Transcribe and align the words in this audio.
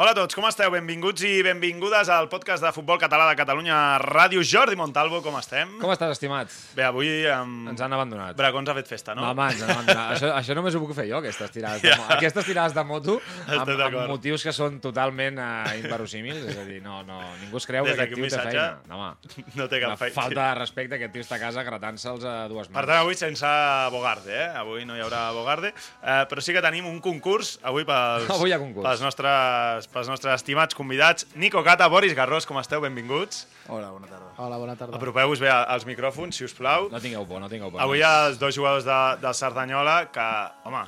Hola 0.00 0.14
a 0.14 0.16
tots, 0.16 0.32
com 0.32 0.46
esteu? 0.48 0.70
Benvinguts 0.72 1.20
i 1.28 1.42
benvingudes 1.44 2.08
al 2.08 2.24
podcast 2.32 2.64
de 2.64 2.70
Futbol 2.72 2.96
Català 2.96 3.26
de 3.28 3.34
Catalunya 3.36 3.98
Ràdio. 4.00 4.40
Jordi 4.40 4.72
Montalvo, 4.72 5.18
com 5.20 5.34
estem? 5.36 5.74
Com 5.76 5.90
estàs, 5.92 6.14
estimat? 6.14 6.54
Bé, 6.72 6.86
avui 6.86 7.10
amb... 7.28 7.68
Ens 7.74 7.82
han 7.84 7.92
abandonat. 7.92 8.32
Bracons 8.38 8.72
ha 8.72 8.74
fet 8.78 8.88
festa, 8.88 9.12
no? 9.12 9.26
Home, 9.28 9.50
ens 9.52 9.60
han 9.60 9.74
abandonat. 9.74 10.14
això, 10.14 10.30
això 10.38 10.56
només 10.56 10.78
ho 10.78 10.80
puc 10.80 10.94
fer 10.96 11.04
jo, 11.10 11.18
aquestes 11.20 11.52
tirades, 11.52 11.84
de, 11.84 11.92
aquestes 12.16 12.48
tirades 12.48 12.72
de 12.78 12.84
moto, 12.88 13.18
amb, 13.44 13.74
amb 13.74 13.98
motius 14.08 14.46
que 14.48 14.54
són 14.56 14.78
totalment 14.80 15.36
uh, 15.36 15.74
inverosímils. 15.82 16.48
És 16.48 16.62
a 16.62 16.64
dir, 16.64 16.80
no, 16.86 17.02
no, 17.04 17.20
ningú 17.42 17.60
es 17.60 17.68
creu 17.68 17.84
Des 17.90 18.00
que 18.00 18.08
aquest 18.08 18.22
tio 18.22 18.32
té 18.32 18.40
feina. 18.46 18.64
No, 18.88 19.02
home, 19.02 19.44
No 19.60 19.68
té 19.68 19.82
cap 19.84 20.00
feina. 20.00 20.16
falta 20.16 20.46
de 20.46 20.56
respecte, 20.62 20.96
aquest 20.96 21.14
tio 21.18 21.26
està 21.26 21.36
a 21.36 21.42
casa 21.44 21.66
gratant-se'ls 21.68 22.24
a 22.24 22.38
dues 22.48 22.72
mans. 22.72 22.78
Per 22.78 22.86
tant, 22.86 23.02
avui 23.02 23.20
sense 23.20 23.52
Bogarde, 23.92 24.32
eh? 24.32 24.48
Avui 24.64 24.88
no 24.88 24.96
hi 24.96 25.04
haurà 25.04 25.26
Bogarde, 25.36 25.74
eh, 25.76 26.18
però 26.32 26.40
sí 26.40 26.56
que 26.56 26.64
tenim 26.64 26.88
un 26.88 27.04
concurs 27.04 27.58
avui 27.68 27.84
pels, 27.84 28.32
Avui 28.32 28.48
hi 28.48 28.56
ha 28.56 28.62
concurs. 28.64 28.88
pels, 28.88 29.04
nostres, 29.04 29.89
pels 29.92 30.08
nostres 30.08 30.34
estimats 30.38 30.74
convidats. 30.74 31.26
Nico 31.34 31.62
Cata, 31.66 31.88
Boris 31.88 32.14
Garrós, 32.14 32.46
com 32.46 32.58
esteu? 32.60 32.80
Benvinguts. 32.80 33.46
Hola, 33.68 33.90
bona 33.90 34.06
tarda. 34.06 34.30
Hola, 34.38 34.58
bona 34.58 34.76
tarda. 34.76 34.96
Apropeu-vos 34.96 35.40
bé 35.42 35.48
a- 35.50 35.64
als 35.64 35.84
micròfons, 35.86 36.36
si 36.36 36.44
us 36.44 36.54
plau. 36.54 36.88
No 36.90 37.00
tingueu 37.00 37.26
por, 37.26 37.40
no 37.40 37.48
tingueu 37.48 37.70
por. 37.70 37.80
Avui 37.82 37.98
hi 37.98 38.02
ha 38.06 38.26
els 38.28 38.38
dos 38.38 38.54
jugadors 38.54 38.84
de, 38.86 38.98
del 39.22 39.34
Cerdanyola 39.34 40.10
que, 40.12 40.26
home, 40.64 40.84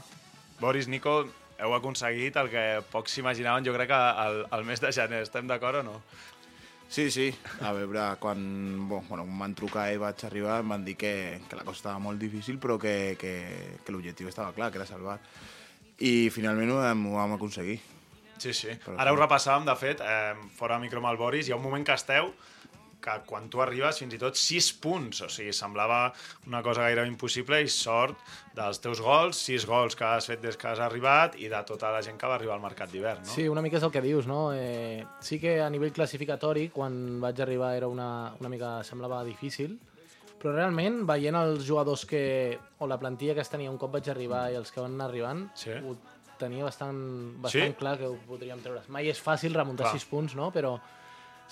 Boris, 0.60 0.86
Nico, 0.88 1.24
heu 1.62 1.74
aconseguit 1.74 2.36
el 2.36 2.48
que 2.50 2.66
pocs 2.90 3.12
s'imaginaven, 3.18 3.64
jo 3.66 3.74
crec 3.74 3.88
que 3.90 3.94
al, 3.98 4.44
al 4.50 4.64
mes 4.64 4.80
de 4.80 4.92
gener. 4.92 5.22
Estem 5.26 5.46
d'acord 5.50 5.82
o 5.82 5.82
no? 5.82 6.00
Sí, 6.92 7.10
sí. 7.10 7.30
A 7.64 7.72
veure, 7.72 8.02
quan, 8.20 8.38
bon, 8.88 9.02
bueno, 9.08 9.24
quan 9.24 9.38
van 9.38 9.54
trucar 9.56 9.86
i 9.94 9.96
vaig 9.96 10.22
arribar 10.28 10.58
em 10.60 10.68
van 10.74 10.82
dir 10.84 10.94
que, 11.00 11.40
que 11.48 11.56
la 11.56 11.64
cosa 11.64 11.78
estava 11.78 11.98
molt 11.98 12.20
difícil 12.20 12.58
però 12.60 12.76
que, 12.78 13.16
que, 13.18 13.78
que 13.82 13.92
l'objectiu 13.94 14.28
estava 14.28 14.52
clar, 14.52 14.70
que 14.70 14.76
era 14.78 14.86
salvar. 14.86 15.18
I 16.04 16.28
finalment 16.34 16.70
ho 16.74 16.76
vam, 16.82 17.06
ho 17.08 17.16
vam 17.16 17.32
aconseguir. 17.38 17.78
Sí, 18.42 18.52
sí. 18.56 18.74
Però 18.84 18.96
Ara 18.98 19.10
sí. 19.10 19.16
ho 19.16 19.20
repassàvem, 19.20 19.68
de 19.68 19.76
fet, 19.78 20.00
eh, 20.02 20.34
fora 20.58 20.78
micro 20.82 20.98
amb 21.02 21.12
el 21.12 21.20
Boris, 21.20 21.48
hi 21.48 21.54
ha 21.54 21.60
un 21.60 21.62
moment 21.64 21.86
que 21.86 21.94
esteu 21.98 22.32
que 23.02 23.14
quan 23.26 23.48
tu 23.50 23.58
arribes 23.58 23.96
fins 23.98 24.14
i 24.14 24.18
tot 24.22 24.36
6 24.38 24.66
punts, 24.78 25.24
o 25.26 25.28
sigui, 25.28 25.50
semblava 25.52 26.12
una 26.46 26.60
cosa 26.62 26.84
gairebé 26.84 27.08
impossible 27.10 27.58
i 27.64 27.66
sort 27.66 28.14
dels 28.54 28.78
teus 28.78 29.00
gols, 29.02 29.40
6 29.48 29.64
gols 29.66 29.96
que 29.98 30.04
has 30.06 30.28
fet 30.30 30.38
des 30.44 30.54
que 30.56 30.68
has 30.70 30.78
arribat 30.78 31.34
i 31.42 31.48
de 31.50 31.62
tota 31.66 31.90
la 31.90 31.98
gent 32.06 32.14
que 32.20 32.30
va 32.30 32.36
arribar 32.38 32.54
al 32.54 32.62
mercat 32.62 32.92
d'hivern, 32.94 33.24
no? 33.26 33.32
Sí, 33.32 33.48
una 33.50 33.60
mica 33.64 33.80
és 33.80 33.82
el 33.82 33.90
que 33.90 34.04
dius, 34.04 34.28
no? 34.30 34.52
Eh, 34.54 35.02
sí 35.18 35.40
que 35.42 35.56
a 35.60 35.66
nivell 35.74 35.90
classificatori, 35.92 36.68
quan 36.70 37.18
vaig 37.20 37.42
arribar 37.42 37.72
era 37.74 37.88
una, 37.90 38.36
una 38.38 38.48
mica, 38.48 38.76
semblava 38.86 39.24
difícil, 39.26 39.80
però 40.38 40.54
realment, 40.54 41.02
veient 41.06 41.34
els 41.42 41.66
jugadors 41.66 42.06
que, 42.06 42.22
o 42.78 42.86
la 42.86 43.00
plantilla 43.02 43.34
que 43.34 43.42
es 43.42 43.50
tenia 43.50 43.70
un 43.70 43.78
cop 43.82 43.98
vaig 43.98 44.08
arribar 44.14 44.44
i 44.52 44.56
els 44.62 44.70
que 44.70 44.80
van 44.80 44.94
anar 44.94 45.10
arribant, 45.10 45.48
Sí. 45.58 45.74
ho 45.74 45.96
tenia 46.42 46.66
bastant, 46.66 46.98
bastant 47.42 47.70
Sí? 47.72 47.78
clar 47.78 47.94
que 48.00 48.10
ho 48.10 48.18
podríem 48.26 48.60
treure. 48.64 48.82
Mai 48.92 49.08
és 49.12 49.22
fàcil 49.22 49.54
remuntar 49.54 49.86
Clar. 49.88 50.00
6 50.00 50.10
punts, 50.10 50.34
no? 50.38 50.50
Però 50.54 50.74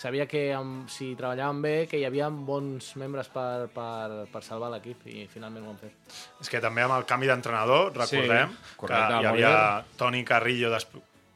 sabia 0.00 0.24
que 0.26 0.46
amb, 0.56 0.88
si 0.88 1.12
treballàvem 1.18 1.60
bé, 1.62 1.74
que 1.90 1.98
hi 2.00 2.06
havia 2.08 2.30
bons 2.30 2.94
membres 3.00 3.28
per, 3.32 3.68
per, 3.74 4.26
per 4.32 4.42
salvar 4.46 4.70
l'equip 4.72 5.06
i 5.12 5.26
finalment 5.28 5.66
ho 5.66 5.74
hem 5.74 5.80
fet. 5.82 6.16
És 6.40 6.48
que 6.52 6.62
també 6.62 6.86
amb 6.86 6.96
el 6.96 7.06
canvi 7.08 7.28
d'entrenador, 7.30 7.92
recordem, 7.92 8.56
correcte, 8.80 9.06
que 9.12 9.22
hi 9.22 9.30
havia. 9.34 9.54
Toni 10.00 10.24
Carrillo. 10.24 10.72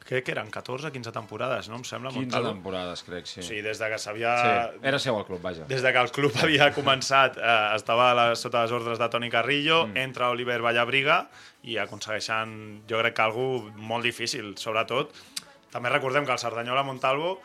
Crec 0.05 0.27
que 0.27 0.33
eren 0.35 0.51
14 0.53 0.91
15 0.93 1.13
temporades, 1.13 1.69
no? 1.73 1.79
Em 1.81 1.85
sembla, 1.89 2.13
15 2.13 2.21
Montalvo. 2.21 2.53
temporades, 2.53 3.03
crec, 3.07 3.29
sí. 3.31 3.43
Sigui, 3.43 3.63
des 3.65 3.81
de 3.81 3.89
que 3.89 3.99
s'havia... 3.99 4.35
sí. 4.37 4.81
Era 4.91 5.01
seu 5.01 5.17
el 5.19 5.25
club, 5.25 5.41
vaja. 5.43 5.65
Des 5.71 5.83
de 5.83 5.93
que 5.93 6.03
el 6.05 6.13
club 6.13 6.37
havia 6.43 6.71
començat, 6.79 7.39
eh, 7.41 7.57
estava 7.79 8.13
la, 8.17 8.27
sota 8.37 8.67
les 8.67 8.75
ordres 8.77 9.01
de 9.01 9.09
Toni 9.09 9.33
Carrillo, 9.33 9.87
mm. 9.89 10.05
entra 10.05 10.31
Oliver 10.35 10.61
Vallabriga 10.63 11.25
i 11.65 11.79
aconsegueixen, 11.81 12.85
jo 12.91 13.01
crec 13.01 13.17
que 13.17 13.25
algú 13.25 13.49
molt 13.81 14.05
difícil, 14.05 14.53
sobretot. 14.61 15.17
També 15.75 15.91
recordem 15.91 16.27
que 16.29 16.37
el 16.37 16.39
Cerdanyola 16.39 16.85
Montalvo 16.87 17.39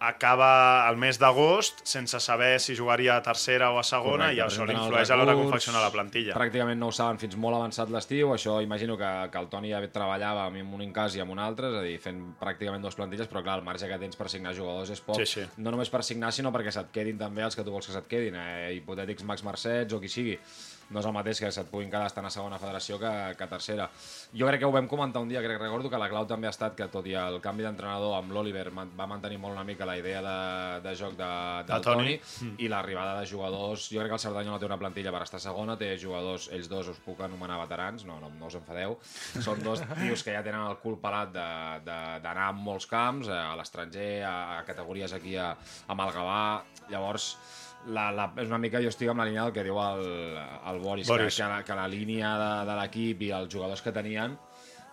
acaba 0.00 0.88
el 0.88 0.96
mes 0.96 1.18
d'agost 1.18 1.80
sense 1.86 2.20
saber 2.20 2.60
si 2.60 2.76
jugaria 2.76 3.16
a 3.16 3.22
tercera 3.22 3.70
o 3.72 3.78
a 3.78 3.84
segona 3.84 4.28
Correcte, 4.28 4.38
i 4.38 4.42
això 4.44 4.66
li 4.66 4.76
influeix 4.76 5.10
a 5.10 5.16
l'hora 5.18 5.34
de 5.34 5.42
confeccionar 5.42 5.82
la 5.82 5.90
plantilla. 5.90 6.36
Pràcticament 6.38 6.78
no 6.78 6.88
ho 6.92 6.94
saben 6.94 7.18
fins 7.18 7.36
molt 7.36 7.58
avançat 7.58 7.90
l'estiu, 7.90 8.32
això 8.34 8.60
imagino 8.62 8.96
que, 9.00 9.10
que 9.32 9.42
el 9.42 9.50
Toni 9.50 9.72
ja 9.72 9.82
treballava 9.88 10.46
amb 10.46 10.74
un 10.78 10.86
incàs 10.86 11.18
i 11.18 11.24
amb 11.24 11.34
un 11.34 11.42
altre, 11.42 11.72
és 11.72 11.80
a 11.80 11.84
dir, 11.86 11.98
fent 12.02 12.22
pràcticament 12.40 12.84
dues 12.84 12.98
plantilles, 12.98 13.28
però 13.30 13.42
clar, 13.42 13.58
el 13.58 13.66
marge 13.66 13.90
que 13.90 13.98
tens 13.98 14.16
per 14.18 14.30
signar 14.30 14.54
jugadors 14.54 14.90
és 14.94 15.02
poc, 15.04 15.18
Sí, 15.22 15.26
sí. 15.26 15.46
no 15.58 15.74
només 15.74 15.90
per 15.90 16.04
signar, 16.06 16.32
sinó 16.32 16.52
perquè 16.54 16.72
se't 16.74 16.92
quedin 16.94 17.18
també 17.18 17.42
els 17.46 17.56
que 17.58 17.66
tu 17.66 17.74
vols 17.74 17.86
que 17.86 17.92
se't 17.96 18.08
quedin, 18.10 18.36
eh, 18.38 18.74
hipotètics 18.78 19.26
Max 19.26 19.42
Mercets 19.46 19.94
o 19.94 20.00
qui 20.00 20.08
sigui. 20.12 20.38
No 20.90 21.02
és 21.02 21.06
el 21.06 21.12
mateix 21.12 21.40
que 21.42 21.50
se't 21.52 21.68
puguin 21.68 21.90
quedar 21.92 22.06
estant 22.08 22.24
a 22.24 22.30
segona 22.32 22.58
federació 22.58 22.96
que, 23.00 23.10
que 23.36 23.44
a 23.44 23.48
tercera. 23.50 23.88
Jo 24.32 24.46
crec 24.48 24.62
que 24.62 24.68
ho 24.68 24.72
vam 24.72 24.88
comentar 24.88 25.20
un 25.20 25.28
dia, 25.28 25.42
crec 25.44 25.60
recordo 25.60 25.90
que 25.92 26.00
la 26.00 26.08
clau 26.08 26.26
també 26.26 26.48
ha 26.48 26.52
estat 26.54 26.76
que 26.78 26.88
tot 26.88 27.06
i 27.06 27.12
el 27.18 27.40
canvi 27.44 27.66
d'entrenador 27.66 28.16
amb 28.16 28.32
l'Oliver 28.32 28.66
va 28.72 29.06
mantenir 29.10 29.38
molt 29.42 29.56
una 29.56 29.64
mica 29.68 29.86
la 29.88 29.98
idea 30.00 30.22
de, 30.24 30.38
de 30.86 30.94
joc 30.96 31.16
de, 31.18 31.28
del 31.68 31.76
De 31.76 31.84
Toni. 31.84 32.16
Toni, 32.16 32.54
i 32.64 32.70
l'arribada 32.72 33.18
de 33.20 33.26
jugadors... 33.28 33.88
Jo 33.92 34.00
crec 34.00 34.14
que 34.14 34.18
el 34.18 34.24
Cerdanyola 34.24 34.58
té 34.58 34.68
una 34.68 34.80
plantilla 34.80 35.12
per 35.12 35.22
estar 35.26 35.40
segona, 35.42 35.76
té 35.80 35.92
jugadors, 36.00 36.48
ells 36.56 36.68
dos 36.72 36.88
us 36.94 37.02
puc 37.04 37.20
anomenar 37.24 37.60
veterans, 37.60 38.06
no, 38.08 38.18
no, 38.22 38.32
no 38.40 38.48
us 38.48 38.56
enfadeu. 38.58 38.96
Són 39.44 39.62
dos 39.64 39.84
tios 39.98 40.24
que 40.24 40.34
ja 40.34 40.42
tenen 40.46 40.64
el 40.64 40.80
cul 40.82 40.98
pelat 41.02 41.32
d'anar 41.34 42.48
a 42.48 42.56
molts 42.56 42.88
camps, 42.88 43.28
eh, 43.28 43.36
a 43.36 43.54
l'estranger, 43.60 44.10
a, 44.24 44.34
a 44.58 44.66
categories 44.68 45.12
aquí 45.16 45.36
a, 45.36 45.52
a 45.86 45.98
Malgavà. 45.98 46.42
Llavors, 46.88 47.34
la, 47.86 48.10
la, 48.12 48.26
és 48.36 48.48
una 48.50 48.58
mica, 48.60 48.82
jo 48.82 48.90
estic 48.92 49.10
amb 49.12 49.22
la 49.22 49.28
línia 49.28 49.46
del 49.46 49.54
que 49.56 49.64
diu 49.64 49.78
el, 49.80 50.04
el 50.72 50.80
Boris, 50.82 51.08
Boris. 51.08 51.36
Que, 51.36 51.42
que, 51.42 51.48
la, 51.48 51.62
que 51.64 51.78
la 51.78 51.86
línia 51.88 52.34
de, 52.40 52.50
de 52.68 52.78
l'equip 52.80 53.22
i 53.28 53.30
els 53.38 53.52
jugadors 53.52 53.84
que 53.84 53.94
tenien 53.94 54.34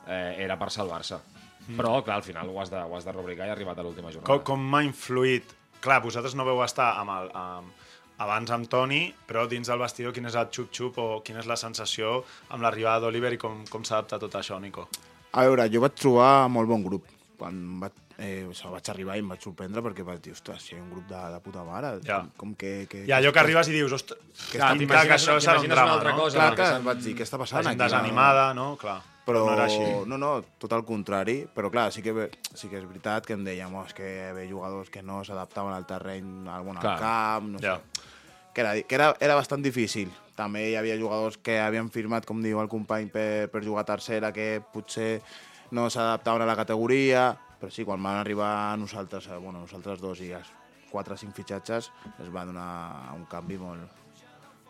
eh, 0.07 0.35
era 0.45 0.59
per 0.61 0.69
salvar-se. 0.73 1.19
Però, 1.65 1.97
clar, 2.05 2.19
al 2.19 2.25
final 2.25 2.49
ho 2.53 2.59
has 2.61 2.69
de, 2.69 2.77
ho 2.77 2.93
has 2.95 3.07
de 3.07 3.13
rubricar 3.15 3.47
i 3.47 3.49
ha 3.49 3.55
arribat 3.57 3.79
a 3.81 3.85
l'última 3.85 4.11
jornada. 4.13 4.29
Com, 4.29 4.43
com 4.45 4.69
m'ha 4.71 4.83
influït... 4.85 5.55
Clar, 5.81 5.99
vosaltres 6.01 6.33
no 6.37 6.45
veu 6.47 6.61
estar 6.63 6.93
amb 7.01 7.13
el, 7.13 7.27
amb, 7.37 7.89
abans 8.23 8.53
amb 8.53 8.69
Toni, 8.71 9.01
però 9.27 9.43
dins 9.49 9.67
del 9.69 9.81
vestidor 9.81 10.13
quin 10.15 10.29
és 10.29 10.37
el 10.39 10.47
xup-xup 10.53 10.97
o 11.01 11.07
quina 11.25 11.41
és 11.43 11.49
la 11.49 11.57
sensació 11.59 12.21
amb 12.53 12.63
l'arribada 12.63 13.03
d'Oliver 13.03 13.35
i 13.35 13.41
com, 13.41 13.63
com 13.69 13.85
s'adapta 13.85 14.21
tot 14.21 14.37
això, 14.39 14.59
Nico? 14.61 14.87
A 15.35 15.43
veure, 15.43 15.67
jo 15.73 15.81
vaig 15.83 15.97
trobar 15.99 16.47
molt 16.53 16.69
bon 16.69 16.85
grup. 16.85 17.09
Quan 17.37 17.59
vaig, 17.81 17.97
eh, 18.17 18.45
això, 18.49 18.69
vaig 18.71 18.89
arribar 18.89 19.15
i 19.17 19.23
em 19.23 19.27
vaig 19.29 19.41
sorprendre 19.43 19.81
perquè 19.83 20.03
vaig 20.07 20.21
dir, 20.23 20.31
ostres, 20.33 20.61
si 20.63 20.75
hi 20.75 20.79
ha 20.79 20.83
un 20.83 20.91
grup 20.91 21.07
de, 21.09 21.19
de 21.33 21.39
puta 21.43 21.63
mare, 21.67 21.99
Ja. 22.05 22.21
com, 22.37 22.53
que... 22.55 22.87
que 22.89 23.05
I 23.05 23.11
allò 23.11 23.31
que 23.33 23.39
arribes 23.39 23.67
i 23.67 23.73
dius, 23.75 23.91
ostres, 23.91 24.19
Que 24.51 24.57
clar, 24.57 24.75
està- 24.77 25.01
que 25.07 25.13
això 25.17 25.35
serà 25.39 25.59
un 25.59 25.67
drama, 25.67 25.93
altra 25.97 26.11
no? 26.11 26.17
cosa, 26.17 26.37
Clar, 26.37 26.49
no? 26.51 26.55
que 26.55 26.69
Que 26.71 26.85
vaig 26.85 27.03
dir, 27.03 27.15
què 27.17 27.23
està 27.27 27.37
passant 27.37 27.67
aquí? 27.67 27.77
desanimada, 27.77 28.53
no? 28.53 28.75
Clar. 28.77 29.01
Però, 29.25 29.41
no 29.47 29.53
era 29.55 29.63
així. 29.65 29.81
no, 30.05 30.17
no, 30.21 30.43
tot 30.61 30.71
el 30.77 30.83
contrari, 30.85 31.47
però 31.55 31.71
clar, 31.71 31.91
sí 31.91 32.03
que, 32.05 32.29
sí 32.53 32.67
que 32.69 32.77
és 32.77 32.85
veritat 32.87 33.25
que 33.25 33.33
em 33.33 33.43
dèiem, 33.43 33.73
oh, 33.73 33.83
és 33.87 33.93
que 33.97 34.05
hi 34.05 34.19
havia 34.29 34.47
jugadors 34.47 34.91
que 34.93 35.01
no 35.01 35.23
s'adaptaven 35.25 35.73
al 35.73 35.87
terreny, 35.89 36.47
al 36.47 36.63
Clar. 36.77 36.99
camp, 36.99 37.47
no 37.55 37.59
Ja. 37.59 37.77
sé. 37.79 38.03
Que 38.53 38.61
era, 38.61 38.73
que 38.83 38.95
era, 38.95 39.15
era 39.19 39.33
bastant 39.35 39.63
difícil. 39.65 40.11
També 40.35 40.69
hi 40.69 40.75
havia 40.75 40.95
jugadors 40.99 41.37
que 41.39 41.57
havien 41.59 41.89
firmat, 41.89 42.23
com 42.25 42.39
diu 42.43 42.61
el 42.61 42.69
company, 42.69 43.07
per, 43.09 43.49
per 43.49 43.63
jugar 43.65 43.81
a 43.81 43.85
tercera, 43.85 44.31
que 44.31 44.61
potser 44.71 45.21
no 45.71 45.89
s'adaptaven 45.89 46.41
a 46.43 46.45
la 46.45 46.55
categoria, 46.55 47.35
però 47.65 47.73
sí, 47.73 47.83
quan 47.83 48.01
van 48.03 48.19
arribar 48.21 48.77
nosaltres, 48.77 49.25
eh, 49.27 49.37
bueno, 49.41 49.59
nosaltres 49.65 49.99
dos 49.99 50.21
i 50.21 50.29
els 50.37 50.51
4 50.91 51.15
o 51.15 51.17
5 51.17 51.33
fitxatges, 51.33 51.91
es 52.21 52.27
va 52.33 52.45
donar 52.45 53.11
un 53.17 53.25
canvi 53.25 53.57
molt, 53.57 54.03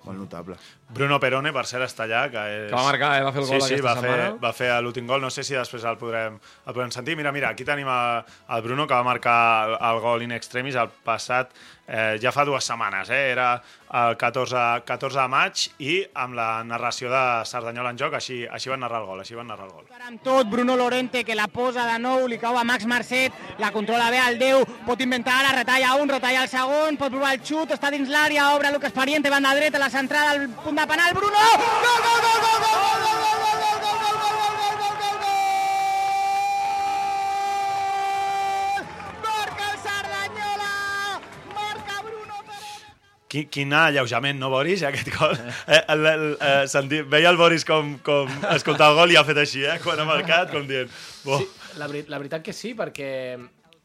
molt 0.05 0.17
notable. 0.21 0.55
Bruno 0.95 1.19
Perone, 1.19 1.51
per 1.51 1.65
cert, 1.67 1.83
està 1.89 2.05
allà, 2.05 2.21
que 2.31 2.41
és... 2.53 2.69
Que 2.71 2.75
va 2.77 2.85
marcar, 2.87 3.09
eh? 3.19 3.23
Va 3.25 3.33
fer 3.35 3.41
el 3.43 3.47
gol 3.49 3.61
sí, 3.61 3.67
sí, 3.67 3.73
aquesta 3.75 3.89
va 3.89 3.95
fer, 3.99 4.11
setmana. 4.15 4.39
va 4.45 4.51
fer 4.53 4.69
l'últim 4.85 5.07
gol. 5.09 5.21
No 5.21 5.29
sé 5.33 5.43
si 5.43 5.57
després 5.57 5.83
el 5.83 5.97
podrem, 5.99 6.39
el 6.39 6.73
podrem 6.73 6.93
sentir. 6.95 7.17
Mira, 7.19 7.33
mira, 7.35 7.49
aquí 7.51 7.65
tenim 7.67 7.89
a- 7.91 8.23
el 8.55 8.61
Bruno, 8.63 8.87
que 8.87 8.93
va 8.95 9.03
marcar 9.03 9.37
el, 9.67 9.75
el 9.91 9.99
gol 10.05 10.23
in 10.23 10.31
extremis 10.31 10.75
el 10.79 10.87
passat, 11.03 11.51
eh, 11.87 12.17
ja 12.21 12.31
fa 12.33 12.45
dues 12.45 12.65
setmanes, 12.65 13.09
eh? 13.09 13.31
era 13.31 13.61
el 13.95 14.17
14, 14.17 14.83
14 14.85 15.19
de 15.19 15.27
maig 15.31 15.65
i 15.79 15.95
amb 16.13 16.35
la 16.37 16.47
narració 16.67 17.11
de 17.11 17.21
Cerdanyola 17.47 17.93
en 17.93 17.99
joc, 17.99 18.17
així, 18.17 18.41
així 18.45 18.71
van 18.71 18.81
narrar 18.83 19.03
el 19.03 19.09
gol, 19.09 19.21
així 19.21 19.37
van 19.37 19.47
narrar 19.51 19.67
el 19.69 19.73
gol. 19.75 19.85
Amb 20.05 20.23
tot, 20.25 20.49
Bruno 20.49 20.75
Lorente, 20.77 21.23
que 21.23 21.37
la 21.37 21.47
posa 21.47 21.85
de 21.91 21.99
nou, 22.01 22.27
li 22.27 22.39
cau 22.41 22.57
a 22.57 22.65
Max 22.67 22.85
Mercet, 22.89 23.33
la 23.61 23.71
controla 23.75 24.09
bé 24.13 24.19
al 24.21 24.39
10, 24.41 24.75
pot 24.87 25.01
inventar 25.01 25.39
ara, 25.41 25.55
retalla 25.59 25.95
un, 26.01 26.09
retalla 26.09 26.43
el 26.43 26.51
segon, 26.51 26.99
pot 27.01 27.13
provar 27.13 27.35
el 27.37 27.45
xut, 27.45 27.77
està 27.77 27.93
dins 27.93 28.09
l'àrea, 28.11 28.51
obre 28.57 28.73
Lucas 28.73 28.95
Pariente, 28.95 29.33
banda 29.33 29.55
dreta, 29.55 29.81
la 29.81 29.93
centrada, 29.93 30.35
el 30.35 30.49
punt 30.65 30.77
de 30.81 30.87
penal, 30.89 31.13
Bruno! 31.15 31.47
Gol, 31.55 31.65
gol, 31.85 32.05
gol, 32.05 32.21
gol, 32.25 32.61
gol, 32.65 33.01
gol, 33.05 33.23
gol! 33.23 33.34
Quin, 43.35 43.49
quin 43.51 43.73
alleujament, 43.75 44.39
no, 44.39 44.47
Boris, 44.53 44.83
aquest 44.87 45.09
gol? 45.17 45.35
Eh, 45.67 45.81
el, 45.91 46.05
el, 46.13 46.25
eh, 46.39 46.63
senti, 46.71 47.01
veia 47.03 47.29
el 47.33 47.39
Boris 47.39 47.65
com, 47.67 47.97
com 48.05 48.31
escoltar 48.53 48.87
el 48.93 48.99
gol 49.01 49.11
i 49.11 49.19
ha 49.19 49.25
fet 49.27 49.41
així, 49.43 49.65
eh, 49.67 49.75
quan 49.83 49.99
ha 49.99 50.05
marcat, 50.07 50.53
com 50.55 50.63
dient... 50.69 50.87
Sí, 51.25 51.47
la, 51.81 51.89
veri- 51.91 52.05
la 52.07 52.19
veritat 52.21 52.45
que 52.45 52.53
sí, 52.55 52.71
perquè 52.79 53.09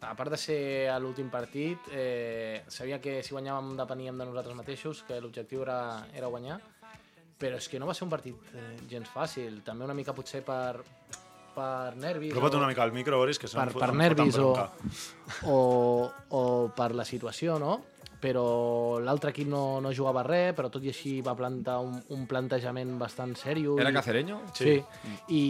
a 0.06 0.14
part 0.16 0.30
de 0.32 0.38
ser 0.40 0.60
a 0.88 0.94
l'últim 1.02 1.26
partit, 1.32 1.90
eh, 1.92 2.62
sabia 2.72 3.00
que 3.02 3.18
si 3.26 3.34
guanyàvem 3.34 3.74
depeníem 3.80 4.16
de 4.22 4.28
nosaltres 4.30 4.56
mateixos, 4.56 5.02
que 5.08 5.18
l'objectiu 5.20 5.64
era, 5.66 5.80
era 6.16 6.30
guanyar, 6.32 6.60
però 7.40 7.58
és 7.58 7.66
que 7.72 7.80
no 7.82 7.88
va 7.90 7.96
ser 7.96 8.06
un 8.06 8.12
partit 8.14 8.54
eh, 8.54 8.76
gens 8.88 9.10
fàcil. 9.12 9.58
També 9.66 9.84
una 9.84 9.96
mica 9.98 10.14
potser 10.16 10.40
per, 10.46 10.78
per 11.56 11.96
nervis... 12.00 12.30
Apropa't 12.32 12.54
o- 12.56 12.62
una 12.62 12.70
mica 12.70 12.86
al 12.86 12.94
micro, 12.96 13.18
Boris, 13.20 13.40
que 13.42 13.48
se 13.50 13.58
per, 13.58 13.72
per 13.74 13.90
nervis 13.98 14.38
o, 14.40 14.54
o, 15.48 15.58
o 16.36 16.42
per 16.76 16.92
la 16.94 17.04
situació, 17.08 17.58
no? 17.60 17.80
Però 18.20 18.98
l'altre 19.00 19.30
equip 19.32 19.48
no, 19.48 19.80
no 19.80 19.92
jugava 19.96 20.22
res, 20.26 20.52
però 20.54 20.68
tot 20.68 20.84
i 20.84 20.90
així 20.92 21.20
va 21.24 21.32
plantar 21.34 21.78
un, 21.80 21.94
un 22.12 22.26
plantejament 22.28 22.98
bastant 23.00 23.32
sèrio. 23.34 23.78
Era 23.80 23.88
i- 23.90 23.96
Cacereño? 23.96 24.42
Sí, 24.52 24.74
i, 25.28 25.42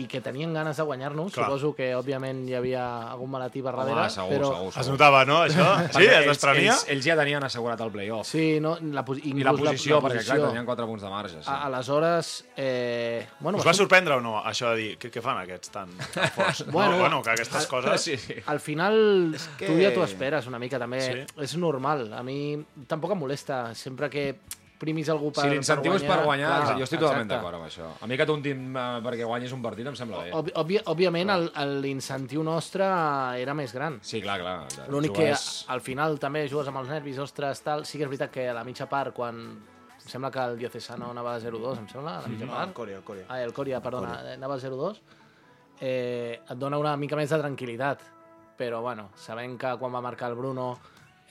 i 0.00 0.06
que 0.08 0.22
tenien 0.24 0.54
ganes 0.56 0.76
de 0.78 0.84
guanyar-nos. 0.88 1.34
Suposo 1.34 1.74
que, 1.76 1.90
òbviament, 1.94 2.46
hi 2.48 2.54
havia 2.56 2.82
algun 3.12 3.28
malatí 3.34 3.60
per 3.60 3.74
darrere. 3.76 3.98
Home, 4.06 4.10
segur, 4.14 4.30
però... 4.38 4.50
segur, 4.54 4.68
Es 4.70 4.74
segur. 4.78 4.94
notava, 4.94 5.24
no, 5.28 5.40
això? 5.44 5.66
Sí, 5.92 6.06
es 6.08 6.26
desprenia? 6.30 6.72
Ells, 6.72 6.86
ells 6.94 7.08
ja 7.10 7.16
tenien 7.18 7.44
assegurat 7.44 7.80
el 7.84 7.90
playoff. 7.92 8.26
Sí, 8.30 8.46
no, 8.64 8.72
la, 8.80 9.04
I 9.20 9.34
la 9.44 9.52
posició, 9.52 9.98
la, 10.00 10.06
perquè 10.08 10.24
clar, 10.24 10.38
tenien 10.48 10.64
4 10.70 10.86
punts 10.88 11.04
de 11.04 11.10
marge. 11.12 11.42
Sí. 11.42 11.50
A, 11.52 11.58
aleshores, 11.66 12.30
eh, 12.56 13.26
bueno, 13.40 13.58
Us 13.60 13.66
va 13.68 13.74
sorprendre 13.76 14.16
o 14.16 14.20
no, 14.24 14.38
això 14.48 14.72
de 14.72 14.80
dir, 14.80 14.94
què, 15.02 15.12
què 15.12 15.20
fan 15.24 15.42
aquests 15.42 15.74
tan, 15.76 15.92
tan 16.14 16.32
forts? 16.38 16.64
Bueno, 16.72 16.92
no, 16.96 16.98
bueno, 17.04 17.20
que 17.22 17.30
aquestes 17.36 17.66
coses... 17.68 18.00
Sí, 18.00 18.16
sí. 18.16 18.34
al 18.46 18.60
final 18.60 19.36
que- 19.58 19.66
tu 19.68 19.76
ja 19.76 19.92
t'ho 19.92 20.04
esperes 20.08 20.46
una 20.48 20.58
mica, 20.58 20.78
també. 20.80 21.02
Sí. 21.04 21.26
És 21.44 21.56
normal. 21.60 22.08
A 22.16 22.22
mi 22.24 22.56
tampoc 22.88 23.12
em 23.12 23.20
molesta. 23.26 23.74
Sempre 23.76 24.08
que 24.08 24.24
primis 24.82 25.08
algú 25.14 25.30
per, 25.32 25.44
Si 25.46 25.50
l'incentiu 25.52 25.94
és 25.94 26.02
per 26.02 26.18
guanyar, 26.26 26.50
clar, 26.64 26.76
jo 26.80 26.84
estic 26.88 27.00
totalment 27.00 27.30
d'acord 27.30 27.54
amb 27.60 27.66
això. 27.68 27.86
A 28.02 28.08
mi 28.10 28.16
que 28.18 28.26
t'untin 28.26 28.64
eh, 28.74 28.86
perquè 29.06 29.24
guanyis 29.28 29.52
un 29.54 29.62
partit 29.62 29.86
em 29.86 29.94
sembla 29.98 30.24
bé. 30.24 30.32
Òbvi, 30.34 30.52
òbvi, 30.58 30.80
òbviament, 30.92 31.30
el- 31.36 31.50
el- 31.62 31.76
l'incentiu 31.84 32.42
nostre 32.42 32.84
era 33.40 33.54
més 33.54 33.72
gran. 33.72 34.00
Sí, 34.02 34.20
clar, 34.20 34.40
clar. 34.42 34.56
L'únic 34.90 35.12
que 35.14 35.28
Jugues- 35.30 35.64
al 35.68 35.80
final 35.80 36.18
també 36.18 36.48
jugues 36.50 36.66
amb 36.68 36.82
els 36.82 36.88
nervis, 36.88 37.18
ostres, 37.22 37.62
tal. 37.62 37.86
Sí 37.86 37.96
que 37.98 38.04
és 38.04 38.10
veritat 38.10 38.30
que 38.34 38.48
a 38.48 38.54
la 38.54 38.64
mitja 38.64 38.88
part, 38.88 39.14
quan 39.14 39.38
em 39.38 40.08
sembla 40.08 40.30
que 40.34 40.40
el 40.40 40.58
Diocesano 40.58 41.10
anava 41.12 41.36
a 41.36 41.40
0-2, 41.40 41.78
em 41.78 41.88
sembla, 41.88 42.18
a 42.18 42.22
la 42.22 42.28
mitja 42.28 42.44
No, 42.46 42.52
part. 42.52 42.68
el 42.68 42.74
Corea, 42.74 42.96
el 42.98 43.04
Corea. 43.04 43.24
Ah, 43.28 43.40
el 43.40 43.52
Corea, 43.52 43.80
perdona, 43.80 44.18
anava 44.34 44.54
a 44.56 44.58
0-2. 44.58 45.00
Eh, 45.80 46.40
et 46.48 46.58
dona 46.58 46.78
una 46.78 46.96
mica 46.96 47.16
més 47.16 47.30
de 47.30 47.38
tranquil·litat. 47.38 47.98
Però, 48.58 48.80
bueno, 48.82 49.08
sabent 49.16 49.56
que 49.58 49.76
quan 49.78 49.94
va 49.94 50.00
marcar 50.00 50.28
el 50.30 50.36
Bruno 50.36 50.78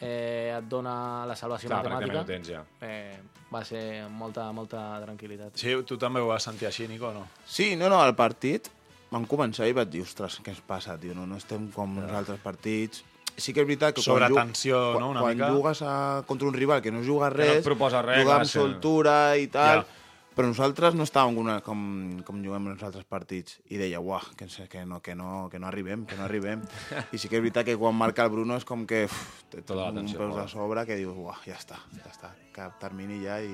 eh, 0.01 0.55
et 0.57 0.67
dona 0.69 1.25
la 1.29 1.35
salvació 1.35 1.69
Clar, 1.69 1.83
matemàtica, 1.83 2.21
ho 2.21 2.25
tens 2.25 2.49
ja. 2.49 2.63
eh, 2.81 3.19
va 3.53 3.63
ser 3.67 4.07
molta, 4.09 4.49
molta 4.55 4.81
tranquil·litat. 5.05 5.55
Sí, 5.59 5.75
tu 5.87 5.97
també 6.01 6.19
ho 6.23 6.27
vas 6.31 6.43
sentir 6.43 6.67
així, 6.67 6.87
Nico, 6.87 7.09
o 7.09 7.13
no? 7.13 7.27
Sí, 7.45 7.75
no, 7.75 7.89
no, 7.89 8.01
al 8.01 8.15
partit 8.15 8.69
vam 9.11 9.25
començar 9.27 9.67
i 9.67 9.73
vaig 9.75 9.89
dir, 9.91 10.01
ostres, 10.07 10.39
què 10.41 10.53
ens 10.55 10.61
passa, 10.65 10.97
tio? 10.97 11.13
No, 11.13 11.25
no 11.27 11.37
estem 11.37 11.69
com 11.75 11.97
els 11.99 12.11
altres 12.15 12.39
partits. 12.43 13.03
Sí 13.37 13.53
que 13.55 13.61
és 13.63 13.67
veritat 13.67 13.95
que 13.95 14.01
quan, 14.01 14.05
Sobre 14.05 14.27
ju- 14.29 14.35
tensió, 14.35 14.77
quan, 14.93 15.01
no, 15.03 15.09
una 15.11 15.21
quan 15.23 15.35
mica? 15.37 15.49
jugues 15.51 15.81
a, 15.87 16.23
contra 16.27 16.47
un 16.47 16.53
rival 16.53 16.81
que 16.81 16.91
no 16.91 17.01
juga 17.03 17.29
no 17.29 17.35
res, 17.37 17.57
et 17.61 17.63
proposa 17.63 18.01
res, 18.01 18.21
jugar 18.23 18.37
clar, 18.37 18.41
amb 18.41 18.49
soltura 18.51 19.37
i 19.37 19.47
tal, 19.47 19.79
Ja. 19.85 19.85
Però 20.41 20.49
nosaltres 20.49 20.95
no 20.97 21.05
estàvem 21.05 21.35
una, 21.37 21.59
com, 21.61 21.81
com 22.25 22.39
juguem 22.41 22.71
els 22.71 22.81
altres 22.81 23.05
partits. 23.05 23.59
I 23.69 23.77
deia, 23.77 23.99
uah, 24.01 24.23
que, 24.33 24.47
que, 24.71 24.81
no, 24.89 24.97
que, 25.05 25.13
no, 25.13 25.45
que 25.53 25.59
no 25.61 25.67
arribem, 25.69 26.07
que 26.09 26.17
no 26.17 26.25
arribem. 26.25 26.63
I 27.13 27.19
sí 27.21 27.29
que 27.29 27.37
és 27.37 27.43
veritat 27.43 27.67
que 27.67 27.75
quan 27.77 27.93
marca 27.93 28.25
el 28.25 28.31
Bruno 28.33 28.57
és 28.57 28.65
com 28.65 28.87
que 28.89 29.03
uf, 29.05 29.19
té 29.53 29.61
Tota 29.61 29.91
un 29.91 30.01
peus 30.01 30.17
fora. 30.17 30.41
de 30.41 30.49
sobre 30.49 30.85
que 30.89 30.97
dius, 30.97 31.13
uah, 31.13 31.37
ja 31.45 31.59
està, 31.59 31.77
ja 31.93 32.09
està, 32.09 32.33
cap 32.57 32.81
termini 32.81 33.21
ja 33.21 33.37
i... 33.45 33.53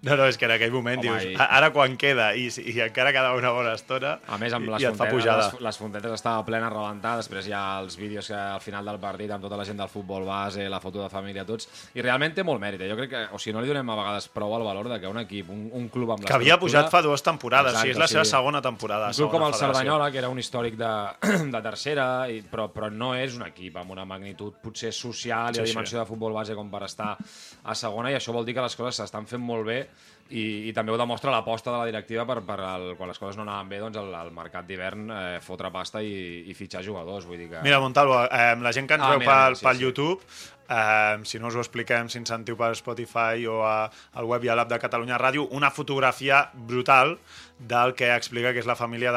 No, 0.00 0.14
no, 0.14 0.26
és 0.30 0.36
que 0.38 0.44
en 0.46 0.52
aquell 0.54 0.70
moment 0.70 1.00
Home, 1.00 1.08
dius, 1.18 1.24
i- 1.32 1.34
"A- 1.34 1.56
ara 1.56 1.72
quan 1.74 1.96
queda 1.98 2.28
i, 2.38 2.44
i 2.46 2.80
encara 2.84 3.10
quedava 3.10 3.34
una 3.36 3.50
bona 3.50 3.72
estona 3.74 4.20
A 4.28 4.36
més, 4.38 4.52
amb 4.54 4.68
les, 4.68 4.82
i 4.82 4.86
et 4.86 4.94
fa 4.94 5.08
pujada. 5.10 5.48
les, 5.50 5.60
les 5.60 5.78
fontetes 5.80 6.12
estava 6.12 6.44
plena 6.46 6.68
a 6.68 6.70
rebentar, 6.70 7.16
després 7.18 7.48
hi 7.48 7.52
ha 7.52 7.80
els 7.80 7.96
vídeos 7.98 8.28
que 8.28 8.34
al 8.34 8.60
final 8.60 8.84
del 8.86 9.00
partit 9.02 9.30
amb 9.34 9.42
tota 9.42 9.56
la 9.58 9.64
gent 9.64 9.76
del 9.76 9.88
futbol 9.88 10.24
base, 10.24 10.68
la 10.68 10.78
foto 10.78 11.02
de 11.02 11.08
família, 11.10 11.44
tots, 11.44 11.66
i 11.94 12.00
realment 12.02 12.32
té 12.32 12.44
molt 12.44 12.60
mèrit. 12.62 12.80
eh? 12.80 12.88
Jo 12.88 12.94
crec 12.94 13.10
que, 13.10 13.24
o 13.34 13.38
sigui, 13.38 13.54
no 13.56 13.60
li 13.60 13.66
donem 13.66 13.90
a 13.90 13.96
vegades 13.96 14.28
prou 14.28 14.54
el 14.56 14.62
valor 14.62 14.88
de 14.88 15.00
que 15.00 15.08
un 15.08 15.18
equip, 15.18 15.50
un, 15.50 15.68
un 15.72 15.88
club 15.88 16.12
amb 16.12 16.24
Que 16.24 16.32
havia 16.32 16.60
pujat 16.60 16.88
fa 16.90 17.02
dues 17.02 17.22
temporades, 17.22 17.72
Exacte, 17.72 17.88
sí, 17.88 17.90
és 17.90 17.98
la 17.98 18.06
seva 18.06 18.24
sí. 18.24 18.30
segona 18.30 18.62
temporada. 18.62 19.08
Un 19.08 19.14
club 19.14 19.30
com 19.32 19.42
el 19.42 19.52
federació. 19.52 19.74
Cerdanyola, 19.74 20.12
que 20.12 20.18
era 20.18 20.28
un 20.28 20.38
històric 20.38 20.76
de, 20.76 20.92
de 21.56 21.60
tercera, 21.62 22.30
i, 22.30 22.42
però, 22.42 22.68
però 22.72 22.88
no 22.92 23.16
és 23.16 23.34
un 23.34 23.42
equip 23.48 23.76
amb 23.76 23.90
una 23.90 24.04
magnitud 24.04 24.54
potser 24.62 24.92
social 24.92 25.50
i 25.50 25.54
Sí, 25.54 25.60
de 25.60 25.66
sí. 25.66 25.72
dimensió 25.72 25.98
de 25.98 26.06
futbol 26.06 26.32
base 26.32 26.54
com 26.54 26.70
per 26.70 26.84
estar 26.84 27.16
a 27.64 27.74
segona, 27.74 28.12
i 28.12 28.14
això 28.14 28.32
vol 28.32 28.44
dir 28.46 28.54
que 28.54 28.62
les 28.62 28.76
coses 28.76 28.94
s'estan 28.94 29.26
fent 29.26 29.42
molt 29.42 29.66
bé 29.66 29.87
i, 30.28 30.68
i 30.68 30.74
també 30.76 30.92
ho 30.92 30.98
demostra 31.00 31.32
l'aposta 31.32 31.72
de 31.72 31.78
la 31.78 31.86
directiva 31.88 32.26
per, 32.28 32.42
per 32.44 32.58
el, 32.60 32.90
quan 32.98 33.08
les 33.08 33.20
coses 33.20 33.38
no 33.38 33.46
anaven 33.46 33.70
bé, 33.70 33.78
doncs 33.80 33.96
el, 34.00 34.12
el 34.12 34.30
mercat 34.36 34.66
d'hivern 34.68 35.08
eh, 35.08 35.22
fotre 35.44 35.70
pasta 35.72 36.02
i, 36.04 36.44
i 36.50 36.56
fitxar 36.56 36.84
jugadors. 36.84 37.24
Vull 37.28 37.40
dir 37.40 37.48
que... 37.54 37.64
Mira, 37.64 37.80
Montalvo, 37.80 38.20
eh, 38.26 38.54
la 38.60 38.72
gent 38.76 38.88
que 38.90 38.98
ens 38.98 39.06
Ah, 39.06 39.14
veu 39.16 39.24
mira, 39.24 39.32
pel, 39.32 39.56
sí, 39.56 39.64
pel 39.64 39.80
sí. 39.80 39.86
YouTube, 39.86 40.20
eh, 40.68 41.16
si 41.24 41.40
no 41.40 41.48
us 41.48 41.56
ho 41.56 41.64
expliquem, 41.64 42.10
si 42.12 42.20
ens 42.20 42.28
sentiu 42.28 42.58
per 42.60 42.74
Spotify 42.76 43.46
o 43.48 43.62
a, 43.64 43.88
al 44.20 44.28
web 44.28 44.44
i 44.44 44.52
a 44.52 44.58
l'app 44.58 44.74
de 44.74 44.80
Catalunya 44.82 45.20
Ràdio, 45.20 45.46
una 45.56 45.72
fotografia 45.72 46.42
brutal 46.52 47.16
del 47.58 47.94
que 47.96 48.12
explica 48.14 48.52
que 48.52 48.60
és 48.60 48.68
la 48.68 48.76
família 48.76 49.14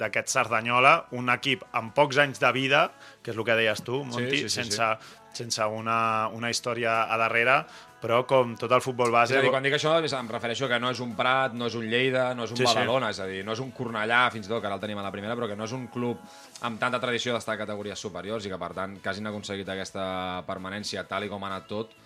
d'aquest 0.00 0.32
Cerdanyola, 0.32 0.94
un 1.12 1.28
equip 1.34 1.66
amb 1.76 1.92
pocs 1.94 2.22
anys 2.24 2.40
de 2.40 2.54
vida, 2.56 2.86
que 3.22 3.34
és 3.34 3.36
el 3.36 3.44
que 3.44 3.58
deies 3.60 3.84
tu, 3.84 4.00
Monti, 4.08 4.46
sí, 4.46 4.48
sí, 4.48 4.48
sí. 4.48 4.62
sense, 4.62 4.88
sense 5.36 5.68
una, 5.68 6.30
una 6.32 6.48
història 6.50 7.02
a 7.04 7.20
darrere, 7.20 7.64
però 8.04 8.20
com 8.28 8.52
tot 8.60 8.72
el 8.76 8.82
futbol 8.84 9.08
És 9.08 9.14
base... 9.14 9.38
a 9.38 9.40
dir, 9.40 9.50
quan 9.52 9.64
dic 9.64 9.78
això 9.78 9.94
em 10.04 10.28
refereixo 10.28 10.68
que 10.68 10.76
no 10.82 10.90
és 10.92 11.00
un 11.00 11.14
Prat, 11.16 11.54
no 11.56 11.70
és 11.70 11.76
un 11.78 11.86
Lleida, 11.88 12.26
no 12.36 12.44
és 12.44 12.52
un 12.52 12.58
Sí, 12.60 12.66
sí. 12.66 12.68
Badalona, 12.68 13.08
és 13.14 13.20
a 13.24 13.28
dir, 13.30 13.40
no 13.46 13.54
és 13.56 13.62
un 13.64 13.70
Cornellà, 13.72 14.26
fins 14.34 14.44
i 14.44 14.52
tot, 14.52 14.60
que 14.60 14.68
ara 14.68 14.76
el 14.76 14.82
tenim 14.82 15.00
a 15.00 15.06
la 15.06 15.12
primera, 15.14 15.36
però 15.38 15.48
que 15.48 15.56
no 15.56 15.64
és 15.64 15.72
un 15.72 15.86
club 15.92 16.20
amb 16.68 16.80
tanta 16.82 17.00
tradició 17.00 17.32
d'estar 17.32 17.56
a 17.56 17.62
categories 17.62 18.04
superiors 18.04 18.44
i 18.44 18.52
que, 18.52 18.60
per 18.60 18.74
tant, 18.76 18.98
que 19.00 19.12
hagin 19.12 19.32
aconseguit 19.32 19.72
aquesta 19.72 20.04
permanència 20.44 21.06
tal 21.08 21.24
i 21.24 21.32
com 21.32 21.48
ha 21.48 21.52
anat 21.54 21.70
tot, 21.70 21.96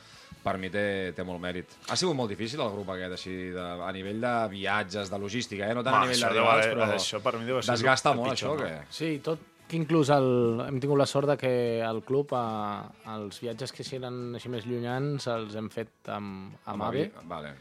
per 0.45 0.55
mi 0.63 0.71
té, 0.71 0.87
té 1.17 1.27
molt 1.27 1.43
mèrit. 1.43 1.75
Ha 1.91 1.99
sigut 1.99 2.15
molt 2.17 2.31
difícil 2.31 2.63
el 2.63 2.71
grup 2.77 2.95
aquest, 2.95 3.19
així, 3.19 3.37
de, 3.57 3.69
a 3.83 3.91
nivell 3.97 4.23
de 4.23 4.35
viatges, 4.55 5.11
de 5.11 5.19
logística, 5.19 5.67
eh? 5.67 5.75
no 5.75 5.83
tant 5.83 5.99
Home, 5.99 6.07
a 6.07 6.13
nivell 6.13 6.27
de 6.29 6.35
rivals, 6.37 6.73
però 6.77 6.91
això 6.95 7.23
per 7.25 7.35
mi 7.41 7.49
deu 7.49 7.59
ser 7.59 7.75
desgasta 7.75 8.15
el 8.15 8.23
molt 8.23 8.37
pitjor, 8.37 8.55
això, 8.55 8.69
no? 8.71 8.85
que... 8.87 8.99
Sí, 9.01 9.17
tot 9.25 9.48
que 9.69 9.77
inclús 9.77 10.11
el, 10.15 10.29
hem 10.65 10.81
tingut 10.81 10.99
la 10.99 11.07
sort 11.07 11.29
de 11.31 11.37
que 11.41 11.53
el 11.85 12.01
club, 12.07 12.33
a, 12.37 12.89
els 13.15 13.43
viatges 13.45 13.75
que 13.75 13.85
eren 13.99 14.39
així 14.39 14.51
més 14.53 14.67
llunyans, 14.67 15.29
els 15.33 15.59
hem 15.59 15.69
fet 15.73 16.11
amb, 16.15 16.57
amb 16.73 16.89
AVE, 16.89 17.05
Vale. 17.29 17.53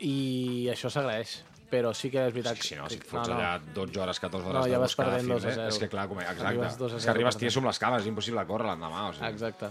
i 0.00 0.66
això 0.72 0.90
s'agraeix. 0.92 1.38
Però 1.68 1.90
sí 1.92 2.08
que 2.08 2.22
és 2.24 2.32
veritat... 2.32 2.56
Que 2.56 2.64
si 2.64 2.76
no, 2.78 2.86
si 2.88 2.96
et 2.96 3.04
fots 3.04 3.28
allà 3.28 3.58
12 3.60 4.00
hores, 4.00 4.18
14 4.22 4.48
hores 4.48 4.56
No, 4.56 4.68
ja 4.72 4.78
vas 4.80 4.94
perdent 4.96 5.26
fin, 5.26 5.34
2 5.34 5.44
a 5.44 5.50
eh? 5.50 5.56
0. 5.58 5.66
És 5.68 5.80
que 5.82 5.88
clar, 5.92 6.06
com... 6.08 6.20
exacte. 6.22 6.46
Arribes 6.48 6.78
2 6.80 6.94
a 6.94 6.96
És 6.96 7.02
que 7.02 7.10
0 7.10 7.12
arribes 7.12 7.40
tieso 7.42 7.60
amb 7.60 7.68
les 7.68 7.80
cames, 7.82 8.04
és 8.06 8.08
impossible 8.08 8.44
córrer 8.48 8.70
l'endemà. 8.70 9.02
O 9.10 9.16
sigui. 9.18 9.28
Exacte. 9.28 9.68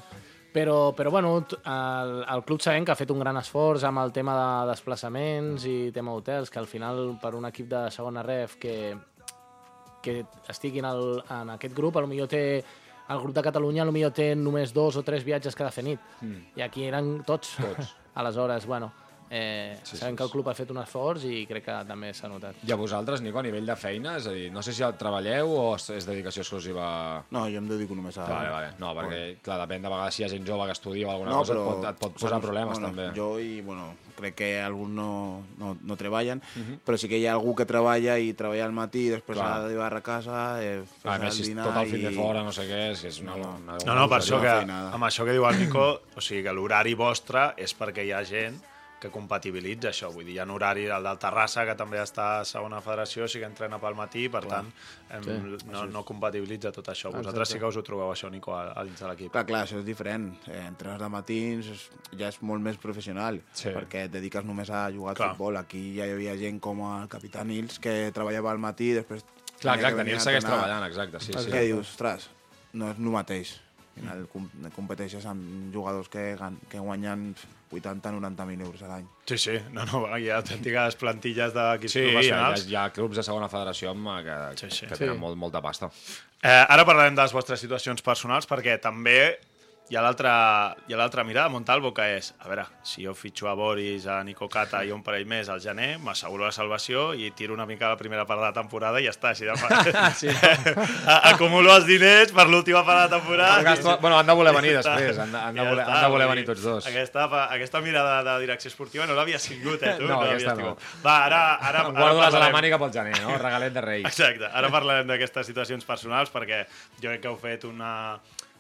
Però, 0.54 0.78
però 0.94 1.10
bueno, 1.12 1.34
el, 1.42 2.14
el 2.36 2.44
club 2.46 2.62
sabem 2.62 2.86
que 2.86 2.94
ha 2.94 3.00
fet 3.00 3.10
un 3.14 3.20
gran 3.22 3.42
esforç 3.42 3.84
amb 3.90 4.02
el 4.04 4.14
tema 4.14 4.38
de 4.38 4.70
desplaçaments 4.70 5.66
i 5.70 5.76
tema 5.94 6.14
hotels, 6.14 6.54
que 6.54 6.62
al 6.62 6.70
final 6.70 7.18
per 7.22 7.34
un 7.38 7.50
equip 7.50 7.68
de 7.74 7.82
segona 7.94 8.24
ref 8.26 8.56
que, 8.62 8.78
que 10.08 10.52
estigui 10.52 10.84
en, 10.84 10.90
el, 10.90 11.22
en 11.42 11.56
aquest 11.58 11.76
grup, 11.78 12.00
potser 12.00 12.28
té 12.32 12.44
el 13.08 13.20
grup 13.24 13.36
de 13.36 13.44
Catalunya 13.46 13.86
potser 13.88 14.12
té 14.16 14.32
només 14.36 14.74
dos 14.76 14.98
o 15.00 15.04
tres 15.08 15.24
viatges 15.28 15.56
cada 15.56 15.72
fer 15.72 15.86
nit. 15.88 16.08
Mm. 16.22 16.42
I 16.60 16.66
aquí 16.66 16.88
eren 16.88 17.18
tots. 17.28 17.56
tots. 17.60 17.94
Aleshores, 18.18 18.66
bueno, 18.66 18.90
Eh, 19.30 19.78
Sí, 19.84 19.98
sabem 19.98 20.14
sí, 20.14 20.18
que 20.18 20.24
el 20.24 20.30
sí. 20.30 20.34
club 20.34 20.48
ha 20.50 20.54
fet 20.56 20.70
un 20.72 20.78
esforç 20.78 21.24
i 21.28 21.46
crec 21.48 21.66
que 21.66 21.76
també 21.88 22.14
s'ha 22.14 22.28
notat. 22.32 22.56
I 22.68 22.72
a 22.72 22.76
vosaltres, 22.80 23.22
Nico, 23.22 23.40
a 23.40 23.44
nivell 23.44 23.66
de 23.66 23.76
feina, 23.76 24.18
és 24.18 24.28
a 24.28 24.32
dir, 24.32 24.52
no 24.52 24.62
sé 24.64 24.74
si 24.74 24.84
el 24.84 24.94
treballeu 24.96 25.52
o 25.52 25.76
és 25.76 26.06
dedicació 26.08 26.42
exclusiva... 26.46 27.24
No, 27.32 27.46
jo 27.52 27.58
em 27.60 27.68
dedico 27.68 27.96
només 27.96 28.18
a... 28.18 28.26
Vale, 28.30 28.50
vale. 28.50 28.74
No, 28.80 28.94
perquè, 28.96 29.38
clar, 29.44 29.60
depèn 29.66 29.82
de 29.84 29.90
vegades 29.92 30.16
si 30.16 30.24
hi 30.24 30.26
ha 30.26 30.30
gent 30.32 30.46
jove 30.48 30.66
que 30.66 30.72
estudia 30.78 31.08
o 31.08 31.12
alguna 31.12 31.32
No, 31.32 31.40
cosa, 31.44 31.54
però... 31.54 31.64
et 31.64 31.68
pot, 31.76 31.90
et 31.90 32.00
pot 32.06 32.14
posar 32.14 32.30
bueno, 32.32 32.46
problemes, 32.48 32.80
bueno, 32.80 32.88
també. 32.94 33.10
Jo 33.20 33.40
i, 33.40 33.62
bueno, 33.62 33.90
crec 34.18 34.36
que 34.36 34.50
alguns 34.62 34.90
no, 34.96 35.10
no, 35.60 35.76
no 35.84 35.96
treballen, 36.00 36.42
Mhm. 36.56 36.80
però 36.86 36.98
sí 36.98 37.08
que 37.10 37.20
hi 37.20 37.28
ha 37.28 37.34
algú 37.34 37.54
que 37.56 37.66
treballa 37.66 38.18
i 38.18 38.32
treballa 38.34 38.66
al 38.66 38.72
matí, 38.74 39.10
després 39.10 39.38
Clar. 39.38 39.52
ha 39.52 39.60
d'arribar 39.62 39.94
a 39.94 40.02
casa, 40.02 40.64
eh, 40.64 40.82
fer 41.04 41.12
A 41.12 41.20
més, 41.20 41.36
si 41.36 41.42
el 41.42 41.44
és 41.44 41.52
dinar 41.54 41.66
tot 41.68 41.78
el 41.84 41.92
fin 41.92 42.02
de 42.08 42.12
i- 42.12 42.16
fora, 42.16 42.42
no 42.44 42.52
sé 42.52 42.64
què, 42.66 42.92
és, 42.92 43.04
és 43.04 43.20
una... 43.22 43.36
No, 43.36 43.58
una, 43.62 43.78
No, 43.86 43.94
no, 43.96 44.08
per 44.10 44.22
això 44.22 44.40
que, 44.42 44.50
amb 44.72 45.04
això 45.04 45.26
que 45.26 45.34
diu 45.38 45.46
el 45.46 45.60
Nico, 45.60 45.86
o 46.16 46.22
sigui 46.22 46.42
que 46.44 46.54
l'horari 46.54 46.96
vostre 46.96 47.54
és 47.58 47.76
perquè 47.78 48.06
hi 48.08 48.12
ha 48.16 48.24
gent 48.26 48.58
que 49.00 49.12
compatibilitza 49.14 49.90
això. 49.92 50.08
Vull 50.12 50.26
dir, 50.26 50.34
hi 50.36 50.40
ha 50.40 50.46
un 50.48 50.52
horari, 50.56 50.86
el 50.90 51.04
del 51.06 51.20
Terrassa, 51.22 51.66
que 51.70 51.76
també 51.78 52.00
està 52.02 52.40
a 52.40 52.46
segona 52.50 52.80
federació, 52.82 53.26
o 53.26 53.28
sigui 53.30 53.44
que 53.44 53.50
entrena 53.52 53.78
pel 53.80 53.94
matí, 53.96 54.24
per 54.34 54.42
tant, 54.50 54.72
em, 55.14 55.24
Sí, 55.28 55.66
no, 55.70 55.84
no 55.86 56.02
compatibilitza 56.04 56.72
tot 56.74 56.90
això. 56.90 57.12
Vosaltres 57.14 57.50
sí 57.54 57.60
que 57.62 57.66
us 57.70 57.78
ho 57.78 57.84
trobeu, 57.86 58.10
això, 58.12 58.32
Nico, 58.34 58.56
a, 58.58 58.72
a 58.74 58.84
dins 58.88 59.00
de 59.00 59.08
l'equip. 59.12 59.32
Clar, 59.32 59.46
clar, 59.46 59.62
això 59.68 59.78
és 59.78 59.86
diferent. 59.86 60.32
Eh, 60.48 60.64
entrenes 60.66 61.00
de 61.00 61.10
matins 61.14 61.68
és, 61.76 61.84
ja 62.18 62.28
és 62.34 62.42
molt 62.42 62.62
més 62.66 62.78
professional, 62.82 63.42
Sí. 63.54 63.70
perquè 63.70 64.06
et 64.08 64.12
dediques 64.12 64.44
només 64.46 64.70
a 64.70 64.88
jugar 64.92 65.14
Clar. 65.16 65.30
a 65.30 65.36
futbol. 65.36 65.58
Aquí 65.62 65.96
ja 66.00 66.08
hi 66.08 66.12
havia 66.18 66.36
gent 66.38 66.60
com 66.60 66.82
el 67.02 67.08
capità 67.08 67.44
Nils, 67.46 67.78
que 67.80 68.12
treballava 68.14 68.52
al 68.52 68.58
matí, 68.60 68.94
després... 68.94 69.24
Clar, 69.60 69.74
tenia 69.78 69.90
que 69.90 69.94
exacte, 69.94 70.04
Nils 70.12 70.24
segueix 70.24 70.44
treballant, 70.46 70.84
exacte, 70.86 71.20
sí, 71.20 71.34
sí. 71.34 71.50
Què 71.52 71.62
dius? 71.66 71.88
Ostres, 71.94 72.30
no 72.74 72.92
és 72.92 72.98
el 72.98 73.14
mateix. 73.14 73.56
Al 73.98 74.02
final 74.02 74.28
com- 74.30 74.50
competeixes 74.76 75.26
amb 75.26 75.74
jugadors 75.74 76.10
que, 76.14 76.36
que 76.70 76.78
guanyen 76.78 77.32
80-90.000 77.72 78.62
euros 78.62 78.82
a 78.84 78.88
l'any. 78.88 79.06
Sí, 79.26 79.38
sí, 79.38 79.58
no, 79.76 79.84
no, 79.86 80.06
hi 80.18 80.30
ha 80.30 80.38
autèntiques 80.42 80.96
plantilles 80.96 81.54
d'equips 81.54 81.92
Sí, 81.94 82.00
hi 82.00 82.08
ha, 82.08 82.12
professionals. 82.14 82.68
hi 82.70 82.76
ha 82.80 82.86
clubs 82.96 83.18
de 83.20 83.24
segona 83.24 83.50
federació 83.52 83.92
amb, 83.92 84.08
eh, 84.08 84.24
que, 84.24 84.38
Sí, 84.62 84.70
sí. 84.72 84.86
que 84.88 84.96
Sí. 84.96 85.04
tenen 85.04 85.20
molt, 85.20 85.36
molta 85.38 85.62
pasta. 85.62 85.90
Eh, 86.44 86.66
ara 86.70 86.86
parlarem 86.86 87.16
de 87.16 87.22
les 87.22 87.34
vostres 87.34 87.60
situacions 87.60 88.02
personals, 88.02 88.48
perquè 88.48 88.80
també 88.80 89.40
hi 89.90 89.96
ha 89.96 90.98
l'altra 91.00 91.24
mirada, 91.24 91.48
Montalvo, 91.48 91.94
que 91.96 92.04
és, 92.18 92.34
a 92.44 92.50
veure, 92.50 92.66
si 92.84 93.06
jo 93.06 93.14
fitxo 93.16 93.48
a 93.48 93.54
Boris, 93.56 94.04
a 94.12 94.18
Nico 94.28 94.50
Cata 94.52 94.82
i 94.84 94.92
un 94.92 95.00
parell 95.06 95.24
més 95.30 95.48
al 95.48 95.62
gener, 95.64 95.94
m'asseguro 96.04 96.44
la 96.44 96.52
salvació 96.52 97.14
i 97.16 97.30
tiro 97.32 97.54
una 97.56 97.66
mica 97.66 97.88
la 97.88 97.96
primera 97.96 98.26
part 98.28 98.42
de 98.42 98.46
la 98.50 98.52
temporada 98.58 99.00
i 99.00 99.06
ja 99.08 99.14
està. 99.16 99.32
Així 99.32 99.48
de 99.48 99.56
fa... 99.56 100.12
sí. 100.20 100.28
Acumulo 101.32 101.72
els 101.76 101.86
diners 101.88 102.34
per 102.36 102.48
l'última 102.52 102.82
part 102.84 103.00
de 103.00 103.06
la 103.06 103.22
temporada. 103.22 103.62
Gasto- 103.64 103.98
bueno, 104.02 104.18
han 104.20 104.28
de 104.28 104.36
voler 104.42 104.54
venir 104.58 104.74
després, 104.76 105.18
han 105.24 105.32
de- 105.32 105.40
han 105.40 105.56
de 105.56 105.62
I 105.62 105.64
ja 105.64 105.70
voler- 105.70 105.86
està, 105.86 105.96
han 105.96 106.04
de 106.04 106.12
voler 106.18 106.28
venir 106.34 106.46
tots 106.50 106.66
dos. 106.68 106.88
Aquesta, 106.92 107.28
aquesta 107.46 107.82
mirada 107.82 108.18
de 108.28 108.36
direcció 108.44 108.68
esportiva 108.74 109.08
no 109.08 109.16
l'havia 109.16 109.40
tingut, 109.40 109.84
eh, 109.84 109.96
tu? 110.02 110.08
No, 110.10 110.20
l'havies 110.24 110.44
aquesta 110.44 110.56
no. 110.60 110.76
Va, 111.06 111.16
ara... 111.30 111.42
ara, 111.56 111.86
ara 111.86 111.86
guardo 111.96 112.26
les 112.26 112.36
a 112.36 112.44
la 112.44 112.50
màniga 112.52 112.80
pel 112.82 112.92
gener, 112.92 113.16
no? 113.24 113.38
Regalet 113.40 113.72
de 113.80 113.82
Reis. 113.88 114.06
Exacte. 114.12 114.52
Ara 114.52 114.68
parlarem 114.74 115.08
d'aquestes 115.08 115.48
situacions 115.48 115.86
personals 115.88 116.30
perquè 116.34 116.66
jo 117.00 117.08
crec 117.08 117.24
que 117.24 117.32
heu 117.32 117.40
fet 117.40 117.64
una... 117.72 117.94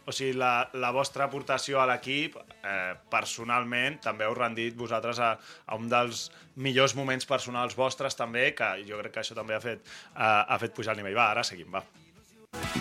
O 0.07 0.13
sigui, 0.15 0.37
la, 0.39 0.69
la 0.79 0.93
vostra 0.95 1.25
aportació 1.27 1.81
a 1.83 1.85
l'equip, 1.89 2.37
eh, 2.63 2.95
personalment, 3.11 3.99
també 4.03 4.23
heu 4.23 4.35
rendit 4.37 4.75
vosaltres 4.79 5.19
a, 5.19 5.33
a 5.67 5.75
un 5.75 5.89
dels 5.91 6.29
millors 6.55 6.95
moments 6.95 7.27
personals 7.27 7.75
vostres 7.75 8.15
també, 8.15 8.53
que 8.55 8.69
jo 8.87 9.01
crec 9.01 9.17
que 9.17 9.23
això 9.25 9.35
també 9.35 9.57
ha 9.57 9.63
fet, 9.63 9.83
eh, 10.15 10.23
ha 10.23 10.59
fet 10.63 10.75
pujar 10.77 10.95
el 10.95 11.03
nivell. 11.03 11.17
Va, 11.19 11.31
ara 11.35 11.43
seguim, 11.43 11.73
va. 11.75 11.83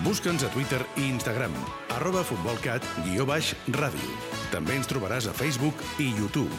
Busca'ns 0.05 0.45
a 0.47 0.53
Twitter 0.55 0.79
i 1.03 1.09
Instagram, 1.11 1.55
arroba 1.97 2.23
futbolcat, 2.25 2.87
guió 3.09 3.27
baix, 3.27 3.57
ràdio. 3.75 4.15
També 4.53 4.79
ens 4.79 4.87
trobaràs 4.87 5.27
a 5.27 5.35
Facebook 5.35 5.83
i 5.99 6.13
YouTube. 6.15 6.55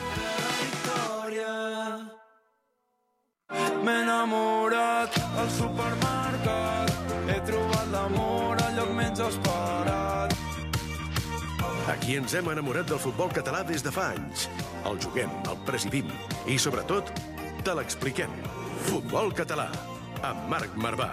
M'he 3.88 3.94
enamorat 4.04 5.16
al 5.40 5.50
supermercat 5.56 6.92
He 7.32 7.40
trobat 7.48 7.77
Aquí 12.08 12.16
ens 12.16 12.32
hem 12.40 12.48
enamorat 12.48 12.88
del 12.88 13.02
futbol 13.04 13.34
català 13.36 13.66
des 13.68 13.82
de 13.84 13.92
fa 13.92 14.06
anys. 14.14 14.46
El 14.88 14.96
juguem, 15.04 15.34
el 15.52 15.58
presidim 15.68 16.08
i, 16.48 16.56
sobretot, 16.56 17.12
te 17.68 17.74
l'expliquem. 17.76 18.32
Futbol 18.86 19.36
català, 19.36 19.68
amb 20.24 20.48
Marc 20.56 20.80
Marvà. 20.80 21.10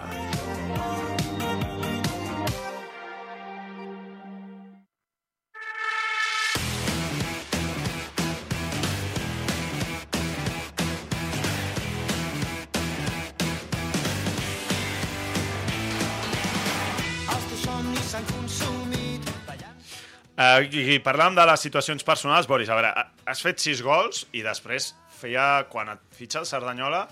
Eh, 20.45 20.67
i, 20.71 20.81
I 20.95 20.99
parlàvem 21.03 21.35
de 21.37 21.45
les 21.49 21.63
situacions 21.67 22.03
personals. 22.05 22.47
Boris, 22.49 22.69
a 22.69 22.75
veure, 22.77 22.91
ha- 22.93 23.07
has 23.31 23.41
fet 23.45 23.59
sis 23.63 23.81
gols 23.85 24.25
i 24.37 24.43
després 24.45 24.91
feia... 25.19 25.65
Quan 25.71 25.89
et 25.95 26.01
fitxa 26.17 26.41
el 26.43 26.45
Cerdanyola 26.49 27.05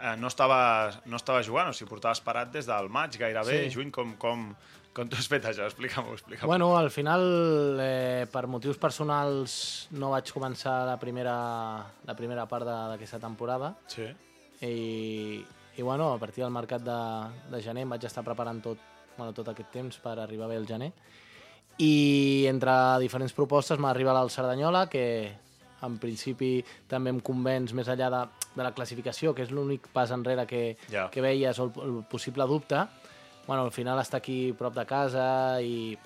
eh, 0.00 0.14
no, 0.20 0.28
estava, 0.30 0.58
no 1.10 1.16
estava 1.20 1.42
jugant, 1.46 1.70
o 1.72 1.76
sigui, 1.76 1.90
portaves 1.90 2.20
parat 2.24 2.52
des 2.54 2.66
del 2.70 2.88
maig 2.88 3.16
gairebé, 3.20 3.64
Sí. 3.66 3.74
juny, 3.76 3.90
com, 3.94 4.14
com, 4.20 4.48
com 4.94 5.08
t'ho 5.10 5.18
has 5.18 5.28
fet 5.30 5.44
això? 5.50 5.66
Explica-m'ho, 5.68 6.14
explica-m'ho. 6.16 6.48
Bueno, 6.50 6.70
al 6.78 6.90
final, 6.94 7.22
eh, 7.82 8.26
per 8.32 8.46
motius 8.50 8.78
personals, 8.78 9.88
no 9.98 10.10
vaig 10.14 10.30
començar 10.34 10.80
la 10.86 10.96
primera, 11.02 11.34
la 12.06 12.14
primera 12.18 12.46
part 12.50 12.66
de- 12.66 12.78
d'aquesta 12.94 13.18
temporada 13.22 13.74
Sí. 13.90 14.06
i, 14.62 15.44
i 15.76 15.82
bueno, 15.82 16.12
a 16.14 16.18
partir 16.18 16.42
del 16.44 16.50
mercat 16.54 16.82
de, 16.82 16.98
de 17.52 17.62
gener 17.62 17.84
em 17.86 17.90
vaig 17.94 18.04
estar 18.08 18.24
preparant 18.26 18.62
tot, 18.64 18.78
bueno, 19.18 19.32
tot 19.34 19.48
aquest 19.52 19.70
temps 19.74 19.98
per 20.02 20.16
arribar 20.22 20.48
bé 20.50 20.56
el 20.58 20.66
gener 20.66 20.92
i 21.78 22.46
entre 22.50 22.72
diferents 23.02 23.32
propostes 23.36 23.78
m'ha 23.78 23.90
arribat 23.94 24.18
el 24.22 24.30
Cerdanyola 24.34 24.86
que 24.90 25.04
en 25.86 25.94
principi 26.02 26.64
també 26.90 27.12
em 27.14 27.20
convenç 27.22 27.70
més 27.78 27.86
enllà 27.86 28.08
de, 28.10 28.22
de 28.56 28.64
la 28.66 28.72
classificació, 28.74 29.30
que 29.34 29.44
és 29.46 29.52
l'únic 29.54 29.86
pas 29.94 30.10
enrere 30.10 30.44
que, 30.50 30.76
Ja. 30.90 31.04
que 31.14 31.22
veies 31.22 31.58
o 31.62 31.68
el, 31.68 31.72
el 31.84 32.00
possible 32.10 32.46
dubte. 32.50 32.80
Bueno, 33.46 33.62
al 33.62 33.70
final 33.72 34.00
està 34.02 34.18
aquí 34.18 34.52
prop 34.58 34.74
de 34.74 34.84
casa 34.90 35.62
i, 35.62 35.96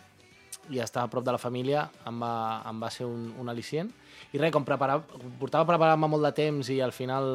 i 0.71 0.79
estar 0.79 1.02
a 1.07 1.09
prop 1.11 1.25
de 1.25 1.33
la 1.33 1.41
família 1.41 1.87
em 2.07 2.21
va, 2.21 2.35
em 2.69 2.83
va 2.85 2.91
ser 2.93 3.09
un, 3.09 3.31
un 3.41 3.49
al·licient. 3.49 3.88
I 4.33 4.38
res, 4.38 4.52
com 4.52 4.64
preparar, 4.69 5.00
portava 5.41 5.64
preparant-me 5.73 6.07
molt 6.12 6.29
de 6.29 6.35
temps 6.37 6.69
i 6.71 6.79
al 6.85 6.93
final 6.93 7.26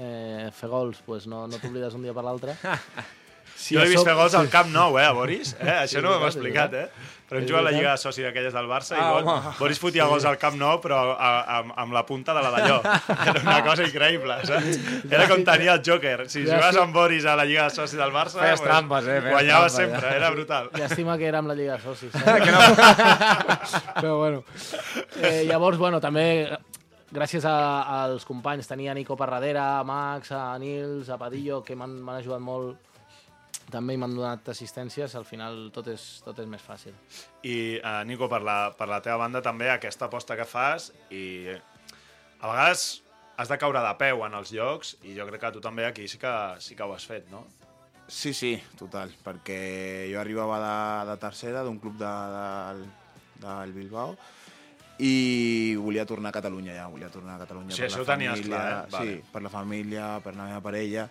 eh, 0.00 0.48
fer 0.56 0.68
gols, 0.72 1.04
pues 1.04 1.28
no, 1.28 1.44
no 1.46 1.60
t'oblides 1.60 1.94
un 1.94 2.02
dia 2.08 2.16
per 2.16 2.24
l'altre. 2.24 2.56
Sí, 3.60 3.74
jo 3.76 3.82
he 3.84 3.88
vist 3.92 4.06
fer 4.08 4.14
gols 4.16 4.34
al 4.38 4.46
sí. 4.48 4.52
Camp 4.56 4.70
Nou, 4.72 4.96
eh, 4.98 5.04
a 5.04 5.12
Boris. 5.12 5.54
Eh? 5.60 5.68
Això 5.82 5.98
Sí, 5.98 6.04
no 6.04 6.14
ho 6.14 6.20
hem 6.20 6.28
explicat, 6.30 6.72
eh? 6.74 6.86
Però 7.30 7.38
hem 7.38 7.44
jugat 7.46 7.60
a 7.60 7.64
la. 7.68 7.70
Lliga 7.76 7.90
de 7.94 8.00
Soci 8.02 8.24
d'aquelles 8.24 8.54
del 8.56 8.66
Barça 8.66 8.96
i 8.96 8.98
Ah, 8.98 9.10
Bo- 9.12 9.20
home. 9.30 9.50
Boris 9.60 9.78
fotia 9.78 10.06
gols 10.10 10.24
al 10.26 10.34
Camp 10.40 10.56
Nou, 10.58 10.80
però 10.82 10.96
a, 11.12 11.28
a, 11.28 11.58
amb, 11.60 11.74
amb 11.78 11.92
la 11.94 12.02
punta 12.08 12.34
de 12.34 12.40
la 12.42 12.50
d'allò. 12.56 12.78
Era 13.28 13.42
una 13.44 13.58
cosa 13.68 13.84
increïble, 13.86 14.38
saps? 14.48 14.80
Era 15.12 15.28
com 15.30 15.44
tenia 15.46 15.76
el 15.76 15.82
Joker. 15.86 16.24
Si 16.32 16.42
Ja 16.42 16.56
jugaves 16.56 16.74
sí. 16.74 16.80
amb 16.82 16.96
Boris 16.96 17.28
a 17.30 17.36
la 17.38 17.44
Lliga 17.46 17.68
de 17.68 17.76
Soci 17.76 18.00
del 18.00 18.10
Barça... 18.16 18.40
Feies 18.42 18.64
trampes, 18.64 19.06
eh, 19.06 19.20
feies 19.20 19.30
Guanyaves 19.36 19.76
trampes, 19.78 20.00
sempre, 20.00 20.16
era 20.16 20.30
brutal. 20.34 20.70
Llàstima 20.74 21.18
que 21.20 21.28
era 21.30 21.38
amb 21.44 21.52
la 21.52 21.58
Lliga 21.60 21.76
de 21.76 21.82
Socis. 21.84 22.18
Eh? 22.18 22.20
Però 24.00 24.16
bueno. 24.18 24.42
Eh, 25.22 25.44
llavors, 25.46 25.78
bueno, 25.78 26.00
també 26.02 26.26
gràcies 27.14 27.46
a, 27.46 27.54
als 28.02 28.24
companys, 28.26 28.66
tenia 28.70 28.94
Nico 28.94 29.14
per 29.18 29.30
darrere, 29.30 29.58
a 29.62 29.84
Max, 29.86 30.32
a 30.34 30.56
Nils, 30.58 31.08
a 31.10 31.18
Padillo, 31.18 31.62
que 31.62 31.78
m'han 31.78 32.00
ajudat 32.18 32.42
molt 32.42 32.78
també 33.72 33.96
m'han 33.98 34.14
donat 34.16 34.48
assistències, 34.52 35.14
al 35.16 35.26
final 35.28 35.68
tot 35.74 35.90
és, 35.92 36.06
tot 36.24 36.38
és 36.42 36.48
més 36.50 36.62
fàcil. 36.62 36.96
I, 37.42 37.78
uh, 37.78 38.00
Nico, 38.08 38.28
per 38.30 38.42
la, 38.46 38.58
per 38.76 38.88
la 38.90 39.00
teva 39.04 39.20
banda 39.22 39.42
també, 39.44 39.70
aquesta 39.72 40.08
aposta 40.10 40.36
que 40.38 40.48
fas 40.48 40.90
i 41.10 41.24
a 41.50 42.48
vegades 42.48 43.02
has 43.40 43.48
de 43.48 43.56
caure 43.60 43.80
de 43.80 43.92
peu 44.00 44.24
en 44.26 44.36
els 44.36 44.52
llocs 44.52 44.94
i 45.08 45.14
jo 45.16 45.24
crec 45.28 45.46
que 45.46 45.54
tu 45.56 45.62
també 45.64 45.86
aquí 45.88 46.06
sí 46.08 46.20
que, 46.20 46.34
sí 46.60 46.76
que 46.76 46.84
ho 46.84 46.92
has 46.92 47.06
fet, 47.08 47.30
no? 47.32 47.46
Sí, 48.10 48.34
sí, 48.34 48.56
total, 48.76 49.12
perquè 49.22 50.08
jo 50.10 50.18
arribava 50.18 50.58
de, 50.60 50.76
de 51.12 51.16
tercera, 51.22 51.62
d'un 51.62 51.78
club 51.78 51.94
de, 52.00 52.10
del, 52.34 52.82
del 53.44 53.74
Bilbao, 53.76 54.16
i 55.00 55.76
volia 55.80 56.04
tornar 56.04 56.32
a 56.32 56.36
Catalunya 56.36 56.74
ja, 56.76 56.88
volia 56.92 57.08
tornar 57.08 57.38
a 57.38 57.44
Catalunya 57.44 57.72
Sí, 57.72 57.84
per 57.84 57.88
això 57.88 58.02
la 58.02 58.02
ho 58.02 58.08
tenies 58.10 58.34
família, 58.34 58.50
clar, 58.50 58.64
eh? 58.72 58.90
Vale. 58.92 59.14
Sí, 59.14 59.30
per 59.32 59.42
la 59.46 59.52
família, 59.52 60.08
per 60.24 60.34
la 60.34 60.48
meva 60.50 60.60
parella, 60.64 61.06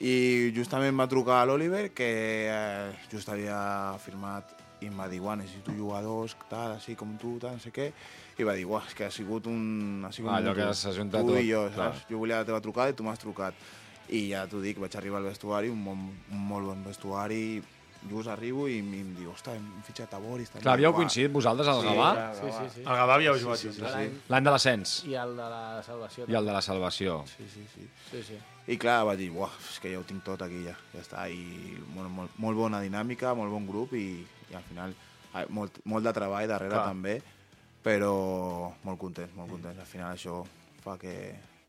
i 0.00 0.52
justament 0.56 0.96
va 0.98 1.06
trucar 1.08 1.42
a 1.42 1.46
l'Oliver, 1.46 1.90
que 1.92 2.08
eh, 2.48 2.92
just 3.12 3.28
havia 3.28 3.94
firmat 4.04 4.54
i 4.80 4.86
em 4.86 4.94
va 4.98 5.08
dir, 5.08 5.20
"Uah, 5.20 5.34
necessito 5.36 5.72
jugadors, 5.74 6.36
tal, 6.48 6.72
així 6.76 6.94
com 6.94 7.16
tu, 7.18 7.38
tal, 7.42 7.52
no 7.56 7.58
sé 7.58 7.72
què, 7.72 7.92
i 8.38 8.44
va 8.44 8.54
dir, 8.54 8.64
uah, 8.64 8.84
és 8.86 8.94
que 8.94 9.04
ha 9.06 9.10
sigut 9.10 9.46
un... 9.46 10.04
Ha 10.06 10.12
sigut 10.12 10.30
Ah, 10.30 10.38
un 10.38 10.44
allò 10.46 10.54
que 10.54 10.62
mutu. 10.68 10.74
s'ajunta 10.74 11.18
tu 11.20 11.26
tot, 11.32 11.40
i 11.40 11.48
jo, 11.50 11.64
clar. 11.74 11.92
saps? 11.94 12.06
Jo 12.10 12.18
volia 12.18 12.38
la 12.38 12.44
teva 12.44 12.60
trucada 12.60 12.90
i 12.90 12.94
tu 12.94 13.02
m'has 13.02 13.18
trucat. 13.18 13.54
I 14.08 14.28
ja 14.30 14.46
t'ho 14.46 14.60
dic, 14.62 14.78
vaig 14.78 14.94
arribar 14.96 15.18
al 15.18 15.24
vestuari, 15.24 15.68
un, 15.68 15.82
bon, 15.84 15.98
un 16.30 16.38
molt 16.48 16.64
bon 16.66 16.84
vestuari, 16.84 17.60
just 18.08 18.28
arribo 18.28 18.68
i, 18.68 18.76
i 18.78 19.00
em 19.02 19.10
diu, 19.18 19.32
ostres, 19.32 19.56
hem 19.58 19.82
fitxat 19.82 20.14
a 20.14 20.18
Boris. 20.22 20.48
també." 20.50 20.62
Clar, 20.62 20.74
havíeu 20.78 20.94
coincidit 20.94 21.32
vosaltres 21.32 21.66
al 21.68 21.80
Sí, 21.82 21.88
Gavà? 21.88 22.34
Sí, 22.38 22.46
sí, 22.52 22.68
sí. 22.76 22.82
Al 22.86 22.96
Gavà 22.96 23.14
havíeu 23.18 23.34
jugat 23.34 23.58
Sí, 23.58 23.72
sí, 23.72 23.80
sí. 23.82 24.20
L'any 24.28 24.44
de 24.44 24.50
l'ascens 24.50 25.04
I 25.06 25.14
el 25.14 25.34
de 25.36 25.42
la 25.50 25.82
salvació. 25.82 26.24
i 26.28 26.34
el 26.34 26.46
de 26.46 26.52
la 26.52 26.62
salvació. 26.62 27.24
sí, 27.26 27.44
sí, 27.52 27.66
sí. 27.74 27.88
Sí, 28.12 28.22
sí. 28.22 28.38
I 28.68 28.76
clar, 28.76 29.00
vaig 29.08 29.22
dir, 29.22 29.30
Buah, 29.32 29.52
és 29.64 29.78
que 29.80 29.90
ja 29.94 30.00
ho 30.00 30.04
tinc 30.04 30.20
tot 30.26 30.42
aquí 30.44 30.60
ja, 30.66 30.74
ja 30.92 31.00
està. 31.00 31.24
I 31.32 31.78
molt, 31.94 32.10
molt, 32.12 32.34
molt 32.36 32.58
bona 32.58 32.82
dinàmica, 32.84 33.32
molt 33.36 33.52
bon 33.54 33.64
grup 33.68 33.94
i, 33.96 34.20
i 34.50 34.56
al 34.56 34.66
final 34.68 34.92
molt, 35.48 35.80
molt 35.88 36.04
de 36.04 36.12
treball 36.16 36.48
darrere 36.50 36.76
Clar. 36.76 36.86
també, 36.90 37.14
però 37.84 38.12
molt 38.84 39.00
content, 39.00 39.32
molt 39.36 39.54
content. 39.56 39.78
Al 39.80 39.88
final 39.88 40.12
això 40.12 40.42
fa 40.84 40.98
que, 41.00 41.14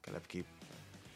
que 0.03 0.15
l'equip 0.15 0.58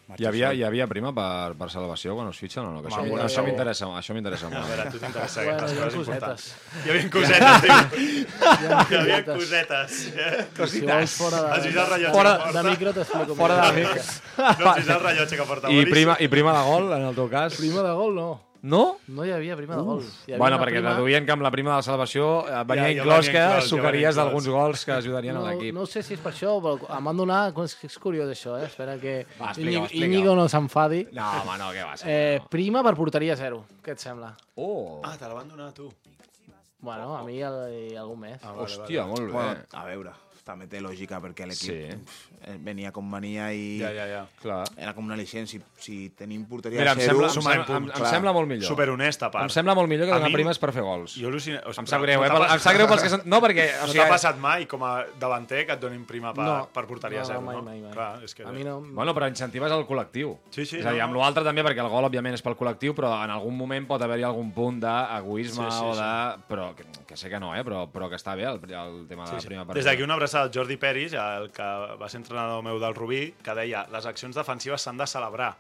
marxi 0.08 0.24
Hi 0.24 0.28
havia, 0.28 0.50
hi 0.54 0.64
havia 0.68 0.86
prima 0.88 1.12
per, 1.16 1.54
per 1.60 1.70
salvació 1.72 2.14
quan 2.18 2.28
us 2.28 2.38
fitxen 2.42 2.66
o 2.68 2.72
no? 2.76 2.82
Que 2.84 2.90
això, 2.92 3.44
m'interessa 3.46 3.88
això 4.00 4.14
m'interessa 4.18 4.48
A 4.48 4.50
molt. 4.54 4.68
veure, 4.70 4.84
a 4.88 4.92
tu 4.92 5.00
t'interessa 5.02 5.44
Bueno, 5.44 5.58
ha 5.58 5.76
coses 5.80 5.96
importants. 5.96 6.48
Hi 6.84 6.90
havia 6.94 7.10
cosetes, 7.16 7.62
tio. 7.64 7.78
Hi 8.44 8.68
ha 8.68 8.86
Hi 8.92 8.96
havia 9.02 9.20
cosetes. 9.26 10.00
cosetes. 10.58 10.72
Si 10.74 10.82
vols 10.86 11.18
fora 11.18 11.42
de... 11.42 11.52
Has 11.58 11.64
vist 11.68 11.78
el 11.78 11.88
rellotge 11.94 12.14
fora 12.18 12.32
que 12.38 12.44
porta? 12.44 12.62
de 12.64 12.70
micro 12.70 12.94
t'explico. 13.00 13.36
Fora 13.36 13.60
de 13.60 13.72
mica. 13.80 14.02
No 14.60 14.70
has 14.72 14.82
vist 14.82 14.90
el 14.98 15.04
rellotge 15.08 15.38
que 15.38 15.46
porta 15.54 15.72
I 15.72 15.86
prima, 15.92 16.18
I 16.20 16.28
prima 16.28 16.58
de 16.60 16.64
gol, 16.72 16.92
en 17.00 17.08
el 17.12 17.16
teu 17.16 17.30
cas? 17.32 17.56
Prima 17.60 17.82
de 17.88 17.94
gol, 18.02 18.16
no. 18.16 18.32
No? 18.64 18.98
No 19.12 19.26
hi 19.28 19.32
havia 19.36 19.58
prima 19.60 19.76
de 19.76 19.82
gol. 19.84 20.00
Hi 20.04 20.32
havia 20.32 20.38
Bueno, 20.40 20.58
perquè 20.62 20.78
prima- 20.80 20.94
deduïen 20.96 21.26
que 21.28 21.34
amb 21.36 21.44
la 21.44 21.50
prima 21.52 21.72
de 21.74 21.76
la 21.82 21.84
salvació 21.84 22.28
eh, 22.48 22.62
venia 22.64 22.86
Ja, 22.86 22.94
ja 22.94 23.02
inclòs 23.04 23.28
que 23.34 23.42
sucaries 23.68 24.16
d'alguns 24.16 24.48
gols 24.48 24.86
que 24.88 24.94
ajudarien 24.96 25.36
a 25.36 25.40
No, 25.42 25.48
l'equip. 25.50 25.74
no 25.76 25.84
sé 25.86 26.02
si 26.02 26.14
és 26.16 26.22
per 26.24 26.32
això, 26.32 26.54
però 26.64 26.78
em 26.98 27.04
van 27.12 27.18
donar... 27.20 27.42
És, 27.66 27.76
és 27.84 27.98
curiós, 28.00 28.32
això, 28.32 28.56
eh? 28.62 28.70
Espera 28.72 28.96
que 28.98 29.26
Va, 29.40 29.52
Íñigo- 29.60 30.36
no 30.40 30.48
s'enfadi. 30.48 31.10
No, 31.12 31.28
home, 31.42 31.58
no, 31.60 31.72
què 31.76 31.84
va 31.84 31.98
ser? 31.98 32.08
Eh, 32.08 32.42
prima 32.50 32.82
per 32.88 32.96
porteria 32.96 33.36
zero, 33.36 33.66
què 33.84 33.92
et 33.98 34.00
sembla? 34.00 34.32
Oh, 34.56 35.02
Ah, 35.04 35.18
te 35.20 35.28
la 35.28 35.34
van 35.34 35.50
donar 35.50 35.68
a 35.68 35.74
tu. 35.74 35.92
Bueno, 36.80 37.18
a 37.18 37.24
mi 37.24 37.38
i, 37.40 37.44
algun 37.44 38.20
més. 38.20 38.40
Ah, 38.44 38.54
vale, 38.54 38.64
hòstia, 38.64 39.06
molt 39.08 39.28
bé. 39.28 39.32
Bueno, 39.32 39.60
a 39.74 39.86
veure, 39.86 40.12
també 40.44 40.68
té 40.68 40.82
lògica 40.84 41.20
perquè 41.24 41.46
l'equip 41.48 41.72
Sí. 41.72 41.78
pf, 41.96 42.58
venia 42.64 42.92
com 42.92 43.10
venia 43.12 43.52
i 43.56 43.80
Ja, 43.80 43.92
ja, 43.96 44.06
ja. 44.08 44.22
Clar. 44.42 44.64
era 44.78 44.94
com 44.94 45.06
una 45.06 45.16
al·licient. 45.16 45.46
Si, 45.48 45.62
si 45.78 46.10
tenim 46.12 46.46
porteria 46.46 46.80
Mira, 46.80 46.92
em 46.94 47.00
sembla, 47.00 47.28
em, 47.28 47.34
sumar 47.34 47.54
sembla, 47.56 47.78
em, 47.78 47.86
em 48.04 48.06
sembla 48.12 48.34
molt 48.34 48.48
millor. 48.50 48.68
Superhonest, 48.68 49.24
a 49.24 49.32
part. 49.32 49.44
Em 49.46 49.50
sembla 49.50 49.76
molt 49.76 49.88
millor 49.90 50.06
que 50.08 50.12
A 50.12 50.16
donar 50.20 50.30
mi- 50.30 50.36
primes 50.36 50.60
per 50.60 50.72
fer 50.76 50.84
gols. 50.84 51.16
Jo 51.16 51.30
al·lucina... 51.32 51.62
Em 51.66 51.88
sap 51.88 52.02
greu, 52.04 52.24
eh? 52.26 52.30
Pel- 52.30 52.48
Em 52.52 52.60
sap 52.60 52.74
greu 52.76 52.88
pels 52.88 53.02
que... 53.04 53.10
Són... 53.10 53.22
No, 53.26 53.40
perquè... 53.42 53.70
O 53.84 53.88
No 53.88 53.92
sigui, 53.94 54.04
t'ha 54.04 54.10
passat 54.10 54.38
mai, 54.38 54.66
com 54.68 54.84
a 54.84 55.06
davanter, 55.20 55.66
que 55.66 55.74
et 55.74 55.80
donin 55.82 56.04
prima 56.06 56.34
per, 56.34 56.44
No. 56.44 56.58
per 56.74 56.86
porteria 56.88 57.20
No, 57.22 57.26
zero, 57.26 57.42
mai, 57.42 57.56
no? 57.56 57.64
mai, 57.64 57.80
mai. 57.82 57.92
Clar, 57.94 58.24
és 58.24 58.36
que... 58.36 58.44
A 58.44 58.52
mi 58.52 58.64
no... 58.68 58.82
Bueno, 58.82 59.14
però 59.16 59.28
incentives 59.32 59.72
el 59.72 59.86
col·lectiu. 59.88 60.36
Sí, 60.52 60.66
sí, 60.66 60.78
És 60.80 60.86
a 60.86 60.92
dir, 60.92 61.00
no, 61.00 61.06
amb 61.06 61.14
no. 61.16 61.22
l'altre 61.24 61.44
també, 61.48 61.64
perquè 61.64 61.80
el 61.80 61.90
gol, 61.90 62.04
òbviament, 62.10 62.36
és 62.36 62.42
pel 62.44 62.58
col·lectiu, 62.60 62.94
però 62.94 63.14
en 63.24 63.32
algun 63.32 63.56
moment 63.58 63.88
pot 63.88 64.02
haver-hi 64.02 64.24
algun 64.28 64.52
punt 64.52 64.82
d'egoisme 64.84 65.70
Sí, 65.72 65.78
sí, 65.80 65.84
o 65.88 65.96
de... 65.96 66.12
Però, 66.50 66.74
que, 66.76 66.84
que 67.08 67.16
sé 67.16 67.30
que 67.30 67.40
no, 67.40 67.56
eh? 67.56 67.64
Però, 67.64 67.88
però 67.92 68.10
que 68.12 68.16
està 68.20 68.36
bé 68.36 68.44
el, 68.50 68.60
el 68.68 69.06
tema 69.08 69.26
de 69.30 69.38
la 69.40 69.48
prima 69.48 69.66
per 69.66 69.76
Des 69.80 69.86
d'aquí 69.86 70.04
una 70.04 70.16
abraçada 70.16 70.33
al 70.36 70.52
Jordi 70.54 70.78
Peris, 70.82 71.14
el 71.14 71.50
que 71.54 71.70
va 72.00 72.10
ser 72.10 72.22
entrenador 72.22 72.64
meu 72.66 72.80
del 72.82 72.96
Rubí, 72.98 73.24
que 73.44 73.56
deia 73.58 73.86
les 73.94 74.08
accions 74.10 74.36
defensives 74.38 74.86
s'han 74.86 75.00
de 75.00 75.08
celebrar. 75.10 75.54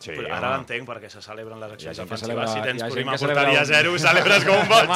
Sí, 0.00 0.14
Però 0.16 0.32
ara 0.32 0.54
l'entenc 0.56 0.86
perquè 0.88 1.10
se 1.12 1.20
celebren 1.20 1.60
les 1.60 1.72
accions 1.74 1.98
defensives. 1.98 2.20
celebra- 2.22 2.46
si 2.48 2.60
tens 2.64 2.80
celebra 2.80 3.16
porteria 3.20 3.60
un- 3.60 3.66
zero, 3.66 3.98
celebres 3.98 4.44
com 4.46 4.56
un 4.62 4.68
boig. 4.68 4.88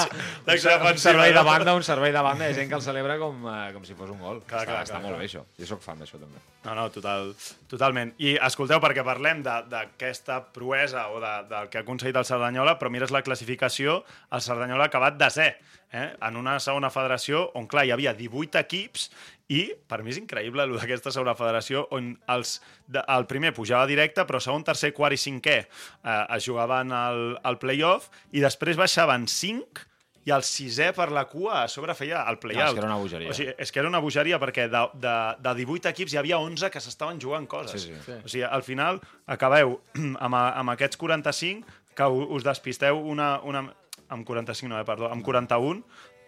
L'acció 0.47 0.71
un 0.73 0.79
defensiva, 0.79 1.11
servei 1.13 1.33
de 1.35 1.43
banda, 1.45 1.75
un 1.75 1.83
servei 1.85 2.13
de 2.13 2.23
banda, 2.25 2.49
hi 2.49 2.53
ha 2.53 2.57
gent 2.57 2.69
que 2.71 2.75
el 2.75 2.83
celebra 2.83 3.19
com, 3.21 3.45
eh, 3.53 3.73
com 3.75 3.85
si 3.85 3.93
fos 3.95 4.09
un 4.11 4.19
gol. 4.19 4.41
Clar, 4.49 4.63
està, 4.63 4.71
clar, 4.73 4.83
està 4.87 4.95
clar, 4.95 5.03
molt 5.03 5.15
clar. 5.15 5.21
bé, 5.21 5.29
això. 5.29 5.45
Jo 5.61 5.67
sóc 5.75 5.83
fan 5.85 5.99
d'això, 6.01 6.19
també. 6.19 6.41
No, 6.65 6.75
no, 6.75 6.87
total, 6.91 7.35
totalment. 7.69 8.15
I 8.19 8.39
escolteu, 8.49 8.81
perquè 8.81 9.05
parlem 9.05 9.43
de- 9.45 9.61
d'aquesta 9.69 10.41
proesa 10.57 11.09
o 11.13 11.21
de, 11.21 11.35
del 11.53 11.69
que 11.69 11.79
ha 11.79 11.85
aconseguit 11.85 12.17
el 12.17 12.25
Cerdanyola, 12.25 12.79
però 12.79 12.89
mires 12.91 13.11
la 13.13 13.21
classificació, 13.23 14.03
el 14.33 14.41
Cerdanyola 14.41 14.85
ha 14.85 14.87
acabat 14.87 15.19
desè, 15.21 15.51
eh? 15.93 16.17
en 16.21 16.37
una 16.41 16.59
segona 16.61 16.89
federació 16.91 17.51
on, 17.55 17.69
clar, 17.69 17.85
hi 17.87 17.93
havia 17.93 18.15
18 18.17 18.59
equips 18.65 19.11
i, 19.53 19.67
per 19.89 19.99
mi 20.03 20.11
és 20.15 20.19
increïble, 20.21 20.65
el 20.65 20.77
d'aquesta 20.79 21.11
segona 21.13 21.35
federació, 21.37 21.83
on 21.93 22.13
els, 22.33 22.59
de, 22.89 23.03
el 23.13 23.27
primer 23.29 23.51
pujava 23.57 23.85
directe, 23.91 24.25
però 24.25 24.41
segon, 24.41 24.65
tercer, 24.65 24.93
quart 24.97 25.13
i 25.13 25.21
cinquè 25.21 25.59
eh, 25.61 26.37
es 26.37 26.47
jugaven 26.47 26.93
al, 26.97 27.25
al 27.45 27.59
play-off 27.61 28.09
i 28.33 28.41
després 28.41 28.81
baixaven 28.81 29.27
5 29.29 29.85
i 30.25 30.33
el 30.33 30.41
sisè 30.41 30.87
per 30.97 31.11
la 31.13 31.27
cua 31.29 31.59
a 31.65 31.69
sobre 31.69 31.93
feia 31.93 32.23
el 32.25 32.39
No, 32.39 32.41
play-out. 32.41 32.71
és 32.71 32.73
que 32.73 32.81
era 32.81 32.89
una 32.89 32.97
bogeria. 32.97 33.29
O 33.29 33.35
sigui, 33.37 33.53
és 33.61 33.71
que 33.71 33.81
era 33.83 33.89
una 33.91 34.01
bogeria 34.01 34.39
perquè 34.41 34.65
de, 34.73 34.81
de, 34.97 35.17
de 35.45 35.53
18 35.61 35.91
equips 35.93 36.15
hi 36.15 36.17
havia 36.23 36.39
11 36.41 36.71
que 36.73 36.81
s'estaven 36.81 37.21
jugant 37.21 37.45
coses. 37.47 37.83
Sí, 37.85 37.93
sí. 37.93 38.01
Sí. 38.07 38.17
O 38.25 38.33
sigui, 38.33 38.47
al 38.49 38.65
final 38.65 39.03
acabeu 39.29 39.77
amb, 40.25 40.35
amb 40.41 40.73
aquests 40.73 40.97
45 40.97 41.69
que 41.95 42.09
us 42.09 42.43
despisteu 42.49 42.97
una, 43.05 43.35
una, 43.45 43.67
amb 44.09 44.25
45, 44.27 44.73
no, 44.73 44.81
eh, 44.81 44.89
perdó, 44.89 45.13
amb 45.13 45.23
41, 45.29 45.85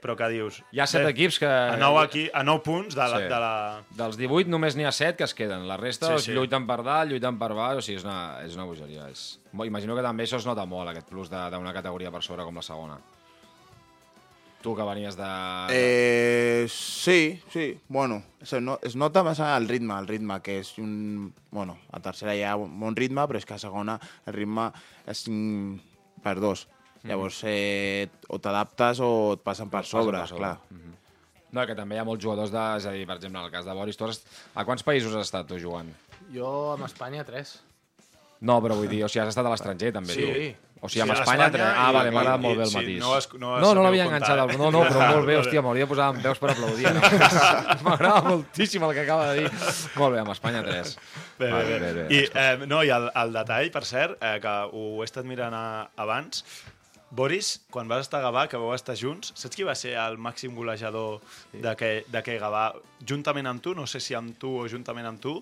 però 0.06 0.14
que 0.18 0.28
dius... 0.30 0.60
Hi 0.70 0.80
ha 0.80 0.86
set 0.86 1.02
bé, 1.02 1.10
equips 1.16 1.40
que... 1.42 1.50
A 1.50 1.74
9, 1.80 1.98
aquí, 2.04 2.24
a 2.30 2.44
9 2.46 2.62
punts 2.62 2.94
de 2.94 3.02
la... 3.02 3.18
Sí. 3.18 3.26
De 3.32 3.40
la... 3.42 3.52
Dels 3.98 4.16
18 4.20 4.52
només 4.52 4.78
n'hi 4.78 4.86
ha 4.86 4.94
7 4.94 5.18
que 5.18 5.26
es 5.26 5.34
queden. 5.34 5.66
La 5.66 5.76
resta 5.80 6.14
Sí, 6.14 6.30
sí, 6.30 6.36
lluiten 6.36 6.68
per 6.68 6.78
dalt, 6.86 7.10
lluiten 7.10 7.40
per 7.40 7.50
baix, 7.58 7.82
o 7.82 7.84
sigui, 7.84 7.98
és 7.98 8.06
una, 8.06 8.20
és 8.46 8.54
una 8.54 8.68
bogeria. 8.70 9.10
És... 9.10 9.26
Imagino 9.66 9.98
que 9.98 10.06
també 10.06 10.28
això 10.28 10.38
es 10.38 10.46
nota 10.46 10.64
molt, 10.70 10.92
aquest 10.94 11.10
plus 11.10 11.30
de- 11.32 11.44
d'una 11.52 11.74
categoria 11.74 12.14
per 12.14 12.22
sobre 12.22 12.46
com 12.46 12.56
la 12.62 12.64
segona. 12.64 13.00
Tu 14.62 14.74
que 14.74 14.86
venies 14.88 15.14
de... 15.18 15.26
Eh, 15.70 16.66
sí, 16.68 17.40
sí. 17.52 17.78
Bueno, 17.88 18.22
es, 18.40 18.52
no, 18.62 18.78
es 18.82 18.96
nota 18.98 19.22
més 19.26 19.38
el 19.44 19.68
ritme, 19.68 19.94
el 19.98 20.08
ritme, 20.08 20.40
que 20.42 20.60
és 20.62 20.72
un... 20.82 21.32
Bueno, 21.50 21.76
a 21.94 22.00
tercera 22.02 22.34
hi 22.34 22.42
ha 22.42 22.56
un 22.58 22.78
bon 22.80 22.96
ritme, 22.98 23.26
però 23.30 23.38
és 23.38 23.46
que 23.46 23.54
a 23.54 23.60
segona 23.62 23.98
el 24.26 24.34
ritme 24.34 24.70
és 25.06 25.26
mm, 25.30 25.76
per 26.24 26.38
dos. 27.06 27.14
Llavors, 27.14 27.40
eh, 27.46 28.08
o 28.28 28.38
t'adaptes 28.42 29.00
o 29.00 29.10
et 29.38 29.44
passen 29.46 29.70
per 29.70 29.80
passen 29.84 29.90
sobre, 29.98 30.18
per 30.18 30.28
sobre. 30.28 30.42
clar. 30.42 30.58
No, 31.56 31.62
que 31.64 31.76
també 31.78 31.94
hi 31.96 32.00
ha 32.02 32.04
molts 32.04 32.20
jugadors 32.22 32.50
de... 32.52 32.62
És 32.76 32.84
a 32.84 32.92
dir, 32.92 33.06
per 33.08 33.16
exemple, 33.16 33.38
en 33.40 33.46
el 33.46 33.52
cas 33.54 33.64
de 33.64 33.72
Boris, 33.72 33.96
tu 33.96 34.04
has... 34.04 34.18
a 34.54 34.64
quants 34.66 34.82
països 34.84 35.14
has 35.16 35.28
estat 35.30 35.46
tu 35.48 35.56
jugant? 35.62 35.88
Jo 36.34 36.72
amb 36.74 36.84
Espanya, 36.84 37.22
tres. 37.24 37.60
No, 38.44 38.58
però 38.60 38.74
vull 38.76 38.90
dir, 38.90 39.04
o 39.06 39.08
sigui, 39.08 39.22
has 39.24 39.30
estat 39.32 39.46
a 39.46 39.52
l'estranger 39.54 39.92
també, 39.94 40.12
Sí. 40.12 40.26
tu. 40.26 40.62
O 40.84 40.90
sigui, 40.92 41.00
amb 41.06 41.14
Sí, 41.14 41.16
a 41.16 41.22
Espanya... 41.22 41.46
Espanya 41.46 41.48
tre- 41.54 41.68
Ah, 41.80 41.86
vale, 41.94 42.10
m'ha 42.12 42.20
agradat 42.20 42.42
i- 42.42 42.44
molt 42.44 42.58
bé 42.58 42.64
el 42.66 42.68
sí, 42.68 42.76
matís. 42.76 42.98
no 43.00 43.14
has- 43.16 43.28
no 43.40 43.54
has 43.56 43.62
no, 43.62 43.70
no 43.78 43.82
l'havia 43.86 44.04
enganxat. 44.04 44.42
eh? 44.42 44.58
No, 44.58 44.68
no, 44.74 44.82
però 44.84 45.06
molt 45.14 45.26
bé, 45.30 45.38
hòstia, 45.40 45.62
m'hauria 45.64 45.86
de 45.86 45.88
posar 45.94 46.10
en 46.14 46.20
veus 46.26 46.38
per 46.42 46.50
aplaudir. 46.52 46.92
No? 46.92 47.00
M'agrada 47.86 48.20
moltíssim 48.28 48.84
el 48.84 48.92
que 48.92 49.06
acaba 49.06 49.30
de 49.32 49.40
dir. 49.46 49.50
Molt 49.96 50.12
bé, 50.14 50.20
amb 50.20 50.34
Espanya 50.34 50.60
3. 50.66 50.92
Bé, 51.38 51.50
Vale, 51.54 51.78
bé, 51.80 51.92
bé. 51.96 52.06
I, 52.12 52.20
eh, 52.28 52.66
no, 52.68 52.82
i 52.84 52.92
el, 52.92 53.08
el 53.22 53.32
detall, 53.32 53.70
per 53.72 53.84
cert, 53.88 54.18
eh, 54.20 54.36
que 54.44 54.54
ho 54.68 54.84
he 55.00 55.08
estat 55.08 55.24
mirant 55.24 55.56
a, 55.56 55.64
abans, 55.96 56.44
Boris, 57.10 57.60
quan 57.70 57.86
vas 57.88 58.02
estar 58.06 58.18
a 58.20 58.24
Gavà, 58.26 58.48
que 58.50 58.58
vau 58.58 58.72
estar 58.74 58.96
junts, 58.98 59.30
saps 59.38 59.54
qui 59.54 59.62
va 59.64 59.74
ser 59.78 59.94
el 59.94 60.18
màxim 60.18 60.54
golejador 60.58 61.20
d'aquell 61.54 62.04
d'aquell 62.10 62.40
Gavà? 62.42 62.64
Juntament 63.06 63.46
amb 63.46 63.62
tu, 63.62 63.74
no 63.78 63.86
sé 63.86 64.00
si 64.02 64.14
amb 64.18 64.34
tu 64.42 64.50
o 64.58 64.66
juntament 64.68 65.06
amb 65.06 65.20
tu, 65.22 65.36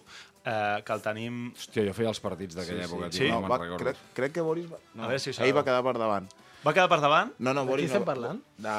eh, 0.45 0.83
que 0.85 0.93
el 0.93 1.01
tenim... 1.03 1.39
Hòstia, 1.57 1.87
jo 1.89 1.95
feia 1.97 2.13
els 2.13 2.21
partits 2.21 2.55
d'aquella 2.59 2.85
època, 2.85 3.09
Sí? 3.11 3.25
tio, 3.25 3.33
No, 3.33 3.41
no, 3.41 3.49
va, 3.49 3.59
me'n 3.59 3.65
recordo. 3.71 3.85
crec, 3.85 3.97
crec 4.15 4.33
que 4.37 4.45
Boris... 4.45 4.69
Va... 4.71 4.79
No, 4.95 5.05
A 5.05 5.13
veure 5.15 5.19
si 5.25 5.33
ho 5.33 5.39
ell 5.43 5.55
va 5.57 5.65
quedar 5.65 5.83
per 5.89 5.97
davant. 5.99 6.29
Va 6.65 6.73
quedar 6.73 6.89
per 6.89 6.99
davant? 7.03 7.31
No, 7.39 7.53
no, 7.53 7.63
De 7.65 7.69
Boris... 7.69 7.85
qui 7.85 7.93
estem 7.93 8.01
no, 8.01 8.07
parlant? 8.09 8.39
De, 8.57 8.75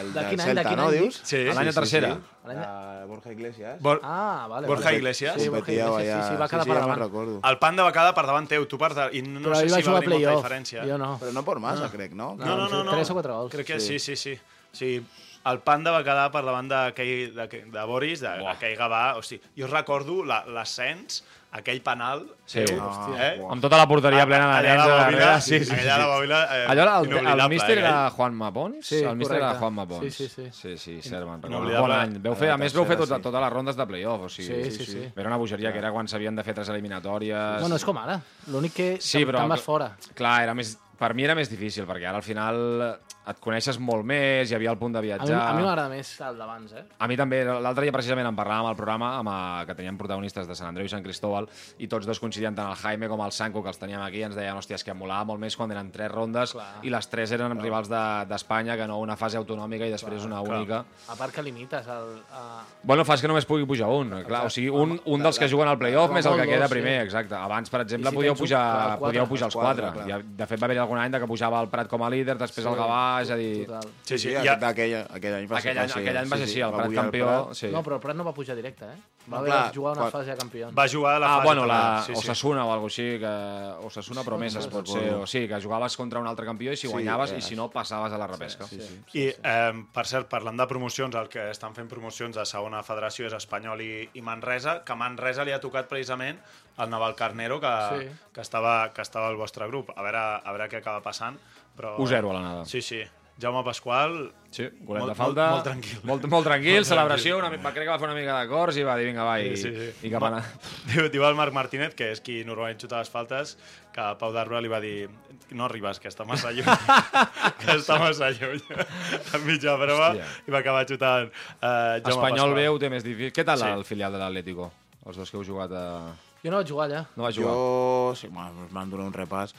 el, 0.00 0.12
De 0.12 0.20
del 0.20 0.28
quin 0.30 0.40
any, 0.44 0.54
de 0.54 0.62
quin 0.68 0.76
no, 0.78 0.84
any 0.88 0.98
dius? 1.00 1.16
Sí, 1.26 1.40
A 1.50 1.54
l'any 1.56 1.66
de 1.66 1.72
tercera. 1.74 2.10
L'any 2.46 2.60
de- 2.60 2.68
De 3.00 3.06
Borja 3.10 3.32
Iglesias. 3.32 3.80
Bor 3.82 4.00
Ah, 4.02 4.46
vale. 4.48 4.66
Borja 4.70 4.84
vale. 4.84 4.96
Iglesias? 4.98 5.34
Sí, 5.42 5.48
Borja 5.48 5.72
Iglesias, 5.72 6.26
sí, 6.26 6.30
sí, 6.32 6.38
va 6.40 6.48
quedar 6.48 6.62
sí, 6.64 6.70
per 6.70 6.76
ja 6.78 6.86
me'n 6.86 6.90
davant. 6.94 7.02
recordo. 7.02 7.40
El 7.50 7.58
Panda 7.58 7.82
va 7.82 7.92
quedar 7.92 8.14
per 8.14 8.24
davant 8.30 8.46
teu, 8.48 8.66
tu 8.70 8.78
per 8.78 8.92
davant, 8.94 9.14
i 9.18 9.22
no, 9.22 9.40
Però 9.40 9.56
sé 9.58 9.66
si 9.68 9.72
va 9.72 9.76
va 9.76 9.82
jugar 9.82 9.94
a 9.94 9.98
haver 10.04 10.14
molta 10.14 10.36
diferència. 10.40 10.86
Jo 10.86 10.96
no. 10.98 11.10
Però 11.20 11.32
no 11.34 11.44
per 11.44 11.58
massa, 11.58 11.90
crec, 11.90 12.12
no? 12.14 12.34
No, 12.38 12.56
no, 12.56 12.68
no, 12.68 12.84
no. 12.84 12.90
Tres 12.92 13.10
o 13.10 13.14
quatre 13.18 13.32
gols. 13.32 13.52
Crec 13.52 13.66
que 13.66 13.80
sí, 13.80 13.98
sí, 13.98 14.16
sí. 14.16 14.38
O 14.72 14.76
sigui, 14.76 15.04
el 15.44 15.58
Panda 15.60 15.90
va 15.92 16.00
quedar 16.06 16.30
per 16.32 16.44
davant 16.46 16.68
d'aquell 16.70 17.34
de, 17.34 17.46
de 17.74 17.84
Boris, 17.84 18.20
de- 18.24 18.38
d'aquell 18.46 18.78
Gavà. 18.78 19.16
O 19.18 19.22
sigui, 19.22 19.42
jo 19.58 19.66
recordo 19.66 20.22
la- 20.24 20.44
l'ascens, 20.46 21.24
aquell 21.54 21.78
penal... 21.86 22.24
Sí. 22.44 22.64
seu, 22.66 22.76
Ah, 22.82 23.14
eh? 23.16 23.40
Amb 23.48 23.62
tota 23.62 23.78
la 23.78 23.86
porteria 23.88 24.26
plena 24.28 24.48
de 24.50 24.56
allà 24.58 24.72
a 24.74 24.86
la 24.88 24.96
bòbila. 25.06 25.28
Sí, 25.40 25.60
sí, 25.60 25.64
sí. 25.70 25.76
allà 25.78 25.94
a 25.94 25.98
la 26.02 26.08
bòbila, 26.10 26.40
eh, 26.56 26.64
Allò 26.72 26.82
era 26.82 26.96
el, 26.98 27.14
el 27.40 27.42
míster 27.48 27.76
eh, 27.78 27.80
era. 27.80 28.10
Juan 28.10 28.34
Mapons? 28.34 28.86
Sí, 28.86 28.98
el 29.02 29.16
míster 29.16 29.38
era. 29.38 29.54
Juan 29.60 29.72
Mapons. 29.78 30.02
Sí, 30.04 30.28
sí, 30.28 30.28
sí. 30.28 30.48
Sí, 30.52 30.76
sí, 30.76 30.96
cert, 31.08 31.24
me'n 31.28 31.40
recordo. 31.46 31.80
Bon 31.80 31.94
any. 31.96 32.18
Veu 32.26 32.34
fer, 32.36 32.50
a 32.52 32.58
més, 32.60 32.74
veu 32.76 32.84
fer 32.84 32.98
tot, 33.00 33.08
sí. 33.08 33.20
totes 33.22 33.40
les 33.46 33.52
rondes 33.54 33.78
de 33.80 33.86
playoff. 33.86 34.26
O 34.26 34.28
sigui, 34.28 34.64
Sí, 34.66 34.70
sí, 34.84 34.90
sí. 34.92 35.06
Era 35.16 35.28
una 35.30 35.38
bogeria 35.40 35.72
que 35.72 35.78
era 35.78 35.92
quan 35.94 36.10
s'havien 36.10 36.36
de 36.36 36.44
fer 36.44 36.54
tres 36.58 36.68
eliminatòries. 36.74 37.60
Bueno, 37.64 37.76
és 37.80 37.84
com 37.88 37.96
ara. 38.02 38.18
L'únic 38.52 38.74
que 38.74 38.88
Sí, 39.00 39.24
però- 39.24 39.40
te'n 39.46 39.54
vas 39.54 39.62
fora. 39.64 39.92
Clar, 40.14 40.42
era 40.44 40.54
més, 40.58 40.76
per 40.98 41.14
mi 41.14 41.24
era 41.24 41.34
més 41.38 41.48
difícil, 41.48 41.86
perquè 41.86 42.08
ara 42.10 42.18
al 42.20 42.26
final 42.26 42.98
et 43.30 43.38
coneixes 43.40 43.78
molt 43.80 44.04
més, 44.04 44.50
hi 44.50 44.54
havia 44.56 44.70
el 44.74 44.78
punt 44.78 44.92
de 44.92 44.98
A 44.98 45.02
mi, 45.02 45.08
viatjar... 45.08 45.38
a 45.40 45.52
mi 45.56 45.62
m'agrada 45.64 45.88
més 45.88 46.10
el 46.20 46.36
d'abans, 46.38 46.72
eh? 46.76 46.82
A 46.98 47.08
mi 47.08 47.16
també, 47.16 47.42
l'altre 47.44 47.86
dia 47.86 47.92
precisament 47.94 48.26
en 48.28 48.36
parlàvem 48.36 48.68
al 48.68 48.76
programa 48.76 49.14
amb, 49.20 49.30
eh, 49.32 49.66
que 49.68 49.76
teníem 49.78 49.96
protagonistes 50.00 50.48
de 50.48 50.56
Sant 50.58 50.68
Andreu 50.68 50.84
i 50.84 50.92
Sant 50.92 51.02
Cristóbal 51.04 51.48
i 51.78 51.88
tots 51.88 52.06
dos 52.06 52.20
coincidien 52.20 52.54
tant 52.54 52.68
el 52.70 52.76
Jaime 52.82 53.08
com 53.08 53.22
el 53.24 53.32
Sanco 53.32 53.62
que 53.62 53.72
els 53.72 53.80
teníem 53.80 54.02
aquí 54.04 54.20
i 54.20 54.26
ens 54.28 54.36
deien, 54.36 54.56
hòstia, 54.56 54.76
és 54.76 54.84
que 54.84 54.94
molava 54.94 55.24
molt 55.32 55.40
més 55.40 55.56
quan 55.56 55.72
eren 55.72 55.90
tres 55.94 56.12
rondes 56.12 56.52
Clar. 56.52 56.68
i 56.84 56.92
les 56.92 57.08
tres 57.08 57.32
eren 57.32 57.56
rivals 57.60 57.88
de- 57.88 58.26
d'Espanya 58.28 58.76
que 58.76 58.86
no 58.86 58.98
una 59.00 59.16
fase 59.16 59.38
autonòmica 59.40 59.86
i 59.88 59.94
després 59.94 60.24
una 60.24 60.40
única. 60.44 60.84
A 61.08 61.16
part 61.16 61.32
que 61.34 61.42
limites 61.42 61.86
el... 61.88 62.18
A... 62.32 62.62
Bueno, 62.82 63.04
fas 63.04 63.22
que 63.22 63.28
només 63.28 63.46
pugui 63.48 63.64
pujar 63.64 63.88
un, 63.88 64.10
clar, 64.24 64.44
o 64.46 64.50
sigui, 64.52 64.68
un, 64.68 64.98
un 65.04 65.22
dels 65.24 65.38
que 65.38 65.48
juguen 65.48 65.68
al 65.68 65.78
playoff 65.78 66.10
Clar, 66.10 66.18
més 66.18 66.26
el 66.26 66.36
que 66.40 66.46
queda 66.52 66.68
primer, 66.68 66.98
sí. 67.00 67.06
exacte. 67.08 67.34
Abans, 67.38 67.70
per 67.72 67.80
exemple, 67.86 68.10
si 68.10 68.16
podíeu 68.16 68.36
pujar, 68.36 68.60
clar, 68.64 68.98
podíeu 69.00 69.26
pujar 69.30 69.48
els 69.48 69.56
quatre, 69.56 69.90
clar. 69.96 70.20
De 70.24 70.46
fet, 70.50 70.60
va 70.60 70.68
haver 70.68 70.78
algun 70.84 71.00
any 71.00 71.12
de 71.16 71.20
que 71.22 71.30
pujava 71.30 71.60
el 71.64 71.68
Prat 71.72 71.88
com 71.88 72.02
a 72.04 72.10
líder, 72.12 72.36
després 72.38 72.66
el 72.66 72.76
Gavà, 72.76 73.13
és 73.22 73.30
a 73.30 73.36
dir... 73.36 73.66
Total. 73.66 73.90
Sí, 74.02 74.18
sí, 74.18 74.28
Sí, 74.28 74.32
ja, 74.34 74.54
aquell, 74.68 74.94
aquell 75.08 75.34
any 75.38 75.46
va 75.50 75.60
ser 75.60 75.70
Aquell 75.72 75.82
any, 75.84 75.92
aquell 76.00 76.16
any 76.22 76.30
va 76.32 76.36
ser 76.40 76.46
així, 76.48 76.60
el 76.60 76.72
va 76.74 76.78
Prat 76.82 76.94
campió... 76.94 77.26
Prat. 77.26 77.54
Sí. 77.60 77.68
No, 77.72 77.82
però 77.86 77.98
el 77.98 78.02
Prat 78.02 78.16
no 78.16 78.24
va 78.24 78.32
pujar 78.34 78.56
directe, 78.56 78.84
eh? 78.84 78.96
Va 79.24 79.30
No, 79.30 79.36
haver 79.38 79.50
clar, 79.52 79.60
de 79.72 79.78
jugar 79.78 79.92
una 79.96 80.02
quan- 80.04 80.12
fase 80.12 80.30
de 80.30 80.36
campió. 80.36 80.70
va 80.78 80.86
jugar 80.88 81.14
a 81.16 81.18
la 81.18 81.26
Ah, 81.26 81.36
fase 81.36 81.46
bueno, 81.46 81.66
la 81.66 82.02
sí, 82.06 82.12
sí. 82.12 82.18
Osasuna 82.18 82.64
o 82.66 82.72
alguna 82.72 82.90
així, 82.92 83.06
que... 83.18 83.86
Osasuna 83.86 84.24
promeses, 84.24 84.66
pot 84.66 84.86
ser. 84.88 85.14
O 85.14 85.26
sí, 85.26 85.46
que 85.48 85.60
jugaves 85.62 85.96
contra 85.96 86.20
un 86.20 86.26
altre 86.26 86.44
campió 86.44 86.72
i 86.72 86.76
si 86.76 86.86
Sí, 86.86 86.92
guanyaves, 86.92 87.32
eh, 87.32 87.38
i 87.38 87.42
si 87.42 87.56
no, 87.56 87.70
passaves 87.70 88.12
a 88.12 88.18
la 88.18 88.26
repesca. 88.26 88.66
Sí, 88.66 88.80
sí. 88.80 89.00
I, 89.18 89.28
eh, 89.30 89.72
per 89.94 90.06
cert, 90.06 90.28
parlant 90.28 90.56
de 90.60 90.66
promocions, 90.66 91.14
el 91.14 91.28
que 91.28 91.50
estan 91.50 91.74
fent 91.74 91.88
promocions 91.88 92.36
de 92.36 92.44
segona 92.44 92.82
federació 92.82 93.26
és 93.26 93.32
Espanyol 93.32 93.80
i, 93.80 94.08
i 94.14 94.20
Manresa, 94.22 94.82
que 94.84 94.92
a 94.92 94.96
Manresa 94.96 95.44
li 95.44 95.52
ha 95.56 95.60
tocat 95.60 95.88
precisament 95.88 96.38
el 96.78 96.90
Navalcarnero, 96.90 97.60
que, 97.60 97.74
Sí. 98.00 98.08
que, 98.32 98.40
estava, 98.40 98.92
que 98.92 99.02
estava 99.02 99.28
al 99.28 99.36
vostre 99.36 99.66
grup. 99.68 99.90
A 99.96 100.02
veure, 100.02 100.18
a 100.44 100.52
veure 100.52 100.68
què 100.70 100.78
acaba 100.78 101.00
passant. 101.02 101.38
Però... 101.76 101.96
1-0 101.98 102.30
a 102.30 102.32
l'anada. 102.34 102.64
Sí, 102.64 102.80
sí. 102.82 103.02
Jaume 103.40 103.64
Pasqual, 103.66 104.32
Sí, 104.54 104.68
golet 104.86 105.02
Molt- 105.02 105.08
de 105.10 105.14
falta. 105.18 105.42
molt- 105.50 105.54
molt 105.56 105.64
tranquil. 105.66 105.98
Molt, 106.04 106.26
molt 106.30 106.44
tranquil, 106.46 106.74
Molt 106.76 106.86
celebració, 106.86 107.38
tranquil. 107.40 107.58
una, 107.58 107.68
va, 107.68 107.72
crec 107.74 107.84
que 107.84 107.90
va 107.90 107.98
fer 107.98 108.06
una 108.06 108.14
mica 108.14 108.32
d'acords 108.38 108.76
i 108.78 108.84
va 108.86 108.94
dir, 108.96 109.06
vinga, 109.08 109.24
va, 109.26 109.40
i, 109.40 109.56
Sí, 109.56 109.72
sí, 109.74 109.90
sí. 110.00 110.06
i 110.06 110.10
cap 110.12 110.22
a 110.22 110.28
anar. 110.28 110.44
Diu, 110.86 111.08
diu 111.10 111.24
el 111.26 111.34
Marc 111.34 111.52
Martínez, 111.52 111.96
que 111.96 112.12
és 112.12 112.20
qui 112.22 112.44
normalment 112.44 112.78
xuta 112.78 113.00
les 113.02 113.10
faltes, 113.10 113.56
que 113.92 114.04
Pau 114.20 114.30
d'Arbre 114.32 114.60
li 114.62 114.68
va 114.70 114.78
dir 114.80 115.10
no 115.50 115.64
arribes, 115.66 115.98
que 115.98 116.06
està 116.08 116.24
massa 116.24 116.52
lluny, 116.52 116.62
que 117.58 117.74
està 117.74 117.98
massa 117.98 118.30
lluny. 118.30 118.62
en 119.34 119.46
mitja 119.48 119.74
prova, 119.82 120.12
Hòstia. 120.14 120.24
i 120.46 120.50
va 120.54 120.58
acabar 120.62 120.86
xutant 120.86 121.26
eh, 121.26 121.66
Jaume 121.66 122.14
Espanyol 122.14 122.38
Pasqual. 122.38 122.54
B 122.54 122.68
ho 122.68 122.78
té 122.78 122.90
més 122.90 123.02
difícil. 123.02 123.32
Què 123.34 123.44
tal 123.44 123.58
Sí. 123.58 123.66
el 123.66 123.84
filial 123.84 124.12
de 124.14 124.18
l'Atlético? 124.22 124.70
Els 125.06 125.16
dos 125.16 125.30
que 125.30 125.36
heu 125.36 125.44
jugat 125.44 125.72
a... 125.74 126.14
Jo 126.44 126.50
no 126.52 126.60
vaig 126.60 126.68
jugar 126.68 126.86
allà. 126.90 127.04
No 127.16 127.24
va 127.24 127.32
jugar? 127.32 127.52
Jo... 127.56 128.14
Sí, 128.20 128.28
bueno, 128.28 128.68
m'han 128.70 128.90
donat 128.92 129.06
un 129.08 129.14
repàs. 129.24 129.54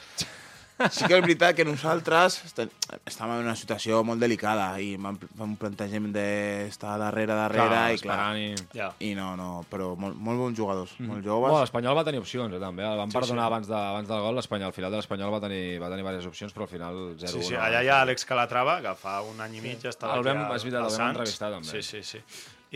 Sí 0.92 1.06
que 1.08 1.16
és 1.16 1.22
veritat 1.24 1.54
que 1.56 1.64
nosaltres 1.64 2.34
estàvem 2.52 3.38
en 3.38 3.46
una 3.46 3.54
situació 3.56 4.02
molt 4.04 4.20
delicada 4.20 4.66
i 4.84 4.90
vam 5.00 5.16
fer 5.16 5.30
un 5.40 5.54
plantejament 5.56 6.12
d'estar 6.12 6.98
darrere, 7.00 7.32
darrere 7.32 7.78
i 7.96 8.02
clar... 8.02 8.18
i... 8.36 8.50
Ja. 8.76 8.90
I 9.00 9.14
no, 9.16 9.30
no, 9.40 9.46
però 9.72 9.94
molt, 9.96 10.18
molt 10.20 10.36
bons 10.42 10.58
jugadors, 10.58 10.92
molt 11.00 11.24
joves. 11.24 11.46
Bueno, 11.48 11.62
l'Espanyol 11.64 11.96
va 11.96 12.04
tenir 12.04 12.20
opcions, 12.20 12.52
eh, 12.52 12.60
també. 12.60 12.84
El 12.84 13.00
van 13.00 13.08
Sí, 13.08 13.16
perdonar 13.16 13.46
sí. 13.46 13.52
abans, 13.54 13.70
de, 13.72 13.78
abans 13.78 14.12
del 14.12 14.20
gol, 14.26 14.36
l'Espanyol. 14.36 14.68
Al 14.68 14.76
final 14.76 14.92
de 14.92 15.00
l'Espanyol 15.00 15.32
va 15.32 15.40
tenir, 15.46 15.64
va 15.80 15.88
tenir 15.94 16.04
diverses 16.04 16.28
opcions, 16.28 16.52
però 16.52 16.68
al 16.68 16.72
final 16.76 17.00
0-1. 17.16 17.32
Sí, 17.38 17.42
sí, 17.48 17.56
allà 17.56 17.80
hi 17.80 17.88
ha 17.88 18.02
Àlex 18.04 18.28
Calatrava, 18.28 18.76
que 18.84 18.92
fa 19.00 19.22
un 19.24 19.40
any 19.48 19.56
i 19.56 19.64
mig 19.64 19.80
ja 19.80 19.94
estava 19.96 20.20
El 20.20 20.28
vam- 20.28 20.44
aquí 20.44 20.50
al, 20.52 20.56
és 20.60 20.68
veritat, 20.68 20.82
el 20.84 20.90
al 20.92 20.96
Sants. 21.00 21.08
entrevistar, 21.16 21.52
també. 21.56 21.72
Sí, 21.72 21.82
sí, 21.88 22.04
sí. 22.04 22.20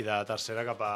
I 0.00 0.08
de 0.08 0.16
tercera 0.24 0.64
cap 0.72 0.80
a 0.88 0.94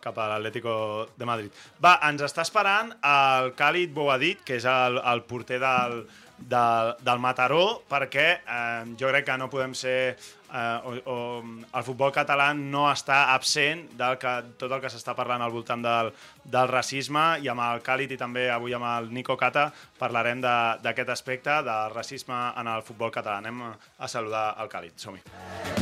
cap 0.00 0.18
a 0.18 0.30
l'Atlético 0.32 0.72
de 1.16 1.28
Madrid. 1.28 1.62
Va, 1.82 1.98
ens 2.08 2.24
està 2.26 2.44
esperant 2.46 2.92
el 3.04 3.54
Khalid 3.58 3.94
Bouadid, 3.94 4.42
que 4.46 4.58
és 4.60 4.66
el, 4.68 5.00
el 5.12 5.24
porter 5.28 5.60
del, 5.62 6.02
del, 6.40 6.94
del 7.00 7.18
Mataró, 7.18 7.82
perquè 7.88 8.26
eh, 8.40 8.84
jo 8.98 9.08
crec 9.12 9.26
que 9.28 9.38
no 9.38 9.50
podem 9.52 9.74
ser... 9.74 10.16
Eh, 10.50 10.78
o, 10.82 10.92
o, 11.06 11.16
el 11.62 11.84
futbol 11.86 12.10
català 12.10 12.48
no 12.58 12.88
està 12.90 13.30
absent 13.36 13.84
del 13.94 14.16
que, 14.18 14.32
tot 14.58 14.72
el 14.72 14.80
que 14.82 14.90
s'està 14.90 15.14
parlant 15.14 15.44
al 15.46 15.52
voltant 15.54 15.84
del, 15.84 16.10
del 16.42 16.66
racisme 16.72 17.38
i 17.44 17.46
amb 17.52 17.62
el 17.68 17.84
Càlid 17.86 18.10
i 18.16 18.18
també 18.18 18.48
avui 18.50 18.74
amb 18.74 18.88
el 18.88 19.12
Nico 19.14 19.38
Cata 19.38 19.68
parlarem 20.00 20.42
d'aquest 20.42 21.14
aspecte 21.14 21.60
del 21.62 21.94
racisme 21.94 22.34
en 22.58 22.66
el 22.74 22.82
futbol 22.82 23.14
català. 23.14 23.38
Anem 23.38 23.62
a, 23.68 23.74
a 23.78 24.10
saludar 24.10 24.56
el 24.58 24.74
Càlid. 24.74 24.98
Som-hi. 24.98 25.22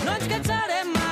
No 0.04 0.12
ens 0.18 0.28
cansarem 0.36 0.92
mai 0.92 1.08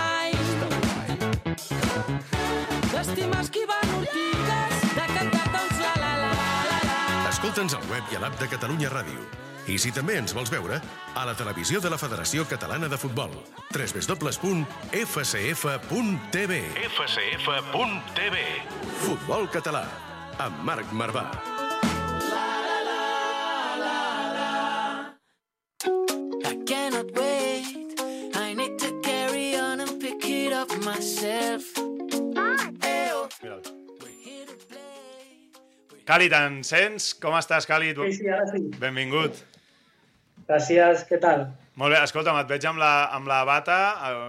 d'estimar 2.97 3.43
esquivant 3.45 3.91
ortigues, 3.99 4.85
de 4.97 5.07
cantar 5.13 5.47
tots 5.53 5.81
la 5.83 5.95
la 6.01 6.13
la 6.23 6.31
la 6.71 6.79
la. 6.87 7.01
Escolta'ns 7.29 7.75
al 7.77 7.85
web 7.91 8.05
i 8.13 8.17
a 8.17 8.21
l'app 8.23 8.39
de 8.41 8.49
Catalunya 8.49 8.89
Ràdio. 8.93 9.21
I 9.67 9.77
si 9.83 9.91
també 9.91 10.15
ens 10.21 10.33
vols 10.37 10.51
veure, 10.53 10.79
a 11.15 11.23
la 11.27 11.35
televisió 11.35 11.81
de 11.83 11.91
la 11.91 11.99
Federació 11.99 12.47
Catalana 12.49 12.89
de 12.89 12.97
Futbol. 12.97 13.33
www.fcf.tv 13.75 14.23
fcf.tv 16.87 18.37
Futbol 19.03 19.51
català, 19.51 19.85
amb 20.39 20.65
Marc 20.65 20.93
Marvà. 20.93 21.56
Càlid, 36.07 36.35
ens 36.39 36.69
sents? 36.71 37.13
Com 37.19 37.35
estàs, 37.35 37.67
Càlid? 37.67 37.99
Sí, 38.07 38.21
sí, 38.21 38.29
ara 38.31 38.47
sí. 38.47 38.63
Benvingut. 38.79 39.41
Gràcies, 40.47 41.03
què 41.09 41.19
tal? 41.23 41.49
Molt 41.77 41.93
bé, 41.93 41.99
escolta'm, 42.07 42.39
et 42.41 42.51
veig 42.51 42.65
amb 42.71 42.79
la, 42.81 42.93
amb 43.17 43.27
la 43.29 43.41
bata, 43.49 43.79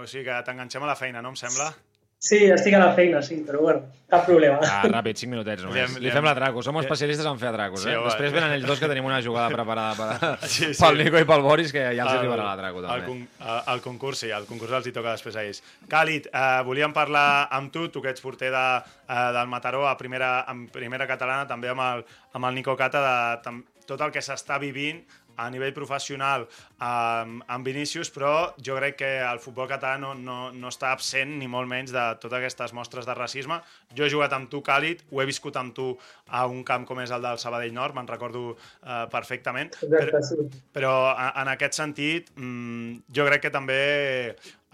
sigui 0.10 0.26
que 0.26 0.40
t'enganxem 0.44 0.82
a 0.82 0.90
la 0.90 0.96
feina, 0.98 1.22
no 1.22 1.30
em 1.32 1.38
sembla? 1.38 1.70
Sí, 1.70 1.87
estic 2.20 2.74
a 2.74 2.78
la 2.78 2.94
feina, 2.94 3.22
sí, 3.22 3.36
però 3.46 3.60
bueno, 3.62 3.82
cap 4.10 4.24
problema. 4.26 4.58
Ah, 4.66 4.82
ràpid, 4.90 5.14
5 5.20 5.30
minutets 5.30 5.62
només. 5.62 5.74
Li 5.76 5.80
hem- 5.84 6.02
Li, 6.02 6.10
fem 6.10 6.24
l'atraco. 6.24 6.62
Som 6.62 6.76
especialistes 6.80 7.24
en 7.26 7.38
fer 7.38 7.48
atracos, 7.48 7.82
Sí, 7.82 7.90
eh? 7.90 7.96
home. 7.96 8.08
Després 8.10 8.32
venen 8.32 8.50
ells 8.52 8.66
dos 8.66 8.80
que 8.80 8.88
tenim 8.88 9.04
una 9.04 9.22
jugada 9.22 9.48
preparada 9.54 9.94
per, 9.94 10.38
Sí, 10.48 10.74
sí. 10.74 10.82
pel 10.82 10.98
Nico 10.98 11.18
i 11.18 11.24
pel 11.24 11.42
Boris, 11.42 11.70
que 11.72 11.78
ja 11.94 12.02
els 12.02 12.12
arribarà 12.12 12.44
l'atraco, 12.56 12.80
el, 12.80 12.86
també. 12.86 13.06
con, 13.06 13.28
el, 13.46 13.62
el 13.74 13.80
concurs, 13.80 14.18
sí, 14.18 14.30
el 14.30 14.46
concurs 14.46 14.72
els 14.72 14.86
hi 14.88 14.92
toca 14.92 15.12
després 15.14 15.36
a 15.36 15.44
ells. 15.44 15.62
Càlid, 15.88 16.26
eh, 16.32 16.62
volíem 16.66 16.92
parlar 16.92 17.46
amb 17.50 17.70
tu, 17.72 17.88
tu 17.88 18.02
que 18.02 18.10
ets 18.10 18.20
porter 18.20 18.50
de, 18.50 18.66
eh, 19.08 19.32
del 19.38 19.46
Mataró 19.46 19.86
a 19.86 19.96
primera, 19.96 20.44
en 20.48 20.66
primera 20.68 21.06
catalana, 21.06 21.46
també 21.46 21.68
amb 21.68 21.80
el, 21.86 22.04
amb 22.34 22.44
el 22.50 22.54
Nico 22.54 22.76
Cata, 22.76 23.00
de 23.06 23.42
tam, 23.42 23.62
tot 23.86 24.00
el 24.00 24.10
que 24.10 24.20
s'està 24.20 24.58
vivint 24.58 25.04
a 25.38 25.46
nivell 25.54 25.72
professional 25.76 26.44
amb, 26.84 27.42
amb 27.46 27.66
Vinícius, 27.66 28.10
però 28.14 28.52
jo 28.58 28.76
crec 28.78 28.96
que 29.00 29.10
el 29.22 29.38
futbol 29.42 29.68
català 29.70 29.96
no, 30.02 30.12
no, 30.14 30.38
no 30.52 30.70
està 30.72 30.90
absent 30.94 31.36
ni 31.40 31.48
molt 31.50 31.70
menys 31.70 31.92
de 31.94 32.04
totes 32.22 32.36
aquestes 32.40 32.74
mostres 32.76 33.06
de 33.06 33.14
racisme. 33.16 33.60
Jo 33.96 34.06
he 34.06 34.10
jugat 34.12 34.34
amb 34.36 34.50
tu, 34.50 34.60
Càlid, 34.66 35.04
ho 35.10 35.22
he 35.22 35.26
viscut 35.28 35.56
amb 35.60 35.74
tu 35.76 35.88
a 36.28 36.44
un 36.50 36.64
camp 36.66 36.84
com 36.88 37.00
és 37.04 37.12
el 37.14 37.22
del 37.24 37.38
Sabadell 37.38 37.74
Nord, 37.76 37.94
me'n 37.96 38.10
recordo 38.10 38.44
eh, 38.56 39.04
perfectament. 39.12 39.74
Exacte, 39.82 40.22
sí. 40.32 40.48
Però 40.74 40.92
a- 41.14 41.32
en 41.42 41.52
aquest 41.54 41.78
sentit, 41.78 42.30
mm, 42.36 43.04
jo 43.14 43.26
crec 43.30 43.46
que 43.46 43.54
també 43.54 43.80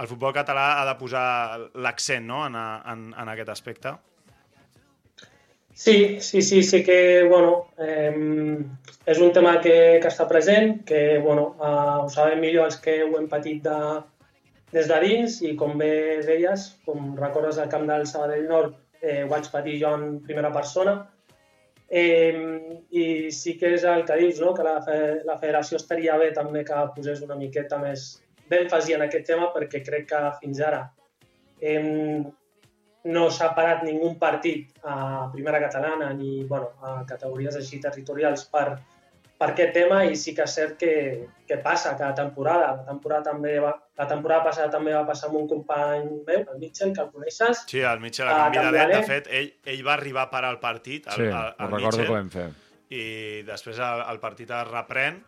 el 0.01 0.09
futbol 0.11 0.33
català 0.35 0.81
ha 0.81 0.89
de 0.89 0.97
posar 0.99 1.29
l'accent 1.75 2.27
no? 2.27 2.45
en, 2.49 2.57
en, 2.57 3.07
en 3.15 3.29
aquest 3.37 3.53
aspecte. 3.55 3.93
Sí, 5.75 6.21
sí, 6.21 6.41
sí, 6.41 6.63
sí 6.63 6.85
que, 6.85 7.25
bueno, 7.25 7.67
eh, 7.79 8.15
és 9.11 9.19
un 9.19 9.33
tema 9.35 9.57
que, 9.61 9.99
que 10.01 10.11
està 10.11 10.29
present, 10.31 10.85
que, 10.87 11.19
bueno, 11.19 11.49
eh, 11.59 11.97
ho 12.05 12.09
sabem 12.15 12.39
millor 12.41 12.71
els 12.71 12.79
que 12.85 13.01
ho 13.03 13.17
hem 13.19 13.27
patit 13.29 13.65
de, 13.65 13.79
des 14.71 14.87
de 14.91 15.01
dins 15.03 15.41
i 15.43 15.57
com 15.59 15.75
bé 15.81 16.23
deies, 16.23 16.69
com 16.87 17.17
recordes 17.19 17.59
el 17.59 17.73
camp 17.73 17.89
del 17.91 18.07
Sabadell 18.07 18.47
Nord, 18.53 18.79
eh, 19.03 19.25
ho 19.25 19.33
vaig 19.33 19.51
patir 19.51 19.81
jo 19.83 19.91
en 19.99 20.07
primera 20.23 20.53
persona. 20.55 20.95
Eh, 21.91 22.79
I 22.95 23.05
sí 23.35 23.57
que 23.59 23.75
és 23.75 23.83
el 23.85 24.07
que 24.07 24.21
dius, 24.23 24.39
no? 24.41 24.55
que 24.55 24.63
la, 24.67 24.79
la 25.27 25.39
federació 25.43 25.83
estaria 25.83 26.17
bé 26.23 26.31
també 26.39 26.63
que 26.65 26.87
posés 26.95 27.27
una 27.27 27.37
miqueta 27.41 27.83
més 27.83 28.07
d'èmfasi 28.51 28.95
en 28.95 29.05
aquest 29.09 29.27
tema 29.27 29.51
perquè 29.53 29.83
crec 29.83 30.09
que 30.13 30.23
fins 30.39 30.63
ara 30.63 30.81
eh, 31.61 32.23
no 33.05 33.29
s'ha 33.31 33.51
parat 33.57 33.83
ningú 33.85 34.15
partit 34.19 34.71
a 34.83 35.29
primera 35.33 35.61
catalana 35.61 36.13
ni 36.17 36.45
bueno, 36.49 36.73
a 36.83 37.05
categories 37.09 37.57
així 37.57 37.81
territorials 37.83 38.47
per, 38.49 38.79
per 39.37 39.49
aquest 39.51 39.75
tema 39.77 40.05
i 40.09 40.17
sí 40.17 40.33
que 40.35 40.47
és 40.47 40.55
cert 40.57 40.79
que, 40.81 40.95
que 41.47 41.59
passa 41.61 41.93
cada 41.99 42.15
temporada. 42.17 42.71
La 42.79 42.87
temporada, 42.89 43.31
també 43.33 43.59
va, 43.61 43.75
la 43.99 44.07
temporada 44.09 44.45
passada 44.49 44.71
també 44.73 44.95
va 44.97 45.05
passar 45.07 45.29
amb 45.29 45.41
un 45.43 45.49
company 45.51 46.07
meu, 46.27 46.45
el 46.55 46.61
Mitchell, 46.63 46.95
que 46.97 47.03
el 47.05 47.11
coneixes. 47.13 47.65
Sí, 47.69 47.81
el 47.85 48.01
Mitchell 48.01 48.29
Ah, 48.31 48.47
a 48.47 48.53
canvi 48.55 48.79
de 48.79 48.87
de 48.95 49.03
fet, 49.11 49.29
ell, 49.29 49.51
ell 49.67 49.83
va 49.87 49.99
arribar 49.99 50.23
a 50.29 50.31
parar 50.33 50.55
el 50.57 50.61
partit, 50.63 51.07
el, 51.09 51.15
Sí, 51.19 51.27
el, 51.29 51.35
ho 51.35 51.43
el 51.67 51.75
recordo 51.77 51.83
Mitchell, 51.85 52.07
que 52.07 52.13
ho 52.13 52.17
vam 52.17 52.31
fer. 52.31 52.49
i 52.95 53.05
després 53.45 53.79
el, 53.85 54.05
el 54.15 54.21
partit 54.23 54.51
es 54.55 54.69
reprèn, 54.71 55.21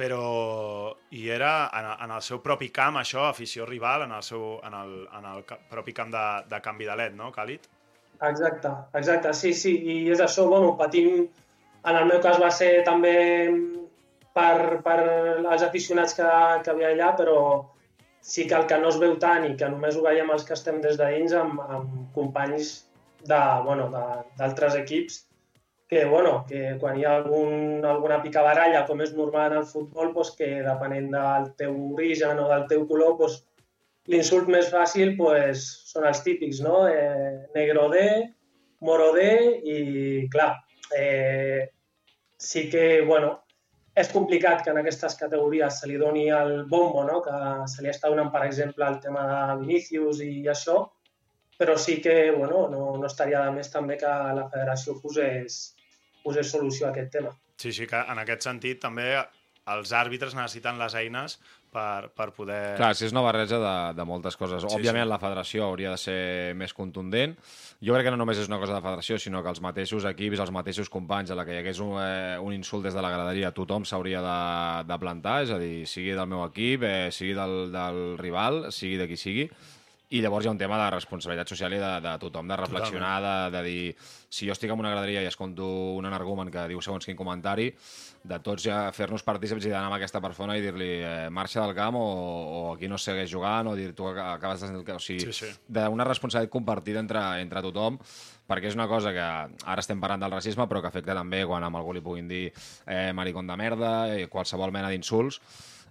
però 0.00 0.96
i 1.12 1.26
era 1.28 1.52
en, 1.76 1.90
en 2.06 2.14
el 2.16 2.22
seu 2.24 2.40
propi 2.40 2.70
camp, 2.72 2.96
això, 2.96 3.26
afició 3.28 3.66
rival, 3.68 4.06
en 4.06 4.14
el, 4.16 4.24
seu, 4.24 4.54
en 4.64 4.76
el, 4.78 4.94
en 5.18 5.26
el 5.34 5.44
propi 5.68 5.92
camp 5.96 6.14
de, 6.14 6.24
de 6.48 6.60
canvi 6.64 6.88
de 6.88 6.96
led, 6.96 7.18
no, 7.18 7.28
Càlid? 7.34 7.68
Exacte, 8.30 8.70
exacte, 9.00 9.34
sí, 9.36 9.52
sí, 9.56 9.74
i 9.92 9.98
és 10.14 10.22
això, 10.24 10.46
bueno, 10.48 10.72
patim, 10.80 11.26
en 11.84 11.98
el 12.00 12.08
meu 12.08 12.20
cas 12.24 12.40
va 12.40 12.50
ser 12.52 12.72
també 12.88 13.14
per, 14.36 14.80
per 14.84 14.98
als 15.52 15.64
aficionats 15.68 16.16
que, 16.16 16.28
que 16.64 16.72
havia 16.72 16.94
allà, 16.94 17.12
però 17.20 17.38
sí 18.20 18.46
que 18.48 18.56
el 18.56 18.66
que 18.68 18.78
no 18.80 18.90
es 18.92 19.00
veu 19.00 19.16
tant 19.20 19.46
i 19.48 19.54
que 19.56 19.68
només 19.72 19.96
ho 19.96 20.04
veiem 20.04 20.32
els 20.32 20.44
que 20.48 20.56
estem 20.56 20.80
des 20.84 20.96
de 21.00 21.08
dins 21.16 21.36
amb, 21.36 21.60
amb 21.64 22.14
companys 22.16 22.72
d'altres 23.28 23.64
bueno, 23.68 23.88
de- 23.92 24.80
equips 24.84 25.24
que, 25.90 26.04
bueno, 26.04 26.44
que 26.46 26.76
quan 26.78 26.98
hi 27.00 27.04
ha 27.04 27.16
algun, 27.18 27.84
alguna 27.84 28.20
picabaralla, 28.22 28.84
com 28.86 29.00
és 29.02 29.10
normal 29.18 29.50
en 29.50 29.56
el 29.58 29.64
futbol, 29.66 30.12
doncs 30.14 30.36
que 30.38 30.50
depenent 30.62 31.08
del 31.10 31.48
teu 31.58 31.72
origen 31.96 32.38
o 32.38 32.44
del 32.52 32.68
teu 32.70 32.84
color, 32.86 33.16
doncs, 33.18 33.40
l'insult 34.12 34.46
més 34.54 34.70
fàcil 34.70 35.16
doncs, 35.18 35.64
són 35.90 36.06
els 36.06 36.22
típics, 36.22 36.60
no? 36.62 36.84
Eh, 36.86 37.32
negro 37.56 37.88
D, 37.90 38.04
moro 38.86 39.08
D 39.16 39.24
i, 39.66 39.80
clar, 40.30 40.52
eh, 40.94 41.66
sí 42.38 42.68
que, 42.70 43.02
bueno, 43.10 43.40
és 43.98 44.12
complicat 44.14 44.62
que 44.62 44.70
en 44.70 44.78
aquestes 44.84 45.18
categories 45.18 45.82
se 45.82 45.90
li 45.90 45.98
doni 45.98 46.28
el 46.30 46.64
bombo, 46.70 47.02
no? 47.02 47.18
que 47.26 47.34
se 47.66 47.82
li 47.82 47.90
està 47.90 48.14
donant, 48.14 48.30
per 48.30 48.44
exemple, 48.46 48.86
el 48.86 49.02
tema 49.02 49.26
de 49.26 49.58
Vinícius 49.64 50.22
i 50.22 50.46
això, 50.54 50.84
però 51.58 51.74
sí 51.76 51.98
que 52.00 52.30
bueno, 52.30 52.68
no, 52.70 52.96
no 52.96 53.10
estaria 53.10 53.42
de 53.44 53.58
més 53.58 53.74
també 53.74 53.98
que 54.00 54.14
la 54.38 54.46
federació 54.54 54.94
posés, 55.02 55.60
posés 56.24 56.50
solució 56.52 56.88
a 56.88 56.94
aquest 56.94 57.12
tema. 57.18 57.34
Sí, 57.60 57.72
sí, 57.76 57.86
que 57.86 58.00
en 58.00 58.20
aquest 58.22 58.46
sentit 58.46 58.80
també 58.80 59.12
els 59.70 59.92
àrbitres 59.92 60.34
necessiten 60.34 60.78
les 60.80 60.94
eines 60.98 61.36
per, 61.70 62.10
per 62.16 62.30
poder... 62.34 62.76
Clar, 62.78 62.90
si 62.98 63.04
és 63.06 63.14
una 63.14 63.22
barreja 63.22 63.60
de, 63.62 63.74
de 63.94 64.06
moltes 64.08 64.36
coses. 64.40 64.64
Sí, 64.64 64.70
Òbviament 64.74 65.06
sí. 65.06 65.10
la 65.12 65.18
federació 65.22 65.66
hauria 65.68 65.92
de 65.94 66.00
ser 66.00 66.20
més 66.58 66.74
contundent. 66.74 67.36
Jo 67.84 67.94
crec 67.94 68.08
que 68.08 68.14
no 68.14 68.20
només 68.20 68.40
és 68.42 68.50
una 68.50 68.58
cosa 68.62 68.76
de 68.76 68.82
federació, 68.84 69.18
sinó 69.22 69.44
que 69.44 69.52
els 69.52 69.62
mateixos 69.64 70.06
equips, 70.10 70.42
els 70.42 70.54
mateixos 70.54 70.90
companys, 70.92 71.30
a 71.30 71.38
la 71.38 71.46
que 71.46 71.54
hi 71.54 71.60
hagués 71.62 71.82
un, 71.84 71.94
eh, 72.02 72.38
un 72.42 72.56
insult 72.56 72.88
des 72.88 72.96
de 72.96 73.04
la 73.04 73.12
graderia, 73.14 73.54
tothom 73.56 73.86
s'hauria 73.86 74.22
de, 74.24 74.38
de 74.90 75.00
plantar, 75.02 75.40
és 75.46 75.54
a 75.54 75.60
dir, 75.62 75.84
sigui 75.90 76.16
del 76.16 76.30
meu 76.32 76.44
equip, 76.48 76.86
eh, 76.88 77.10
sigui 77.14 77.36
del, 77.38 77.60
del 77.74 78.00
rival, 78.20 78.66
sigui 78.74 78.98
de 79.00 79.08
qui 79.10 79.20
sigui, 79.20 79.46
i 80.10 80.18
llavors 80.20 80.42
hi 80.44 80.48
ha 80.48 80.52
un 80.52 80.58
tema 80.58 80.74
de 80.80 80.88
responsabilitat 80.90 81.46
social 81.52 81.72
i 81.72 81.78
de, 81.78 81.90
de 82.02 82.12
tothom, 82.18 82.48
de 82.50 82.56
reflexionar, 82.58 83.20
de, 83.22 83.34
de 83.56 83.60
dir, 83.62 83.82
si 84.28 84.46
jo 84.48 84.52
estic 84.56 84.72
en 84.74 84.80
una 84.82 84.90
graderia 84.90 85.22
i 85.22 85.28
escolto 85.30 85.68
un 85.94 86.08
energumen 86.08 86.50
que 86.50 86.64
diu 86.72 86.80
segons 86.82 87.06
quin 87.06 87.14
comentari, 87.18 87.68
de 88.26 88.38
tots 88.42 88.64
ja 88.66 88.80
fer-nos 88.92 89.22
partícips 89.22 89.64
i 89.64 89.70
d'anar 89.70 89.86
amb 89.86 89.96
aquesta 90.00 90.20
persona 90.20 90.56
i 90.58 90.64
dir-li 90.64 90.90
eh, 90.98 91.28
marxa 91.30 91.62
del 91.62 91.76
camp 91.78 91.94
o, 92.00 92.02
o 92.02 92.58
aquí 92.74 92.90
no 92.90 92.98
segueix 92.98 93.30
jugant 93.30 93.70
o 93.70 93.76
dir 93.78 93.92
tu 93.94 94.08
ac- 94.10 94.18
acabes 94.34 94.66
de... 94.66 94.82
O 94.96 94.98
sigui, 94.98 95.20
Sí, 95.30 95.32
sí. 95.46 95.52
d'una 95.68 96.04
responsabilitat 96.04 96.52
compartida 96.52 96.98
entre, 97.00 97.22
entre 97.46 97.62
tothom 97.62 97.96
perquè 98.50 98.66
és 98.66 98.74
una 98.74 98.88
cosa 98.90 99.12
que 99.14 99.22
ara 99.22 99.78
estem 99.78 100.00
parlant 100.02 100.24
del 100.26 100.34
racisme 100.34 100.66
però 100.66 100.82
que 100.82 100.90
afecta 100.90 101.14
també 101.14 101.44
quan 101.46 101.62
a 101.62 101.70
algú 101.70 101.94
li 101.94 102.02
puguin 102.02 102.26
dir 102.26 102.48
eh, 102.86 103.12
maricón 103.14 103.46
de 103.46 103.56
merda, 103.56 103.92
eh, 104.16 104.26
qualsevol 104.26 104.72
mena 104.74 104.90
d'insults 104.90 105.38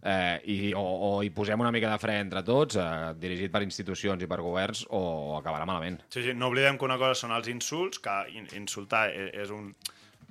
eh, 0.03 0.39
i, 0.45 0.73
o, 0.73 0.81
o 0.81 1.23
hi 1.23 1.29
posem 1.35 1.59
una 1.59 1.71
mica 1.71 1.89
de 1.91 1.97
fre 1.99 2.19
entre 2.19 2.43
tots, 2.43 2.75
eh, 2.79 3.13
dirigit 3.19 3.51
per 3.51 3.61
institucions 3.65 4.23
i 4.23 4.27
per 4.27 4.39
governs, 4.41 4.85
o, 4.89 4.99
o 4.99 5.37
acabarà 5.39 5.65
malament. 5.65 6.01
Sí, 6.09 6.23
sí, 6.23 6.33
no 6.33 6.47
oblidem 6.47 6.77
que 6.77 6.85
una 6.85 6.97
cosa 6.97 7.15
són 7.15 7.31
els 7.35 7.47
insults, 7.51 7.99
que 7.99 8.17
in- 8.35 8.47
insultar 8.59 9.09
e- 9.11 9.31
és 9.43 9.49
un 9.51 9.73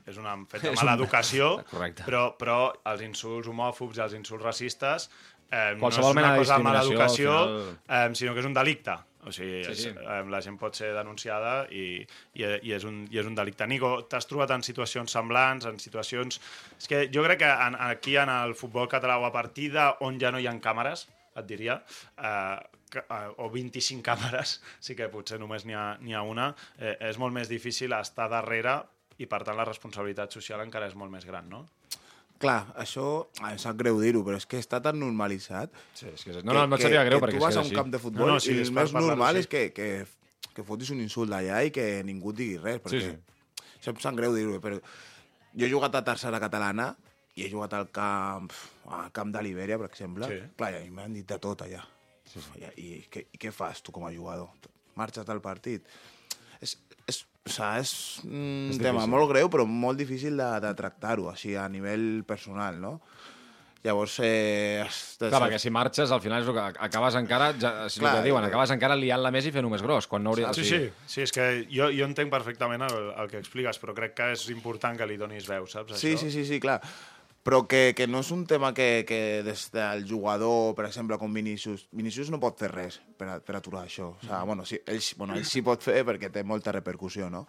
és 0.09 0.17
un 0.23 0.47
fet 0.49 0.63
de 0.63 0.71
És 0.73 0.81
mala 0.83 0.95
educació, 0.97 1.59
Correcte. 1.73 2.03
però, 2.07 2.31
però 2.41 2.73
els 2.89 3.03
insults 3.05 3.49
homòfobs 3.49 3.99
i 3.99 4.01
els 4.07 4.15
insults 4.17 4.43
racistes 4.45 5.11
eh, 5.51 5.75
no 5.77 5.77
és 5.77 5.81
Qualsevol 5.83 6.17
una 6.17 6.35
cosa 6.37 6.57
de 6.57 6.65
mala 6.65 6.81
educació, 6.83 7.35
al 7.37 7.49
final- 7.85 8.09
eh, 8.09 8.15
sinó 8.17 8.33
que 8.33 8.41
és 8.41 8.47
un 8.49 8.55
delicte. 8.57 8.95
O 9.27 9.33
sigui, 9.35 9.65
Sí, 9.67 9.75
sí. 9.75 9.89
és, 9.91 9.97
eh, 9.99 10.23
la 10.31 10.41
gent 10.45 10.59
pot 10.61 10.77
ser 10.79 10.93
denunciada 10.95 11.67
i, 11.75 12.07
i, 12.39 12.45
i, 12.45 12.73
és 12.77 12.85
un, 12.87 13.01
i 13.11 13.19
és 13.19 13.27
un 13.27 13.35
delicte. 13.35 13.67
Nico, 13.67 13.91
t'has 14.09 14.29
trobat 14.31 14.53
en 14.55 14.63
situacions 14.63 15.13
semblants, 15.13 15.67
en 15.67 15.79
situacions... 15.83 16.41
És 16.79 16.87
que 16.91 17.05
jo 17.13 17.25
crec 17.27 17.43
que 17.43 17.51
en, 17.51 17.77
aquí 17.89 18.17
en 18.17 18.31
el 18.31 18.55
futbol 18.55 18.89
català 18.89 19.19
o 19.19 19.27
a 19.27 19.33
partir 19.35 19.73
on 20.01 20.21
ja 20.21 20.31
no 20.31 20.39
hi 20.39 20.47
ha 20.47 20.55
càmeres, 20.63 21.09
et 21.37 21.47
diria, 21.47 21.83
eh, 22.17 22.59
que, 22.91 23.03
eh, 23.05 23.29
o 23.39 23.51
25 23.51 24.03
càmeres, 24.11 24.59
sí 24.81 24.97
que 24.99 25.11
potser 25.13 25.39
només 25.41 25.67
n'hi 25.67 25.75
ha, 25.75 25.99
ha 25.99 26.23
una, 26.23 26.55
eh, 26.79 26.97
és 27.11 27.19
molt 27.19 27.35
més 27.35 27.51
difícil 27.51 27.93
estar 27.99 28.29
darrere 28.31 28.81
i, 29.19 29.27
per 29.27 29.43
tant, 29.43 29.59
la 29.59 29.67
responsabilitat 29.67 30.33
social 30.33 30.63
encara 30.63 30.87
és 30.87 30.95
molt 30.95 31.11
més 31.11 31.27
gran, 31.27 31.49
no? 31.51 31.67
Clar, 32.39 32.59
això 32.79 33.05
em 33.49 33.57
sap 33.59 33.75
greu 33.81 33.97
dir-ho, 33.99 34.21
però 34.27 34.37
és 34.39 34.47
que 34.47 34.61
està 34.63 34.79
tan 34.83 34.99
normalitzat... 35.01 35.73
Sí, 35.99 36.07
és 36.13 36.23
que 36.23 36.37
no, 36.39 36.53
no, 36.55 36.67
no 36.71 36.77
et 36.79 36.85
sabria 36.85 37.03
greu, 37.09 37.19
que 37.19 37.27
perquè 37.27 37.39
tu 37.39 37.41
és 37.41 37.47
vas 37.49 37.57
que 37.57 37.59
a 37.59 37.65
un 37.65 37.67
així. 37.67 37.75
camp 37.81 37.91
de 37.91 37.99
futbol 38.03 38.29
No, 38.29 38.37
no, 38.37 38.41
sí, 38.45 38.53
i 38.55 38.63
el 38.63 38.71
més 38.77 38.93
normal 38.95 39.41
és 39.41 39.49
que, 39.51 39.65
que, 39.75 39.89
que 40.55 40.65
fotis 40.67 40.93
un 40.95 41.01
insult 41.03 41.33
d'allà 41.35 41.65
i 41.67 41.73
que 41.75 41.89
ningú 42.07 42.31
et 42.31 42.39
digui 42.45 42.61
res, 42.63 42.79
perquè 42.85 43.01
Sí, 43.03 43.11
sí, 43.11 43.67
sí. 43.83 43.91
em 43.91 43.99
sap 44.05 44.15
greu 44.21 44.37
dir-ho, 44.37 44.61
però 44.63 44.79
jo 44.79 45.67
he 45.67 45.71
jugat 45.73 45.99
a 45.99 46.05
tercera 46.07 46.39
catalana 46.39 46.93
i 47.35 47.45
he 47.47 47.51
jugat 47.51 47.75
al 47.75 47.89
camp, 47.95 48.49
al 48.95 49.11
camp 49.15 49.35
de 49.35 49.43
Libèria, 49.47 49.79
per 49.79 49.89
exemple. 49.91 50.27
Sí. 50.31 50.39
Clar, 50.59 50.73
i 50.83 50.91
m'han 50.95 51.15
dit 51.19 51.27
de 51.27 51.39
tot 51.43 51.63
allà. 51.67 51.83
Sí, 52.29 52.43
sí. 52.45 52.63
I, 52.83 52.89
què, 53.11 53.25
I 53.35 53.39
què 53.41 53.51
fas 53.55 53.83
tu 53.83 53.91
com 53.95 54.07
a 54.07 54.13
jugador? 54.15 54.51
Marxes 54.99 55.27
del 55.27 55.39
partit? 55.43 55.87
És, 56.63 56.77
és, 57.07 57.21
o 57.49 57.55
sigui, 57.57 57.81
és 57.81 57.95
un 58.29 58.69
És 58.71 58.79
tema 58.79 59.01
difícil. 59.01 59.15
molt 59.17 59.33
greu, 59.33 59.51
però 59.53 59.67
molt 59.69 59.99
difícil 60.01 60.37
de, 60.39 60.51
de 60.65 60.75
tractar-ho, 60.79 61.31
així, 61.33 61.57
a 61.57 61.67
nivell 61.73 62.23
personal, 62.29 62.79
no? 62.81 62.99
Llavors, 63.85 64.17
eh... 64.27 64.83
de 65.21 65.29
Clar, 65.31 65.39
perquè 65.45 65.59
si 65.63 65.71
marxes, 65.71 66.11
al 66.11 66.21
final 66.21 66.43
és 66.43 66.49
el 66.51 66.57
que 66.57 66.65
acabes 66.89 67.15
encara, 67.21 67.53
ja, 67.55 67.71
el 67.87 67.93
Clar, 67.95 68.17
que 68.17 68.25
diuen, 68.27 68.43
eh, 68.43 68.51
acabes 68.51 68.73
encara 68.75 68.97
liant-la 68.99 69.31
més 69.31 69.47
i 69.47 69.53
fent-ho 69.55 69.71
més 69.71 69.85
gros, 69.87 70.09
quan 70.11 70.25
no 70.27 70.33
hauria... 70.33 70.51
Sí, 70.57 70.65
sí, 70.67 70.81
sí, 71.07 71.23
és 71.23 71.33
que 71.33 71.47
jo, 71.71 71.87
jo 71.95 72.09
entenc 72.09 72.33
perfectament 72.33 72.83
el, 72.89 72.97
el 73.23 73.31
que 73.31 73.39
expliques, 73.39 73.79
però 73.79 73.95
crec 73.95 74.17
que 74.19 74.33
és 74.35 74.49
important 74.51 74.99
que 74.99 75.07
li 75.07 75.17
donis 75.21 75.47
veu, 75.47 75.69
saps? 75.71 75.95
Sí, 75.95 76.17
això? 76.17 76.25
sí, 76.27 76.33
sí, 76.35 76.45
sí, 76.51 76.59
clar. 76.65 76.81
Però 77.49 77.63
que, 77.65 77.95
que 77.97 78.05
no 78.11 78.21
és 78.21 78.29
un 78.35 78.43
tema 78.45 78.75
que, 78.77 79.07
que 79.09 79.41
des 79.47 79.63
del 79.73 80.03
jugador, 80.05 80.75
per 80.77 80.85
exemple, 80.85 81.17
com 81.17 81.33
Vinícius... 81.33 81.87
Vinícius 81.97 82.29
no 82.29 82.37
pot 82.43 82.59
fer 82.61 82.69
res 82.75 82.99
per, 83.17 83.29
a, 83.33 83.37
per 83.41 83.55
aturar 83.57 83.87
això. 83.87 84.11
O 84.13 84.21
sigui, 84.21 84.41
bueno, 84.51 84.67
sí, 84.69 84.77
ell, 84.85 85.01
bueno, 85.17 85.39
ell 85.39 85.47
sí 85.49 85.63
pot 85.65 85.81
fer 85.87 86.03
perquè 86.05 86.29
té 86.35 86.43
molta 86.45 86.75
repercussió, 86.77 87.31
no? 87.33 87.47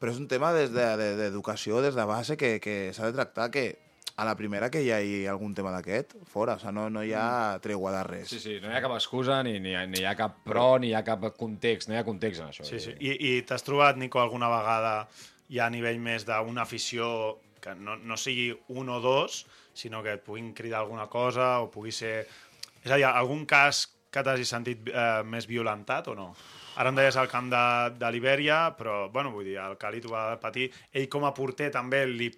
Però 0.00 0.12
és 0.12 0.20
un 0.20 0.28
tema 0.28 0.50
des 0.52 0.68
de- 0.74 0.90
de- 1.00 1.14
d'educació, 1.22 1.80
de, 1.80 1.88
des 1.88 1.96
de 1.96 2.04
base, 2.10 2.36
que, 2.36 2.58
que 2.60 2.76
s'ha 2.92 3.08
de 3.08 3.16
tractar 3.16 3.48
que 3.54 3.64
a 4.20 4.26
la 4.28 4.36
primera 4.36 4.68
que 4.68 4.82
hi 4.84 4.90
hagi 4.92 5.18
algun 5.30 5.54
tema 5.56 5.72
d'aquest, 5.72 6.12
fora. 6.28 6.58
O 6.58 6.60
sigui, 6.60 6.74
no, 6.76 6.90
no 6.92 7.00
hi 7.06 7.14
ha 7.16 7.56
tregua 7.64 7.94
de 7.96 8.04
res. 8.12 8.28
Sí, 8.28 8.40
sí, 8.44 8.58
no 8.60 8.68
hi 8.68 8.76
ha 8.76 8.84
cap 8.84 8.92
excusa, 9.00 9.40
ni, 9.46 9.56
ni, 9.64 9.72
ha- 9.72 9.86
ni 9.88 10.02
hi 10.02 10.08
ha 10.10 10.16
cap 10.20 10.42
pro, 10.44 10.74
ni 10.84 10.92
hi 10.92 10.96
ha 10.98 11.04
cap 11.06 11.24
context, 11.40 11.88
no 11.88 11.96
hi 11.96 12.02
ha 12.02 12.04
context 12.04 12.44
en 12.44 12.52
això. 12.52 12.68
Sí, 12.68 12.76
sí. 12.84 12.92
I, 13.00 13.16
i 13.30 13.42
t'has 13.48 13.64
trobat, 13.64 13.96
Nico, 13.96 14.20
alguna 14.20 14.52
vegada 14.52 15.06
ja 15.48 15.64
a 15.70 15.72
nivell 15.72 15.96
més 15.98 16.28
d'una 16.28 16.68
afició 16.68 17.38
que 17.62 17.74
no, 17.76 17.96
no 17.96 18.18
sigui 18.18 18.50
un 18.74 18.88
o 18.88 19.00
dos, 19.04 19.44
sinó 19.74 20.02
que 20.02 20.16
et 20.18 20.24
puguin 20.24 20.52
cridar 20.56 20.82
alguna 20.84 21.08
cosa 21.12 21.58
o 21.60 21.70
pugui 21.72 21.92
ser... 21.94 22.26
És 22.80 22.90
a 22.90 22.96
dir, 22.96 23.06
algun 23.06 23.44
cas 23.48 23.84
que 24.10 24.22
t'hagi 24.26 24.46
sentit 24.48 24.88
eh, 24.90 25.22
més 25.22 25.46
violentat 25.46 26.08
o 26.10 26.16
no? 26.18 26.30
Ara 26.80 26.90
em 26.90 26.98
deies 26.98 27.16
al 27.20 27.28
camp 27.30 27.50
de, 27.52 27.64
de 28.00 28.10
Libèria, 28.14 28.62
però, 28.78 29.08
bueno, 29.12 29.32
vull 29.34 29.46
dir, 29.46 29.58
el 29.62 29.76
Cali 29.78 30.00
t'ho 30.02 30.12
va 30.14 30.24
patir. 30.42 30.70
Ell 30.92 31.08
com 31.12 31.26
a 31.28 31.34
porter 31.36 31.70
també 31.74 32.04
li 32.08 32.30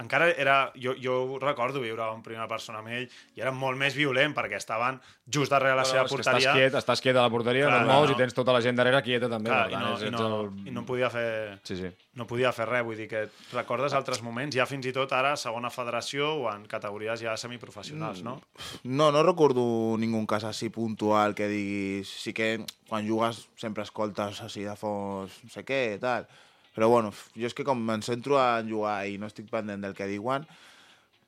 encara 0.00 0.30
era... 0.30 0.72
Jo, 0.74 0.94
jo 0.98 1.16
ho 1.34 1.38
recordo 1.38 1.80
viure 1.82 2.06
en 2.10 2.22
primera 2.24 2.46
persona 2.50 2.80
amb 2.80 2.90
ell 2.90 3.04
i 3.36 3.42
era 3.42 3.52
molt 3.54 3.78
més 3.78 3.94
violent 3.94 4.34
perquè 4.34 4.58
estaven 4.58 4.98
just 5.24 5.52
darrere 5.52 5.76
la 5.78 5.84
seva 5.88 6.04
porteria. 6.10 6.40
Estàs 6.40 6.58
quiet, 6.58 6.78
estàs 6.80 7.02
quiet 7.04 7.16
a 7.16 7.24
la 7.24 7.32
porteria, 7.32 7.68
Clar, 7.68 7.80
no 7.80 7.86
et 7.86 7.92
mous 7.92 8.10
no. 8.10 8.16
i 8.16 8.18
tens 8.18 8.36
tota 8.36 8.54
la 8.56 8.62
gent 8.64 8.78
darrere 8.78 9.00
quieta 9.06 9.30
també. 9.30 9.52
Clar, 9.52 9.62
per 9.64 9.70
i, 9.70 9.76
tant, 9.76 9.86
no, 9.86 9.94
és, 9.94 10.04
i, 10.04 10.12
no, 10.14 10.40
el... 10.40 10.68
i 10.68 10.74
no 10.74 10.84
podia 10.88 11.10
fer 11.14 11.26
Sí, 11.64 11.78
sí. 11.78 11.90
no 12.18 12.26
podia 12.30 12.52
fer 12.56 12.68
res, 12.70 12.84
vull 12.86 12.98
dir 12.98 13.08
que 13.10 13.24
recordes 13.52 13.94
altres 13.96 14.22
moments, 14.26 14.56
ja 14.56 14.66
fins 14.68 14.90
i 14.90 14.94
tot 14.96 15.12
ara 15.16 15.34
segona 15.40 15.70
federació 15.74 16.32
o 16.42 16.48
en 16.52 16.66
categories 16.70 17.22
ja 17.22 17.36
semiprofessionals, 17.40 18.24
no? 18.26 18.38
No, 18.84 19.10
no 19.14 19.22
recordo 19.22 19.64
ningú 20.00 20.24
cas 20.30 20.46
així 20.48 20.70
puntual 20.74 21.36
que 21.38 21.48
diguis... 21.50 22.10
Sí 22.24 22.32
que 22.34 22.64
quan 22.88 23.06
jugues 23.06 23.44
sempre 23.60 23.84
escoltes 23.84 24.40
així 24.44 24.64
de 24.64 24.74
fons, 24.78 25.40
no 25.44 25.52
sé 25.52 25.64
què, 25.66 25.82
tal. 26.02 26.26
Però 26.74 26.88
bueno, 26.90 27.12
jo 27.38 27.46
és 27.46 27.54
que 27.54 27.66
com 27.66 27.82
em 27.94 28.02
centro 28.02 28.38
en 28.42 28.70
jugar 28.70 29.04
i 29.06 29.18
no 29.18 29.28
estic 29.30 29.46
pendent 29.52 29.84
del 29.84 29.94
que 29.94 30.08
diuen, 30.10 30.46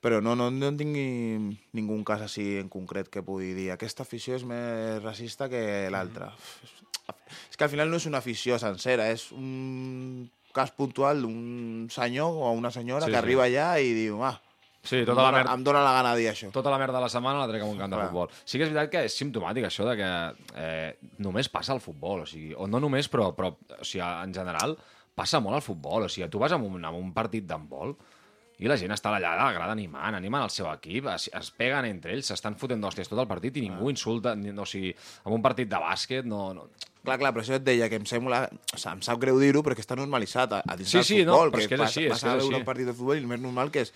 però 0.03 0.19
no, 0.21 0.35
no, 0.37 0.49
no 0.51 0.71
tinc 0.77 0.91
ni, 0.93 1.57
ningú 1.75 1.97
cas 2.07 2.21
així 2.25 2.57
en 2.61 2.67
concret 2.69 3.09
que 3.09 3.23
pugui 3.25 3.53
dir 3.57 3.71
aquesta 3.73 4.03
afició 4.05 4.35
és 4.37 4.43
més 4.47 4.99
racista 5.03 5.47
que 5.49 5.61
l'altra. 5.93 6.33
És 7.49 7.55
que 7.55 7.63
al 7.65 7.71
final 7.71 7.89
no 7.89 7.97
és 7.97 8.05
una 8.09 8.19
afició 8.19 8.59
sencera, 8.59 9.07
és 9.09 9.29
un 9.31 10.27
cas 10.53 10.73
puntual 10.75 11.21
d'un 11.23 11.87
senyor 11.93 12.35
o 12.43 12.51
una 12.51 12.71
senyora 12.73 13.05
Sí, 13.05 13.11
que 13.11 13.17
sí. 13.17 13.23
arriba 13.23 13.47
allà 13.47 13.71
i 13.79 13.93
diu, 13.95 14.19
ah, 14.25 14.35
Sí, 14.87 15.01
em, 15.01 15.05
tota 15.09 15.23
la 15.25 15.31
merda... 15.35 15.53
em 15.53 15.63
dóna 15.65 15.81
la 15.83 15.93
gana 15.97 16.13
de 16.15 16.21
dir 16.21 16.29
això. 16.31 16.47
Tota 16.55 16.71
la 16.71 16.77
merda 16.79 16.95
de 16.95 17.03
la 17.03 17.09
setmana 17.11 17.41
la 17.41 17.47
trec 17.49 17.63
en 17.65 17.71
un 17.73 17.79
camp 17.79 17.91
de 17.91 17.97
Clar. 17.97 18.05
futbol. 18.07 18.29
Sí 18.45 18.55
que 18.59 18.67
és 18.67 18.71
veritat 18.71 18.91
que 18.93 19.01
és 19.09 19.17
simptomàtic 19.19 19.65
això 19.67 19.87
de 19.89 19.95
que 19.99 20.11
eh, 20.63 20.91
només 21.23 21.49
passa 21.51 21.73
al 21.75 21.81
futbol, 21.83 22.23
o 22.23 22.29
sigui, 22.29 22.53
o 22.55 22.69
no 22.71 22.79
només, 22.79 23.09
però, 23.11 23.33
però 23.35 23.51
o 23.57 23.83
sigui, 23.83 24.05
en 24.05 24.35
general 24.35 24.77
passa 25.17 25.41
molt 25.43 25.57
al 25.59 25.65
futbol. 25.65 26.05
O 26.05 26.11
sigui, 26.13 26.29
tu 26.31 26.39
vas 26.41 26.53
a 26.53 26.59
un, 26.61 26.85
a 26.85 26.93
un 26.93 27.11
partit 27.15 27.45
d'handbol 27.49 27.95
i 28.57 28.65
la 28.65 28.73
gent 28.79 28.89
està 28.95 29.11
allà 29.13 29.35
a 29.35 29.37
la 29.43 29.51
grada 29.53 29.73
animant, 29.75 30.15
animant 30.17 30.47
el 30.47 30.49
seu 30.49 30.65
equip, 30.71 31.05
es, 31.13 31.27
es 31.37 31.49
peguen 31.53 31.85
entre 31.85 32.15
ells, 32.15 32.31
s'estan 32.31 32.55
fotent 32.57 32.81
d'hòsties 32.81 33.11
tot 33.11 33.19
el 33.21 33.27
partit 33.29 33.57
i 33.59 33.61
ningú 33.67 33.91
insulta, 33.93 34.31
ni, 34.33 34.49
o 34.49 34.65
sigui, 34.65 34.95
en 35.27 35.35
un 35.35 35.43
partit 35.45 35.69
de 35.69 35.77
bàsquet 35.83 36.25
no... 36.25 36.47
no... 36.57 36.69
Clar, 37.07 37.19
clar, 37.21 37.29
però 37.35 37.43
això 37.45 37.55
et 37.55 37.63
deia 37.63 37.85
que 37.87 37.99
em 38.01 38.07
sembla... 38.09 38.39
O 38.73 38.79
sigui, 38.81 38.95
em 38.97 39.03
sap 39.05 39.19
greu 39.21 39.37
dir-ho 39.39 39.61
perquè 39.63 39.85
està 39.85 39.95
normalitzat 39.95 40.57
a, 40.57 40.63
a 40.65 40.75
dins 40.79 40.89
Sí, 40.89 40.97
del 40.97 41.05
sí, 41.07 41.19
no, 41.23 41.37
futbol. 41.37 41.53
però 41.53 41.61
és 41.63 41.69
que 41.69 41.77
és 41.77 41.83
així, 41.85 42.03
és 42.07 42.15
vas 42.15 42.23
que 42.25 42.27
a 42.27 42.33
és 42.33 42.41
veure 42.41 42.49
així. 42.49 42.61
un 42.63 42.65
partit 42.71 42.89
de 42.89 42.95
futbol 42.97 43.15
i 43.19 43.21
el 43.21 43.29
més 43.29 43.43
normal 43.45 43.69
que 43.71 43.85
és 43.85 43.93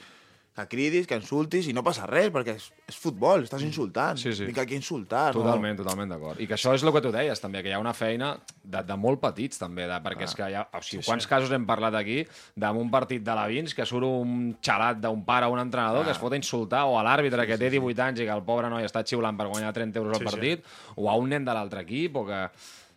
que 0.51 0.65
cridis, 0.67 1.05
que 1.07 1.15
insultis, 1.15 1.69
i 1.71 1.73
no 1.73 1.79
passa 1.83 2.03
res, 2.09 2.27
perquè 2.33 2.57
és, 2.59 2.65
és 2.91 2.97
futbol, 2.99 3.45
estàs 3.45 3.63
insultant. 3.63 4.17
Sí, 4.19 4.33
sí. 4.35 4.43
Vinc 4.49 4.57
aquí 4.59 4.75
a 4.75 4.81
insultar. 4.81 5.29
Totalment, 5.31 5.77
totalment 5.79 6.11
d'acord. 6.11 6.41
I 6.43 6.47
que 6.49 6.57
això 6.57 6.73
és 6.75 6.83
el 6.83 6.91
que 6.91 7.01
tu 7.05 7.11
deies, 7.15 7.39
també, 7.39 7.61
que 7.63 7.71
hi 7.71 7.75
ha 7.77 7.79
una 7.79 7.93
feina 7.95 8.33
de, 8.63 8.81
de 8.83 8.97
molt 8.99 9.21
petits, 9.23 9.61
també, 9.61 9.85
de, 9.87 9.99
perquè 10.03 10.27
és 10.27 10.35
que 10.35 10.49
hi 10.51 10.57
ha... 10.59 10.65
O 10.75 10.81
sigui, 10.83 11.05
quants 11.07 11.29
casos 11.31 11.53
hem 11.55 11.63
parlat 11.69 11.95
aquí 12.01 12.19
d'un 12.59 12.91
partit 12.91 13.23
de 13.23 13.37
la 13.39 13.47
Vins 13.47 13.73
que 13.77 13.87
surt 13.87 14.03
un 14.09 14.51
xalat 14.61 14.99
d'un 14.99 15.23
pare 15.23 15.47
o 15.47 15.55
un 15.55 15.63
entrenador 15.63 16.03
que 16.03 16.11
es 16.11 16.19
pot 16.19 16.35
insultar, 16.35 16.83
o 16.91 16.99
a 16.99 17.05
l'àrbitre 17.07 17.47
que 17.47 17.57
té 17.61 17.71
18 17.71 18.05
anys 18.09 18.19
i 18.19 18.27
que 18.27 18.35
el 18.35 18.43
pobre 18.43 18.69
noi 18.69 18.83
està 18.83 19.05
xiulant 19.07 19.39
per 19.39 19.47
guanyar 19.47 19.71
30 19.73 20.03
euros 20.03 20.17
al 20.17 20.19
Sí, 20.19 20.27
sí. 20.27 20.31
partit, 20.35 20.69
o 20.99 21.07
a 21.09 21.15
un 21.15 21.31
nen 21.31 21.47
de 21.47 21.55
l'altre 21.55 21.87
equip, 21.87 22.19
o 22.19 22.27
que... 22.27 22.43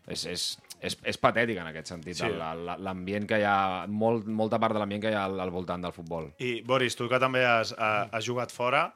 És, 0.07 0.27
és, 0.29 0.43
és, 0.85 0.97
és 1.09 1.17
patètic 1.17 1.57
en 1.59 1.67
aquest 1.71 1.89
sentit, 1.89 2.17
Sí. 2.19 2.29
l'ambient 2.29 3.27
que 3.27 3.39
hi 3.41 3.45
ha, 3.49 3.87
molt, 3.89 4.27
molta 4.27 4.59
part 4.61 4.75
de 4.77 4.79
l'ambient 4.83 5.01
que 5.03 5.11
hi 5.11 5.15
ha 5.17 5.25
al, 5.25 5.39
al 5.41 5.51
voltant 5.51 5.81
del 5.83 5.93
futbol. 5.97 6.33
I, 6.45 6.61
Boris, 6.63 6.97
tu 6.97 7.09
que 7.09 7.19
també 7.19 7.45
has, 7.47 7.73
ha- 7.79 8.09
has 8.13 8.25
jugat 8.27 8.53
fora, 8.53 8.93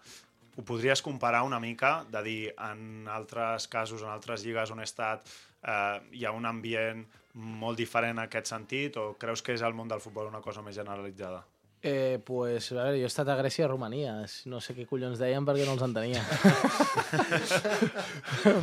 ho 0.58 0.62
podries 0.66 1.00
comparar 1.02 1.42
una 1.46 1.60
mica, 1.60 2.04
de 2.10 2.22
dir, 2.22 2.54
en 2.58 3.06
altres 3.08 3.68
casos, 3.68 4.02
en 4.02 4.10
altres 4.10 4.44
lligues 4.44 4.70
on 4.74 4.80
he 4.80 4.84
estat, 4.84 5.24
eh, 5.62 6.00
hi 6.12 6.24
ha 6.26 6.32
un 6.32 6.44
ambient 6.46 7.06
molt 7.38 7.78
diferent 7.78 8.18
en 8.18 8.24
aquest 8.24 8.46
sentit, 8.50 8.96
o 8.98 9.14
creus 9.16 9.40
que 9.42 9.54
és 9.54 9.62
el 9.62 9.72
món 9.72 9.88
del 9.88 10.00
futbol 10.02 10.26
una 10.26 10.40
cosa 10.42 10.60
més 10.62 10.76
generalitzada? 10.76 11.44
Eh, 11.80 12.20
pues, 12.24 12.72
a 12.72 12.74
veure, 12.74 12.98
jo 12.98 13.06
he 13.06 13.08
estat 13.08 13.28
a 13.30 13.36
Grècia 13.38 13.62
i 13.62 13.64
a 13.64 13.68
Romania. 13.70 14.12
No 14.50 14.58
sé 14.58 14.74
què 14.74 14.82
collons 14.88 15.20
deien 15.20 15.44
perquè 15.46 15.62
no 15.62 15.76
els 15.76 15.82
entenia. 15.86 16.24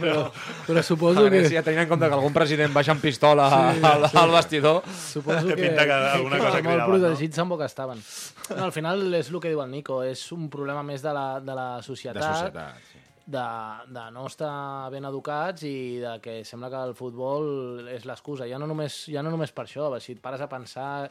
però, 0.01 0.25
però 0.67 0.81
suposo 0.83 1.21
A 1.21 1.23
que... 1.23 1.29
Grècia, 1.31 1.61
tenint 1.63 1.85
en 1.85 1.89
compte 1.93 2.09
que 2.11 2.17
algun 2.17 2.35
president 2.35 2.75
baixa 2.75 2.91
amb 2.91 2.99
pistola 3.05 3.45
sí, 3.53 3.79
al, 3.87 4.03
al 4.11 4.35
vestidor... 4.35 4.81
Suposo 4.99 5.47
Que 5.47 5.55
que, 5.55 5.61
pinta 5.61 5.85
que 5.87 5.95
alguna 5.95 6.41
cosa 6.41 6.57
molt 6.57 6.65
cridaven, 6.65 6.83
no? 6.83 6.89
protegits 6.91 7.39
amb 7.45 7.55
que 7.55 7.69
estaven. 7.71 8.03
No, 8.49 8.59
al 8.65 8.75
final 8.75 9.07
és 9.21 9.31
el 9.31 9.39
que 9.39 9.53
diu 9.53 9.63
el 9.63 9.71
Nico, 9.71 10.01
és 10.03 10.25
un 10.35 10.51
problema 10.51 10.83
més 10.83 10.99
de 11.05 11.15
la, 11.15 11.39
de 11.39 11.55
la 11.55 11.69
societat, 11.87 12.19
De 12.19 12.35
societat, 12.41 12.83
sí. 12.91 12.99
de, 13.37 13.45
de 13.95 14.05
no 14.17 14.27
estar 14.27 14.91
ben 14.91 15.07
educats 15.07 15.63
i 15.63 16.03
de 16.03 16.19
que 16.19 16.41
sembla 16.43 16.67
que 16.75 16.83
el 16.91 16.93
futbol 16.99 17.87
és 17.95 18.03
l'excusa. 18.03 18.43
Ja, 18.51 18.59
no 18.59 18.67
només, 18.67 19.05
ja 19.07 19.23
no 19.23 19.31
només 19.31 19.55
per 19.55 19.69
això, 19.69 19.87
si 20.03 20.19
et 20.19 20.21
pares 20.21 20.43
a 20.43 20.51
pensar 20.51 21.07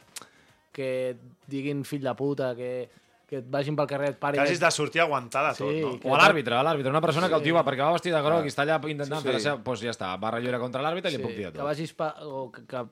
que 0.75 0.87
et 1.15 1.21
diguin 1.51 1.85
fill 1.87 2.03
de 2.03 2.13
puta, 2.19 2.51
que, 2.57 2.69
que 3.25 3.39
et 3.39 3.47
vagin 3.49 3.77
pel 3.79 3.87
carrer, 3.89 4.11
et 4.13 4.19
parin... 4.21 4.37
Que 4.41 4.45
hagis 4.49 4.59
de 4.61 4.69
sortir 4.75 5.01
a 5.01 5.05
aguantar 5.07 5.45
de 5.47 5.53
tot, 5.57 5.71
Sí, 5.71 5.81
no? 5.81 5.95
O 6.11 6.13
a 6.13 6.19
l'àrbitre, 6.21 6.59
a 6.59 6.63
l'àrbitre, 6.67 6.91
una 6.93 7.01
persona 7.01 7.29
que 7.31 7.39
el 7.39 7.45
tio 7.47 7.55
va 7.57 7.63
perquè 7.65 7.81
va 7.87 7.95
vestit 7.95 8.13
de 8.13 8.21
groc 8.25 8.45
i 8.45 8.51
està 8.53 8.65
allà 8.67 8.77
intentant 8.91 9.23
Sí, 9.23 9.27
fer 9.29 9.33
la 9.37 9.39
sí. 9.41 9.47
seva... 9.49 9.63
Doncs 9.65 9.85
ja 9.87 9.93
està, 9.95 10.11
barra 10.21 10.39
lliure 10.43 10.59
contra 10.61 10.83
l'àrbitre 10.85 11.09
i 11.13 11.17
li 11.17 11.23
puc 11.23 11.33
dir 11.37 11.47
a 11.47 11.51
que 11.53 11.57
tot. 11.57 11.65
vagis 11.71 11.95
pa, 11.97 12.11
o 12.27 12.45
que, 12.53 12.65
que 12.69 12.83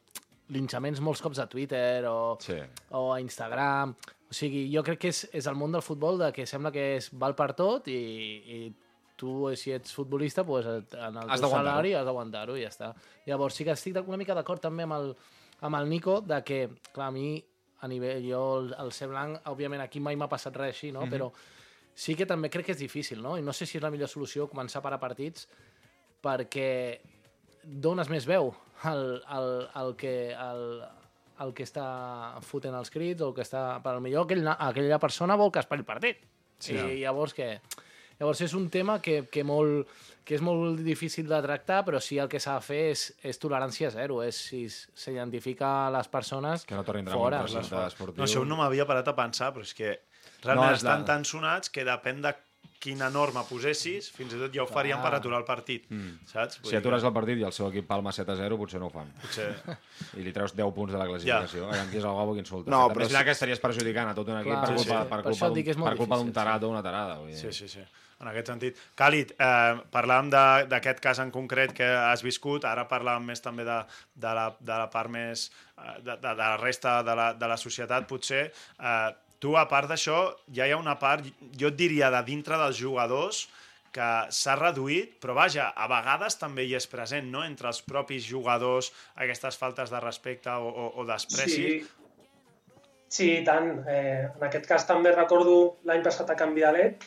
linxaments 0.55 0.99
molts 1.01 1.21
cops 1.23 1.39
a 1.43 1.47
Twitter 1.51 2.05
o, 2.09 2.37
Sí. 2.43 2.57
o 2.91 3.11
a 3.13 3.19
Instagram. 3.21 3.93
O 4.29 4.33
sigui, 4.33 4.63
jo 4.73 4.81
crec 4.83 4.99
que 5.03 5.11
és, 5.13 5.27
és 5.31 5.45
el 5.47 5.55
món 5.59 5.71
del 5.75 5.83
futbol 5.85 6.17
de 6.17 6.31
que 6.33 6.47
sembla 6.49 6.71
que 6.73 6.95
és 6.97 7.11
val 7.13 7.35
per 7.37 7.51
tot 7.53 7.87
i, 7.91 7.99
i 8.57 8.59
tu, 9.15 9.51
si 9.55 9.71
ets 9.71 9.93
futbolista, 9.93 10.43
pues, 10.43 10.65
en 10.65 11.17
el 11.21 11.29
Has 11.29 11.39
teu 11.43 11.51
salari 11.53 11.93
has 11.93 12.03
d'aguantar-ho 12.07 12.55
i 12.57 12.63
ja 12.65 12.71
està. 12.73 12.89
Llavors 13.29 13.53
sí 13.55 13.63
que 13.67 13.75
estic 13.77 13.99
una 14.09 14.17
mica 14.17 14.33
d'acord 14.33 14.59
també 14.65 14.83
amb 14.87 14.97
el, 14.97 15.11
amb 15.61 15.77
el 15.77 15.87
Nico 15.87 16.19
de 16.25 16.41
que, 16.43 16.57
clar, 16.91 17.11
a 17.11 17.13
mi 17.13 17.37
a 17.83 17.89
nivell, 17.91 18.23
jo 18.23 18.41
el, 18.61 18.71
el 18.79 18.93
ser 18.95 19.09
blanc, 19.11 19.41
òbviament 19.51 19.83
aquí 19.83 19.99
mai 19.99 20.15
m'ha 20.19 20.29
passat 20.31 20.55
res 20.55 20.77
així, 20.77 20.91
no? 20.95 21.03
Mhm. 21.03 21.11
Però 21.11 21.29
sí 21.93 22.15
que 22.15 22.25
també 22.29 22.49
crec 22.49 22.69
que 22.69 22.75
és 22.75 22.81
difícil, 22.81 23.21
no? 23.21 23.37
I 23.37 23.43
no 23.43 23.53
sé 23.53 23.67
si 23.67 23.77
és 23.77 23.83
la 23.83 23.91
millor 23.93 24.09
solució 24.11 24.47
començar 24.49 24.79
a 24.79 24.85
parar 24.85 25.01
partits 25.01 25.47
perquè 26.23 26.99
dones 27.63 28.09
més 28.09 28.25
veu 28.25 28.53
al, 28.87 29.23
al, 29.27 29.49
al 29.73 29.95
que 29.99 30.33
al, 30.35 30.63
el 31.43 31.53
que 31.55 31.65
està 31.67 31.85
fotent 32.45 32.75
els 32.77 32.91
crits 32.93 33.21
o 33.21 33.31
el 33.31 33.35
que 33.37 33.43
està... 33.45 33.81
Per 33.83 33.97
millor 34.03 34.27
aquell, 34.27 34.47
aquella 34.53 34.99
persona 35.03 35.37
vol 35.39 35.51
que 35.51 35.61
es 35.63 35.69
pari 35.69 35.83
el 35.83 35.87
partit. 35.87 36.23
Sí. 36.63 36.77
I 36.77 37.01
llavors 37.03 37.35
què? 37.35 37.57
Llavors 38.19 38.41
és 38.45 38.53
un 38.53 38.69
tema 38.69 38.99
que, 39.01 39.23
que, 39.31 39.43
molt, 39.43 39.89
que 40.23 40.35
és 40.37 40.41
molt 40.45 40.79
difícil 40.85 41.27
de 41.27 41.41
tractar, 41.43 41.81
però 41.87 41.99
sí 42.03 42.17
el 42.21 42.29
que 42.31 42.39
s'ha 42.39 42.55
de 42.59 42.65
fer 42.65 42.81
és, 42.93 43.07
és 43.23 43.39
tolerància 43.41 43.89
zero, 43.91 44.21
és 44.23 44.37
si 44.49 44.63
s'identifica 44.69 45.89
les 45.93 46.07
persones 46.07 46.65
Que 46.65 46.75
no 46.75 46.83
tornin 46.83 47.07
fora. 47.11 47.43
esportiu. 47.43 48.17
No, 48.17 48.23
això 48.27 48.45
no 48.47 48.57
m'havia 48.61 48.87
parat 48.89 49.07
a 49.11 49.15
pensar, 49.17 49.53
però 49.53 49.65
és 49.65 49.73
que 49.73 49.99
realment 50.43 50.69
No, 50.69 50.75
és 50.75 50.83
la- 50.83 50.91
estan 50.93 51.05
tan 51.05 51.25
sonats 51.25 51.69
que 51.69 51.85
depèn 51.85 52.21
de 52.21 52.35
quina 52.83 53.07
norma 53.09 53.45
posessis, 53.47 54.09
fins 54.11 54.33
i 54.35 54.39
tot 54.41 54.51
ja 54.51 54.63
ho 54.63 54.67
farien 54.67 54.99
per 54.99 55.13
aturar 55.15 55.39
el 55.39 55.45
partit, 55.47 55.85
mm. 55.87 56.25
saps? 56.27 56.59
Vull 56.59 56.73
Si 56.73 56.75
atures 56.75 56.99
que 57.01 57.07
el 57.07 57.15
partit 57.15 57.39
i 57.39 57.45
el 57.47 57.53
seu 57.55 57.69
equip 57.69 57.87
palma 57.87 58.11
7 58.11 58.33
a 58.33 58.35
0, 58.35 58.57
potser 58.59 58.81
no 58.81 58.89
ho 58.89 58.91
fan. 58.91 59.07
Potser... 59.21 59.47
I 60.19 60.25
li 60.25 60.33
treus 60.35 60.51
10 60.51 60.73
punts 60.75 60.91
de 60.91 60.99
la 60.99 61.07
classificació. 61.07 61.69
Ja. 61.71 61.85
Aquí 61.85 62.01
és 62.01 62.03
el 62.03 62.17
gabo 62.19 62.33
que 62.35 62.43
insulta. 62.43 62.69
No, 62.73 62.81
També 62.89 62.97
però 62.99 63.05
és 63.07 63.13
veritat 63.13 63.23
sí- 63.23 63.29
que 63.29 63.37
estaries 63.37 63.63
perjudicant 63.63 64.11
a 64.11 64.15
tot 64.17 64.27
un 64.27 64.41
equip 64.41 64.51
Clar, 64.51 64.65
per 64.65 64.73
sí, 64.73 64.75
culpa, 64.75 64.97
sí. 64.99 65.09
per 65.13 65.21
Per 65.21 65.23
culpa 65.31 65.47
és 65.63 65.77
per 65.87 65.95
culpa 66.01 66.19
d'un 66.19 66.33
tarat 66.35 66.63
o 66.67 66.73
una 66.73 66.83
tarada. 66.83 67.19
Vull 67.21 67.31
dir. 67.31 67.39
Sí, 67.39 67.53
sí, 67.55 67.69
sí. 67.71 67.85
En 68.23 68.29
aquest 68.31 68.47
sentit. 68.53 68.77
Càlid, 68.99 69.33
eh, 69.35 69.81
parlàvem 69.91 70.29
d'aquest 70.71 71.01
cas 71.03 71.19
en 71.19 71.33
concret 71.33 71.73
que 71.75 71.89
has 72.07 72.23
viscut, 72.23 72.63
ara 72.69 72.87
parlàvem 72.87 73.27
més 73.33 73.43
també 73.43 73.65
de, 73.67 73.81
de, 74.15 74.31
la, 74.37 74.47
de 74.59 74.77
la 74.79 74.87
part 74.93 75.11
més... 75.11 75.49
eh, 75.75 75.97
de, 75.99 76.15
de, 76.15 76.31
de 76.31 76.37
la 76.39 76.55
resta 76.61 77.01
de 77.03 77.17
la, 77.19 77.33
de 77.35 77.49
la 77.51 77.59
societat, 77.59 78.07
potser. 78.07 78.45
Eh, 78.79 79.09
tu, 79.43 79.57
a 79.59 79.65
part 79.67 79.91
d'això, 79.91 80.21
ja 80.55 80.65
hi 80.69 80.71
ha 80.71 80.79
una 80.79 80.95
part, 81.01 81.27
jo 81.59 81.73
et 81.73 81.75
diria, 81.75 82.07
de 82.13 82.23
dintre 82.29 82.55
dels 82.61 82.79
jugadors 82.79 83.43
que 83.93 84.05
s'ha 84.33 84.55
reduït, 84.57 85.17
però 85.21 85.35
vaja, 85.37 85.67
a 85.75 85.85
vegades 85.91 86.39
també 86.41 86.63
hi 86.65 86.77
és 86.79 86.87
present, 86.89 87.27
no?, 87.29 87.43
entre 87.45 87.67
els 87.69 87.83
propis 87.85 88.23
jugadors, 88.25 88.87
aquestes 89.21 89.59
faltes 89.59 89.91
de 89.93 89.99
respecte 90.01 90.49
o, 90.49 90.71
o, 90.71 90.85
o 90.97 91.05
despreci. 91.05 91.67
Sí, 91.83 92.07
sí, 93.13 93.27
tant. 93.45 93.83
Eh, 93.85 94.23
en 94.31 94.47
aquest 94.47 94.65
cas 94.71 94.87
també 94.89 95.11
recordo 95.13 95.75
l'any 95.85 96.01
passat 96.07 96.31
a 96.33 96.37
Can 96.39 96.55
Vidalet, 96.57 97.05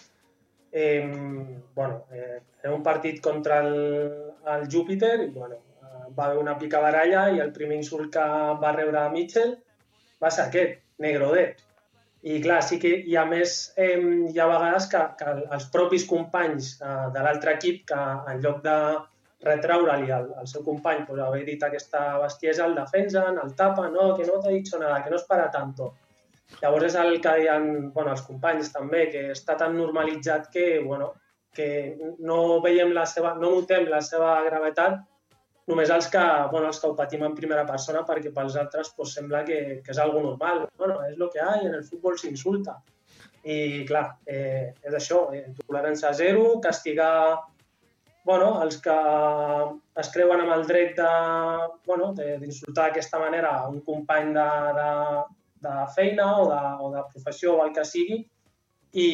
eh, 0.73 1.61
bueno, 1.75 2.05
eh, 2.13 2.41
era 2.63 2.75
un 2.75 2.83
partit 2.83 3.21
contra 3.21 3.61
el, 3.61 4.33
el 4.55 4.67
Júpiter 4.73 5.21
i 5.25 5.31
bueno, 5.31 5.57
eh, 5.57 6.13
va 6.19 6.27
haver 6.27 6.39
una 6.39 6.59
picabaralla 6.59 7.29
i 7.31 7.41
el 7.45 7.53
primer 7.53 7.79
insult 7.83 8.13
que 8.15 8.27
va 8.63 8.73
rebre 8.77 9.09
Mitchell 9.15 9.57
va 10.23 10.31
ser 10.31 10.49
aquest, 10.49 10.83
Negrodet. 10.99 11.63
I 12.27 12.41
clar, 12.43 12.63
sí 12.65 12.79
que 12.83 12.91
hi 13.07 13.15
ha 13.15 13.27
més, 13.29 13.57
eh, 13.79 13.99
hi 14.01 14.41
ha 14.41 14.47
vegades 14.51 14.89
que, 14.91 15.03
que 15.19 15.35
els 15.57 15.67
propis 15.75 16.07
companys 16.11 16.73
eh, 16.81 16.95
de 17.15 17.27
l'altre 17.27 17.55
equip 17.59 17.85
que 17.91 18.01
en 18.33 18.41
lloc 18.43 18.65
de 18.65 18.79
retraure-li 19.47 20.11
al, 20.11 20.31
al 20.41 20.49
seu 20.51 20.65
company 20.67 21.05
pues, 21.07 21.21
haver 21.23 21.45
dit 21.47 21.63
aquesta 21.63 22.17
bestiesa, 22.23 22.67
el 22.67 22.75
defensen, 22.79 23.39
el 23.43 23.55
tapen, 23.55 23.93
no, 23.95 24.09
que 24.17 24.27
no 24.27 24.41
t'ha 24.41 24.55
dit 24.55 24.73
nada, 24.81 25.03
que 25.05 25.13
no 25.13 25.21
es 25.21 25.29
para 25.29 25.51
tanto. 25.51 25.93
Llavors 26.61 26.89
és 26.89 26.97
el 27.01 27.21
que 27.21 27.33
deien 27.39 27.91
bueno, 27.95 28.13
els 28.15 28.25
companys 28.27 28.73
també, 28.75 29.07
que 29.13 29.31
està 29.35 29.57
tan 29.61 29.77
normalitzat 29.77 30.49
que, 30.53 30.67
bueno, 30.85 31.13
que 31.57 31.69
no 32.31 32.61
veiem 32.65 32.93
la 32.97 33.07
seva, 33.09 33.35
no 33.41 33.53
notem 33.59 33.89
la 33.91 34.03
seva 34.05 34.39
gravetat 34.47 35.01
només 35.71 35.91
els 35.91 36.07
que, 36.13 36.23
bueno, 36.53 36.69
els 36.71 36.79
que 36.81 36.89
ho 36.89 36.97
patim 36.99 37.25
en 37.27 37.35
primera 37.35 37.65
persona 37.67 38.05
perquè 38.07 38.31
pels 38.35 38.59
altres 38.61 38.93
pues, 38.97 39.17
sembla 39.19 39.43
que, 39.49 39.59
que 39.83 39.95
és 39.95 39.99
algo 40.03 40.23
normal. 40.23 40.67
Bueno, 40.79 41.01
és 41.09 41.17
lo 41.19 41.29
que 41.33 41.43
hi, 41.43 41.67
en 41.67 41.75
el 41.75 41.85
futbol 41.89 42.19
s'insulta. 42.21 42.77
I 43.47 43.85
clar, 43.87 44.07
eh, 44.27 44.75
és 44.83 44.95
això, 44.95 45.27
eh, 45.35 45.49
tolerància 45.67 46.13
zero, 46.19 46.47
castigar 46.63 47.43
bueno, 48.27 48.61
els 48.63 48.79
que 48.83 48.95
es 50.03 50.09
creuen 50.15 50.43
amb 50.43 50.55
el 50.57 50.65
dret 50.67 50.97
de, 50.99 51.11
bueno, 51.87 52.13
d'aquesta 52.15 53.21
manera 53.23 53.53
a 53.61 53.69
un 53.71 53.83
company 53.87 54.33
de, 54.35 54.47
de, 54.79 54.89
de 55.67 55.85
feina 55.95 56.31
o 56.41 56.49
de, 56.51 56.63
o 56.87 56.91
de 56.95 57.05
professió 57.13 57.57
o 57.57 57.65
el 57.67 57.75
que 57.77 57.85
sigui 57.85 58.23
i, 58.97 59.09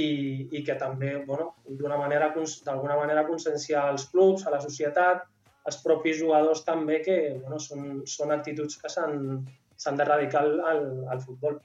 i 0.53 0.63
que 0.67 0.77
també 0.79 1.17
bueno, 1.27 1.53
d'una 1.67 1.99
manera 1.99 2.31
d'alguna 2.35 2.97
manera 3.01 3.27
conscienciar 3.27 3.89
als 3.89 4.07
clubs, 4.13 4.47
a 4.47 4.53
la 4.55 4.61
societat, 4.63 5.25
als 5.65 5.79
propis 5.83 6.19
jugadors 6.21 6.65
també 6.67 7.01
que 7.03 7.17
bueno, 7.41 7.59
són, 7.63 8.03
són 8.07 8.35
actituds 8.35 8.79
que 8.79 8.91
s'han 8.93 9.99
d'erradicar 9.99 10.45
al, 10.45 10.85
al, 11.11 11.21
futbol. 11.25 11.59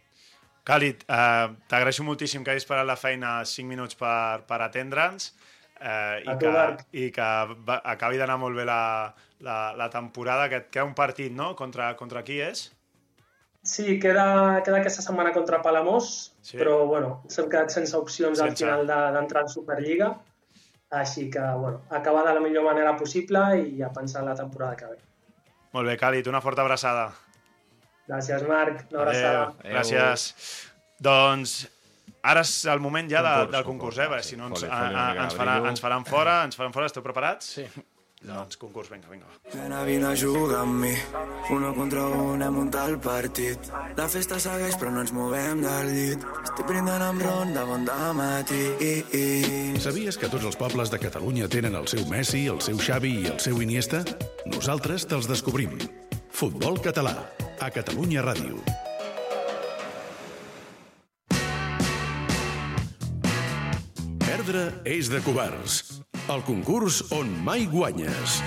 Càlid, 0.67 1.06
eh, 1.08 1.47
t'agraeixo 1.71 2.04
moltíssim 2.04 2.43
que 2.43 2.54
hagis 2.54 2.67
parat 2.67 2.88
la 2.88 2.97
feina 3.00 3.39
5 3.45 3.69
minuts 3.69 3.95
per, 4.00 4.43
per 4.50 4.60
atendre'ns 4.65 5.32
eh, 5.80 6.23
i, 6.26 6.36
que, 6.41 6.65
i 6.91 7.06
que 7.15 7.30
va, 7.69 7.80
acabi 7.93 8.19
d'anar 8.19 8.39
molt 8.41 8.58
bé 8.58 8.65
la, 8.67 9.13
la, 9.45 9.60
la 9.78 9.89
temporada, 9.93 10.50
que 10.50 10.63
et 10.63 10.73
queda 10.73 10.89
un 10.89 10.97
partit, 10.97 11.32
no? 11.34 11.54
Contra, 11.56 11.93
contra 12.00 12.26
qui 12.28 12.41
és? 12.43 12.67
Sí, 13.67 13.97
queda, 13.99 14.62
queda 14.63 14.77
aquesta 14.80 15.01
setmana 15.03 15.34
contra 15.36 15.60
Palamós, 15.62 16.32
Sí. 16.41 16.56
però 16.58 16.86
bueno, 16.88 17.10
hem 17.27 17.49
quedat 17.51 17.69
sense 17.73 17.95
opcions 17.97 18.39
al 18.39 18.53
Sense. 18.53 18.63
final 18.63 18.88
de- 18.88 19.12
d'entrar 19.17 19.43
en 19.43 19.49
Superliga, 19.51 20.13
així 20.89 21.30
que 21.30 21.39
bueno, 21.60 21.82
acabar 21.89 22.25
de 22.25 22.34
la 22.34 22.39
millor 22.39 22.63
manera 22.63 22.95
possible 22.95 23.41
i 23.60 23.82
a 23.84 23.89
pensar 23.91 24.21
en 24.23 24.30
la 24.30 24.36
temporada 24.36 24.75
que 24.77 24.86
ve. 24.86 24.97
Molt 25.73 25.86
bé, 25.89 25.97
Càlid, 25.99 26.27
una 26.32 26.39
forta 26.41 26.62
abraçada. 26.63 27.10
Gràcies, 28.08 28.47
Marc. 28.47 28.86
Una 28.91 29.01
abraçada. 29.01 29.41
Adéu, 29.60 29.73
gràcies. 29.73 30.30
Doncs 30.97 31.67
ara 32.23 32.39
és 32.41 32.53
el 32.71 32.80
moment 32.80 33.10
ja 33.12 33.21
de, 33.21 33.34
Concurs, 33.36 33.51
del 33.51 33.63
concurs, 33.65 33.97
eh? 33.97 34.01
concurs, 34.08 34.15
perquè 34.15 34.23
sí. 34.23 34.30
si 34.30 34.38
no 34.38 34.47
ens, 34.47 34.62
Foli- 34.63 34.71
a, 34.71 34.80
foli 34.80 34.95
a, 34.95 35.23
ens, 35.25 35.34
de 35.34 35.39
farà, 35.41 35.58
ens 35.69 35.82
faran 35.84 36.06
fora, 36.06 36.43
ens 36.45 36.56
faran 36.56 36.71
fora. 36.73 36.86
Esteu 36.88 37.03
preparats? 37.03 37.45
Sí. 37.60 37.67
Doncs 38.25 38.58
concurs, 38.58 38.89
vinga, 38.89 39.08
vinga. 39.12 39.27
Nena, 39.53 39.84
vine 39.86 40.08
a 40.10 40.15
jugar 40.17 40.63
amb 40.63 40.82
mi. 40.82 40.93
Uno 41.53 41.73
contra 41.75 42.08
un, 42.10 42.41
hem 42.41 42.56
muntat 42.58 42.89
el 42.89 42.97
partit. 42.99 43.69
La 43.95 44.08
festa 44.10 44.39
segueix, 44.41 44.73
però 44.82 44.89
no 44.91 45.03
ens 45.06 45.13
movem 45.13 45.62
del 45.62 45.91
llit. 45.93 46.25
Estic 46.41 46.65
brindant 46.65 47.06
amb 47.06 47.21
ron 47.21 47.53
de 47.53 47.65
bon 47.69 47.86
matí. 48.17 48.63
Sabies 49.84 50.17
que 50.17 50.30
tots 50.34 50.49
els 50.49 50.58
pobles 50.58 50.89
de 50.89 50.97
Catalunya 50.97 51.47
tenen 51.47 51.75
el 51.75 51.88
seu 51.88 52.08
Messi, 52.10 52.47
el 52.47 52.60
seu 52.62 52.82
Xavi 52.82 53.13
i 53.21 53.30
el 53.30 53.39
seu 53.39 53.62
Iniesta? 53.62 54.01
Nosaltres 54.49 55.06
te'ls 55.06 55.30
descobrim. 55.30 55.77
Futbol 56.34 56.82
català, 56.82 57.13
a 57.62 57.69
Catalunya 57.69 58.25
Ràdio. 58.25 58.58
Perdre 64.25 64.71
és 64.86 65.10
de 65.10 65.21
covards. 65.21 66.07
El 66.27 66.41
concurs 66.43 66.99
on 67.15 67.29
mai 67.45 67.63
guanyes. 67.71 68.41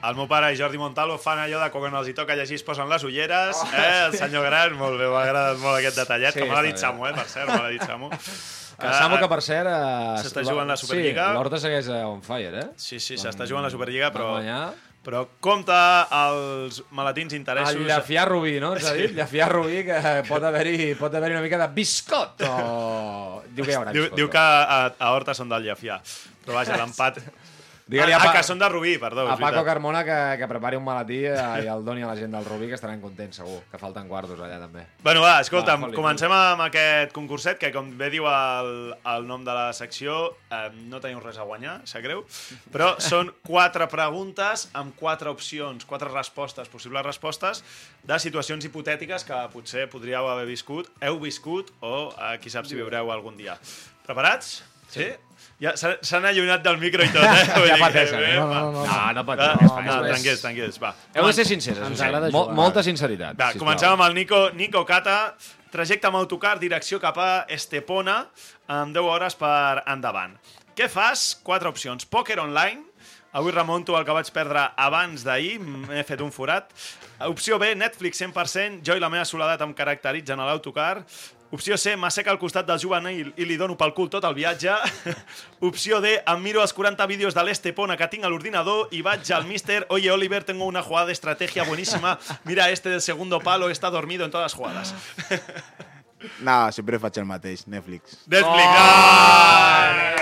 El 0.00 0.16
meu 0.16 0.26
pare 0.26 0.48
i 0.50 0.56
Jordi 0.58 0.80
Montalvo 0.80 1.18
fan 1.20 1.38
allò 1.44 1.60
de 1.62 1.68
quan 1.70 1.94
els 1.94 2.08
hi 2.10 2.14
toca 2.16 2.34
llegir 2.34 2.56
es 2.58 2.64
posen 2.66 2.88
les 2.90 3.04
ulleres. 3.06 3.60
Eh? 3.70 3.86
El 4.08 4.16
senyor 4.18 4.46
gran, 4.48 4.74
molt 4.80 4.98
bé, 4.98 5.06
m'ha 5.12 5.22
agradat 5.28 5.60
molt 5.62 5.76
aquest 5.78 6.00
detallet, 6.00 6.34
Sí, 6.34 6.40
que 6.40 6.48
me 6.48 6.56
l'ha 6.56 6.64
dit 6.66 6.74
bé. 6.74 6.82
Samu, 6.82 7.06
eh, 7.06 7.12
per 7.14 7.26
cert, 7.30 7.52
me 7.52 7.60
l'ha 7.60 7.70
dit 7.76 7.84
Samu. 7.86 8.10
Que 8.10 8.92
Samu, 8.96 9.18
que 9.20 9.28
per 9.30 9.40
cert... 9.44 9.70
Eh, 9.70 10.22
S'està 10.24 10.42
jugant 10.42 10.72
la 10.72 10.78
Superliga. 10.80 11.28
Sí, 11.28 11.38
l'Horta 11.38 11.60
segueix 11.62 11.90
on 12.00 12.22
fire, 12.26 12.64
eh? 12.64 12.68
Sí, 12.80 12.98
sí, 12.98 13.20
s'està 13.20 13.46
jugant 13.46 13.68
la 13.68 13.70
Superliga, 13.70 14.08
però, 14.14 14.32
guanyar. 14.40 14.64
Però 15.04 15.22
compta 15.40 15.76
els 16.12 16.82
malatins 16.96 17.32
interessos... 17.36 17.78
El 17.78 17.88
Llafià 17.88 18.26
Rubí, 18.28 18.58
no? 18.60 18.74
Ens 18.76 18.88
ha 18.90 18.92
dit? 18.98 19.14
Llafià 19.16 19.48
Rubí, 19.48 19.82
que 19.86 20.00
pot 20.28 20.44
haver-hi 20.44 20.90
pot 21.00 21.14
haver 21.16 21.32
una 21.32 21.44
mica 21.44 21.60
de 21.62 21.68
biscot. 21.76 22.44
O... 22.44 23.40
Diu 23.50 23.64
que 23.64 23.72
hi 23.72 23.78
haurà 23.78 23.94
Diu, 23.96 24.04
biscot. 24.06 24.18
diu 24.20 24.28
que 24.32 24.42
a, 24.42 24.80
a 24.92 25.12
Horta 25.16 25.34
són 25.36 25.48
del 25.52 25.64
Llafià. 25.70 26.00
Però 26.44 26.58
vaja, 26.58 26.76
l'empat... 26.80 27.22
Digue-li 27.90 28.14
ah, 28.14 28.20
a 28.20 28.28
Pa- 28.28 28.34
que 28.36 28.42
són 28.46 28.60
de 28.60 28.68
Rubí, 28.70 28.92
perdó. 29.02 29.24
A 29.26 29.34
Paco. 29.40 29.64
Carmona 29.66 30.04
que, 30.06 30.16
que 30.38 30.46
prepari 30.46 30.78
un 30.78 30.84
malatí 30.86 31.16
i 31.26 31.68
el 31.70 31.82
doni 31.84 32.04
a 32.06 32.10
la 32.12 32.14
gent 32.18 32.30
del 32.36 32.44
Rubí, 32.46 32.68
que 32.70 32.76
estaran 32.78 33.00
contents, 33.02 33.40
segur. 33.40 33.56
Que 33.72 33.80
falten 33.82 34.06
quartos 34.10 34.38
allà, 34.38 34.60
també. 34.62 34.84
Bueno, 35.02 35.24
va, 35.24 35.40
escolta'm, 35.42 35.88
Va, 35.88 35.90
comencem 35.96 36.30
amb 36.34 36.62
aquest 36.68 37.10
concurset, 37.16 37.58
que 37.58 37.72
com 37.74 37.90
bé 37.98 38.12
diu 38.14 38.28
el, 38.30 38.70
el 39.14 39.26
nom 39.26 39.42
de 39.46 39.56
la 39.56 39.66
secció, 39.76 40.20
eh, 40.54 40.68
no 40.90 41.00
teniu 41.02 41.18
res 41.24 41.40
a 41.42 41.46
guanyar, 41.48 41.80
sap 41.90 42.04
greu, 42.06 42.22
però 42.70 42.92
són 43.02 43.32
quatre 43.50 43.88
preguntes 43.90 44.68
amb 44.78 44.94
quatre 44.98 45.32
opcions, 45.34 45.82
quatre 45.90 46.12
respostes, 46.14 46.70
possibles 46.70 47.04
respostes, 47.06 47.64
de 48.06 48.20
situacions 48.22 48.64
hipotètiques 48.70 49.26
que 49.26 49.40
potser 49.52 49.88
podríeu 49.90 50.30
haver 50.30 50.46
viscut, 50.46 50.92
heu 51.02 51.18
viscut, 51.18 51.74
o 51.82 52.12
eh, 52.14 52.36
qui 52.38 52.54
sap 52.54 52.70
si 52.70 52.78
viureu 52.78 53.10
algun 53.10 53.34
dia. 53.40 53.58
Preparats? 54.06 54.60
Sí? 54.90 55.10
Ja 55.60 55.74
s'ha- 55.76 55.98
s'han 56.00 56.24
allunyat 56.24 56.62
del 56.64 56.78
micro 56.80 57.04
i 57.04 57.08
tot, 57.12 57.22
eh? 57.28 57.66
Ja 57.68 57.76
pateixen, 57.82 58.22
eh? 58.24 58.34
No, 58.38 58.46
no, 58.48 58.60
no. 58.72 58.84
No, 58.86 59.12
no 59.12 59.24
Va, 59.24 59.36
pateixis. 59.36 59.68
no, 59.68 59.80
no, 59.82 59.96
no, 60.00 60.08
tranquils, 60.08 60.40
tranquils, 60.40 60.78
va. 60.82 60.94
Heu 61.14 61.26
de 61.26 61.32
ser 61.36 61.44
sincers, 61.50 61.78
Ens 61.84 62.00
agrada 62.06 62.30
jugar. 62.32 62.54
molta 62.56 62.82
sinceritat. 62.82 63.36
Va, 63.36 63.50
sisplau. 63.52 63.66
comencem 63.66 63.90
amb 63.92 64.06
el 64.08 64.14
Nico, 64.16 64.50
Nico 64.56 64.84
Cata. 64.88 65.34
Trajecte 65.70 66.08
amb 66.08 66.16
autocar, 66.18 66.56
direcció 66.58 66.98
cap 66.98 67.18
a 67.22 67.44
Estepona, 67.48 68.24
amb 68.66 68.90
10 68.96 69.04
hores 69.06 69.36
per 69.38 69.84
endavant. 69.86 70.32
Què 70.74 70.88
fas? 70.90 71.36
Quatre 71.44 71.68
opcions. 71.68 72.08
Pòquer 72.10 72.40
online. 72.42 72.82
Avui 73.38 73.52
remonto 73.54 73.94
el 73.94 74.02
que 74.04 74.10
vaig 74.16 74.26
perdre 74.34 74.64
abans 74.76 75.22
d'ahir, 75.22 75.60
m'he 75.60 76.02
fet 76.02 76.20
un 76.24 76.32
forat. 76.34 76.72
Opció 77.28 77.60
B, 77.62 77.76
Netflix 77.78 78.18
100%, 78.18 78.80
jo 78.82 78.96
i 78.98 79.00
la 79.04 79.08
meva 79.12 79.22
soledat 79.28 79.60
em 79.62 79.70
caracteritzen 79.78 80.40
a 80.40 80.48
l'autocar. 80.48 81.04
Opció 81.52 81.74
C, 81.76 81.96
m'asseca 81.98 82.30
al 82.30 82.38
costat 82.38 82.66
del 82.68 82.78
juvenil 82.78 83.32
i 83.36 83.44
li 83.44 83.56
dono 83.58 83.74
pel 83.76 83.90
cul 83.92 84.06
tot 84.08 84.22
el 84.24 84.34
viatge. 84.36 84.70
Opció 85.66 85.98
D, 86.00 86.12
em 86.22 86.42
miro 86.44 86.62
els 86.62 86.72
40 86.72 87.06
vídeos 87.10 87.34
de 87.34 87.42
l'Estepona 87.42 87.96
que 87.98 88.06
tinc 88.12 88.22
a 88.24 88.30
l'ordinador 88.30 88.86
i 88.94 89.02
vaig 89.02 89.26
al 89.34 89.48
míster, 89.48 89.82
oye 89.90 90.12
Oliver, 90.14 90.44
tengo 90.44 90.64
una 90.70 90.82
jugada 90.82 91.06
de 91.10 91.12
estrategia 91.18 91.64
buenísima, 91.64 92.18
mira 92.44 92.70
este 92.70 92.88
del 92.88 93.00
segundo 93.02 93.40
palo, 93.40 93.68
está 93.68 93.90
dormido 93.90 94.24
en 94.24 94.30
todas 94.30 94.44
las 94.52 94.54
jugadas. 94.54 94.94
No, 96.44 96.70
sempre 96.70 96.98
faig 97.00 97.16
el 97.16 97.24
mateix, 97.24 97.62
Netflix. 97.66 98.18
Netflix! 98.28 98.66
Ah! 98.76 100.14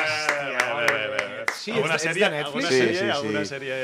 Bé, 0.78 0.86
bé, 0.86 1.08
bé. 1.10 1.44
Sí, 1.58 1.72
Alguna 1.72 1.96
ets- 1.96 2.04
ets 2.06 2.14
sèrie? 2.14 2.22
de 2.24 2.30
Netflix? 2.36 2.54
Alguna 2.54 2.68
Sí, 2.68 2.78
sèrie? 2.78 2.92
sí, 2.94 3.04
sí. 3.04 3.10
Alguna 3.10 3.42
sèrie... 3.44 3.78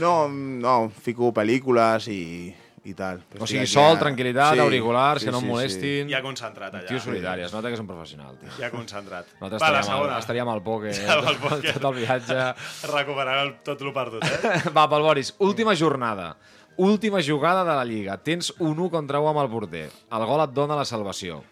No, 0.00 0.12
no, 0.32 0.74
fico 1.04 1.28
pel·lícules 1.36 2.08
i, 2.08 2.54
i 2.84 2.94
tal. 2.98 3.20
O 3.38 3.46
sigui, 3.46 3.66
sol, 3.70 3.94
tranquil·litat, 4.00 4.58
auriculars, 4.64 5.22
que 5.22 5.30
no 5.34 5.38
em 5.42 5.46
molestin. 5.52 6.08
Ja 6.10 6.22
concentrat, 6.24 6.74
allà. 6.74 6.88
Tio 6.88 6.98
solidari, 7.02 7.44
es 7.46 7.52
nota 7.54 7.70
que 7.70 7.76
és 7.78 7.82
un 7.82 7.86
professional, 7.90 8.34
tio. 8.40 8.50
Ja 8.58 8.70
concentrat. 8.72 9.28
Nosaltres 9.40 9.62
Va, 9.62 9.68
estaríem, 9.80 10.08
al, 10.08 10.16
estaríem 10.18 10.50
al 10.54 10.64
pòquer, 10.66 10.96
Amb 11.16 11.30
el 11.30 11.38
pòquer. 11.44 11.76
tot 11.78 11.86
el 11.92 12.00
viatge. 12.00 12.40
Recuperar 12.96 13.38
el, 13.46 13.54
tot 13.66 13.86
el 13.86 13.92
perdut, 13.94 14.26
eh? 14.26 14.52
Va, 14.76 14.88
pel 14.90 15.06
Boris, 15.06 15.34
última 15.38 15.76
jornada. 15.78 16.34
Última 16.82 17.20
jugada 17.22 17.62
de 17.68 17.74
la 17.76 17.84
Lliga. 17.84 18.16
Tens 18.24 18.48
un 18.58 18.72
1 18.78 18.90
contra 18.90 19.20
1 19.20 19.28
amb 19.28 19.42
el 19.42 19.50
porter. 19.52 19.88
El 20.10 20.22
gol 20.26 20.40
et 20.42 20.54
dona 20.56 20.74
la 20.78 20.86
salvació. 20.88 21.42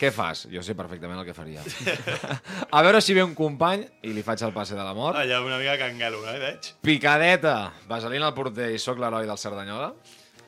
Què 0.00 0.08
fas? 0.10 0.46
Jo 0.50 0.62
sé 0.66 0.74
perfectament 0.74 1.20
el 1.20 1.26
que 1.28 1.34
faria. 1.36 1.60
A 2.72 2.80
veure 2.82 3.02
si 3.04 3.14
ve 3.14 3.22
un 3.22 3.36
company 3.38 3.84
i 4.02 4.14
li 4.16 4.24
faig 4.26 4.40
el 4.42 4.54
passe 4.56 4.74
de 4.74 4.82
la 4.82 4.94
mort. 4.96 5.14
Allà 5.20 5.38
una 5.44 5.60
mica 5.60 5.76
canguelo, 5.78 6.24
eh, 6.32 6.38
veig? 6.42 6.72
Picadeta, 6.82 7.54
vaselina 7.86 8.26
al 8.32 8.34
porter 8.34 8.72
i 8.74 8.80
sóc 8.82 8.98
l'heroi 8.98 9.28
del 9.28 9.38
Cerdanyola. 9.38 9.92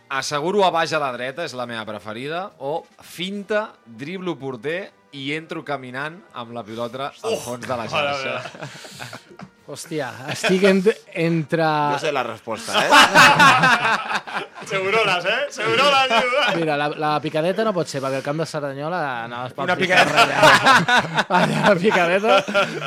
Asseguro 0.09 0.65
a 0.67 0.71
baix 0.71 0.93
a 0.93 1.01
la 1.01 1.13
dreta, 1.15 1.45
és 1.45 1.55
la 1.57 1.67
meva 1.67 1.85
preferida. 1.89 2.51
O 2.61 2.85
finta, 3.01 3.71
driblo 3.87 4.37
porter 4.39 4.91
i 5.15 5.31
entro 5.35 5.63
caminant 5.65 6.19
amb 6.35 6.53
la 6.55 6.65
pilota 6.67 7.13
al 7.23 7.37
fons 7.43 7.67
de 7.67 7.77
la 7.79 7.89
xarxa. 7.89 8.39
Hòstia, 9.65 10.11
estic 10.29 10.61
ent 10.69 10.83
entre... 11.17 11.65
Jo 11.95 12.01
sé 12.03 12.11
la 12.13 12.21
resposta, 12.27 12.83
eh? 12.85 12.91
Seguroles, 14.69 15.25
eh? 15.25 15.39
Seguroles, 15.57 16.13
diu. 16.13 16.43
Mira, 16.59 16.77
la, 16.77 16.91
la 17.01 17.13
picadeta 17.25 17.65
no 17.65 17.73
pot 17.73 17.89
ser, 17.89 18.03
perquè 18.05 18.21
al 18.21 18.27
camp 18.27 18.43
de 18.43 18.47
Cerdanyola 18.51 19.01
anaves 19.23 19.57
pel 19.57 19.65
Una 19.65 19.79
pic 19.81 19.89
picadeta. 19.89 20.13
ratllat. 20.19 21.25
La 21.65 21.75
picadeta 21.81 22.37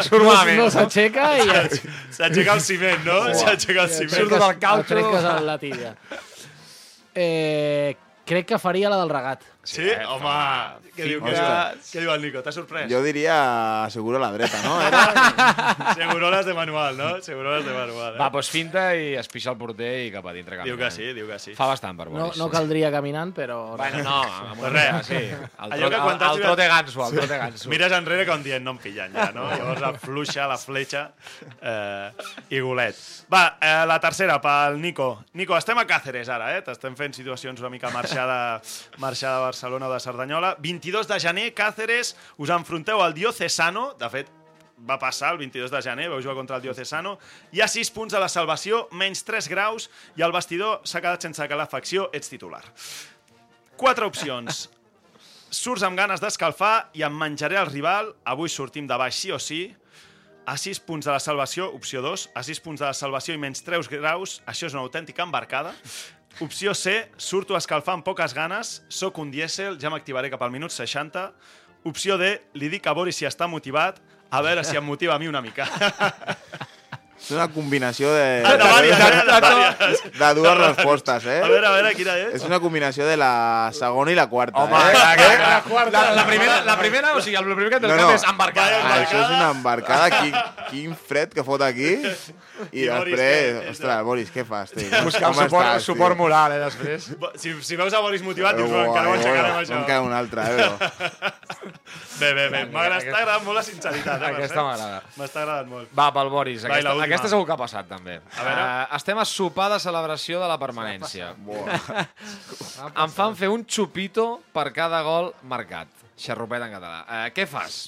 Surt 0.05 0.22
no, 0.28 0.38
no 0.61 0.70
s'aixeca 0.74 1.32
i 1.41 1.49
S'aixeca 2.13 2.53
el 2.59 2.61
ciment, 2.70 3.03
no? 3.09 3.20
S'aixeca 3.41 3.88
el 3.88 3.93
ciment. 3.95 4.13
Surto 4.13 4.38
del 4.38 4.53
et 4.53 4.89
trenques 4.93 5.30
a 5.34 5.36
la 5.49 5.57
tibia. 5.61 5.95
Eh, 7.20 7.97
crec 8.30 8.45
que 8.45 8.59
faria 8.61 8.91
la 8.93 8.99
del 9.01 9.09
regat. 9.09 9.41
Sí? 9.68 9.84
Home, 10.07 10.34
què 10.95 11.03
diu, 11.09 11.20
que, 11.20 11.32
què 11.91 11.99
diu 11.99 12.11
el 12.13 12.22
Nico? 12.24 12.39
T'ha 12.45 12.53
sorprès? 12.55 12.86
Jo 12.88 13.01
diria 13.03 13.34
seguro 13.91 14.15
la 14.22 14.30
dreta, 14.32 14.61
no? 14.63 14.78
Era... 14.80 15.01
Seguroles 15.97 16.45
de 16.47 16.53
manual, 16.55 16.95
no? 16.95 17.09
Seguroles 17.26 17.65
de 17.65 17.74
manual, 17.76 18.15
eh? 18.15 18.22
Va, 18.22 18.30
doncs 18.32 18.47
finta 18.53 18.86
i 18.95 19.09
es 19.20 19.28
pixa 19.28 19.51
el 19.51 19.57
porter 19.59 19.89
i 20.05 20.13
cap 20.13 20.24
a 20.24 20.34
dintre 20.38 20.55
caminant. 20.55 20.72
Diu 20.72 20.80
que 20.80 20.91
sí, 20.95 21.09
diu 21.18 21.28
que 21.28 21.39
sí. 21.43 21.55
Fa 21.57 21.68
bastant 21.68 21.99
per 21.99 22.07
No, 22.07 22.30
Boris. 22.30 22.39
no 22.39 22.47
caldria 22.53 22.91
caminant, 22.95 23.34
però... 23.36 23.57
Bueno, 23.76 24.05
no, 24.07 24.22
amb 24.53 24.63
una 24.63 24.72
mica, 24.72 25.03
sí. 25.03 25.20
El, 25.20 25.76
Allò 25.76 25.91
que 25.91 25.99
quan 26.05 26.15
el, 26.30 26.41
trote 26.45 26.70
ganso, 26.72 27.03
el 27.09 27.20
trote 27.20 27.41
ganso. 27.43 27.70
Mires 27.76 27.97
enrere 27.99 28.26
com 28.32 28.47
dient 28.47 28.63
no 28.63 28.78
em 28.78 28.82
pillen 28.88 29.20
ja, 29.20 29.28
no? 29.36 29.49
Llavors 29.51 29.84
afluixa 29.91 30.47
la 30.47 30.55
fletxa 30.61 31.03
eh, 31.59 32.07
i 32.55 32.63
golet. 32.63 33.03
Va, 33.28 33.43
eh, 33.59 33.84
la 33.91 33.99
tercera 33.99 34.39
pel 34.39 34.80
Nico. 34.80 35.11
Nico, 35.36 35.59
estem 35.59 35.84
a 35.84 35.86
Càceres 35.91 36.32
ara, 36.32 36.53
eh? 36.55 36.63
T'estem 36.63 36.95
fent 36.95 37.20
situacions 37.20 37.59
una 37.59 37.74
mica 37.76 37.91
marxada, 37.91 38.61
marxada 39.03 39.36
de 39.41 39.43
Barcelona 39.49 39.57
o 39.64 39.93
de 39.93 39.99
Cerdanyola. 39.99 40.55
22 40.60 41.08
de 41.08 41.20
gener, 41.20 41.53
Càceres, 41.53 42.16
us 42.38 42.49
enfronteu 42.49 43.01
al 43.01 43.14
Diocesano, 43.14 43.93
de 43.97 44.10
fet, 44.10 44.30
va 44.78 44.99
passar 44.99 45.32
el 45.34 45.39
22 45.39 45.72
de 45.72 45.82
gener, 45.82 46.10
vau 46.10 46.22
jugar 46.22 46.36
contra 46.36 46.58
el 46.58 46.62
Diocesano, 46.62 47.18
hi 47.51 47.62
ha 47.62 47.68
6 47.68 47.91
punts 47.91 48.14
a 48.14 48.20
la 48.22 48.30
salvació, 48.30 48.88
menys 48.91 49.24
3 49.26 49.49
graus, 49.49 49.89
i 50.16 50.22
el 50.22 50.32
vestidor 50.32 50.82
s'ha 50.86 51.01
quedat 51.01 51.22
sense 51.22 51.47
calefacció, 51.49 52.10
ets 52.14 52.30
titular. 52.30 52.64
Quatre 53.78 54.05
opcions. 54.05 54.68
Surts 55.53 55.84
amb 55.86 55.97
ganes 55.97 56.20
d'escalfar 56.20 56.89
i 56.97 57.03
em 57.08 57.14
menjaré 57.14 57.60
el 57.60 57.70
rival. 57.70 58.10
Avui 58.26 58.49
sortim 58.49 58.88
de 58.88 58.97
baix 58.99 59.16
sí 59.16 59.32
o 59.32 59.39
sí. 59.39 59.62
A 60.47 60.58
6 60.58 60.80
punts 60.88 61.05
de 61.05 61.12
la 61.12 61.20
salvació, 61.20 61.70
opció 61.76 62.01
2. 62.01 62.30
A 62.36 62.43
6 62.43 62.62
punts 62.64 62.82
de 62.82 62.88
la 62.88 62.95
salvació 62.97 63.36
i 63.36 63.39
menys 63.39 63.64
3 63.64 63.88
graus. 63.91 64.41
Això 64.47 64.68
és 64.68 64.76
una 64.76 64.84
autèntica 64.84 65.24
embarcada. 65.24 65.74
Opció 66.40 66.76
C. 66.76 67.10
Surto 67.18 67.56
a 67.56 67.58
escalfar 67.58 67.96
amb 67.98 68.06
poques 68.06 68.36
ganes. 68.38 68.84
Soc 68.94 69.18
un 69.18 69.32
dièsel, 69.34 69.80
ja 69.82 69.90
m'activaré 69.90 70.30
cap 70.30 70.44
al 70.46 70.54
minut 70.54 70.70
60. 70.70 71.24
Opció 71.90 72.18
D. 72.22 72.36
Li 72.54 72.70
dic 72.70 72.86
a 72.86 72.94
Boris 72.94 73.18
si 73.18 73.26
està 73.26 73.48
motivat. 73.50 73.98
A 74.30 74.44
veure 74.46 74.62
si 74.68 74.78
em 74.78 74.86
motiva 74.86 75.16
a 75.16 75.20
mi 75.20 75.32
una 75.32 75.42
mica. 75.42 75.66
És 77.18 77.32
una 77.34 77.47
combinació 77.49 78.11
de, 78.13 78.26
Ah, 78.45 78.51
de 78.55 78.89
de, 78.91 80.09
de 80.20 80.28
dues 80.38 80.57
respostes, 80.59 81.26
eh? 81.26 81.39
A 81.41 81.47
veure, 81.49 81.65
a 81.68 81.72
veure, 81.74 81.93
quina 81.97 82.13
és? 82.22 82.36
És 82.38 82.43
una 82.45 82.59
combinació 82.61 83.07
de 83.07 83.15
la 83.18 83.72
segona 83.74 84.11
i 84.13 84.15
la 84.15 84.28
quarta, 84.30 84.61
Home, 84.63 84.78
eh? 84.78 84.91
clar, 84.93 85.15
clar, 85.18 85.63
clar. 85.65 85.91
La, 85.91 86.03
la, 86.13 86.26
primera, 86.30 86.59
la 86.63 86.78
primera, 86.78 87.15
o 87.18 87.22
sigui, 87.26 87.36
el 87.39 87.43
primer 87.49 87.72
que 87.74 87.80
té 87.82 87.88
No, 87.89 87.95
no. 87.97 88.11
és 88.13 88.24
embarcada. 88.30 88.84
Vaya, 88.84 89.01
Això 89.07 89.18
és 89.24 89.32
una 89.34 89.49
embarcada. 89.55 90.09
Quin, 90.22 90.36
quin 90.70 90.95
fred 91.09 91.34
que 91.34 91.43
fot 91.43 91.61
aquí. 91.65 91.95
I, 92.72 92.86
I 92.86 92.88
Boris, 92.89 93.13
després... 93.18 93.57
què? 93.65 93.72
Ostres, 93.74 94.03
Boris, 94.07 94.32
què 94.34 94.45
fas, 94.45 94.72
tio? 94.74 94.88
Buscar 95.05 95.28
Com 95.30 95.41
suport, 95.41 95.65
estàs, 95.68 95.84
suport 95.89 96.15
tio? 96.15 96.22
moral, 96.24 96.55
eh, 96.55 96.61
després. 96.63 97.09
Si, 97.38 97.53
si 97.61 97.76
veus 97.78 97.93
a 97.93 97.99
Boris 98.01 98.24
motivat, 98.26 98.57
dius, 98.57 98.72
encara 98.72 99.09
ho 99.09 99.13
aixecarem, 99.18 99.51
uai, 99.57 99.65
això. 99.65 99.78
Em 99.78 99.86
queda 99.89 100.01
un 100.05 100.13
altre, 100.18 100.41
eh, 100.41 100.55
però... 100.57 101.34
Bé, 102.18 102.32
bé, 102.34 102.47
bé. 102.49 102.63
M'agrada, 102.74 102.95
Aquest- 102.97 103.11
està 103.11 103.20
agradant 103.22 103.43
molt 103.45 103.57
la 103.59 103.63
sinceritat. 103.68 104.22
Eh, 104.26 104.30
Aquesta 104.32 104.63
m'agrada. 104.65 105.01
M'està 105.20 105.43
agradant 105.43 105.70
molt. 105.70 105.91
Va, 105.97 106.07
pel 106.15 106.32
Boris. 106.34 106.63
Aquesta. 106.65 106.93
Aquesta 107.08 107.32
segur 107.32 107.45
que 107.47 107.55
ha 107.55 107.60
passat, 107.60 107.88
també. 107.89 108.20
A 108.38 108.45
veure. 108.45 108.68
Uh, 108.68 108.95
estem 108.99 109.20
a 109.22 109.26
sopar 109.28 109.70
de 109.74 109.80
celebració 109.84 110.41
de 110.43 110.47
la 110.51 110.60
permanència. 110.62 111.34
em 112.93 113.10
fan 113.16 113.36
fer 113.39 113.49
un 113.53 113.66
xupito 113.66 114.28
per 114.53 114.70
cada 114.76 115.01
gol 115.05 115.34
marcat. 115.49 115.91
Xarrupet 116.18 116.64
en 116.68 116.78
català. 116.78 117.01
Uh, 117.05 117.28
què 117.36 117.45
fas? 117.49 117.88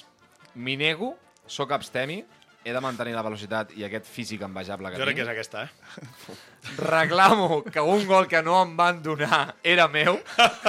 M'hi 0.54 0.76
nego, 0.78 1.14
sóc 1.50 1.72
abstemi, 1.74 2.20
he 2.62 2.72
de 2.76 2.80
mantenir 2.84 3.14
la 3.16 3.22
velocitat 3.24 3.70
i 3.78 3.84
aquest 3.86 4.04
físic 4.04 4.42
envejable 4.44 4.90
que 4.92 4.98
Jo 5.00 5.06
crec 5.06 5.16
que 5.16 5.24
tinc. 5.24 5.30
és 5.30 5.32
aquesta, 5.32 5.62
eh? 5.64 6.80
Reclamo 6.84 7.62
que 7.64 7.80
un 7.80 8.04
gol 8.06 8.28
que 8.28 8.42
no 8.44 8.58
em 8.62 8.74
van 8.76 9.00
donar 9.02 9.54
era 9.64 9.88
meu. 9.88 10.18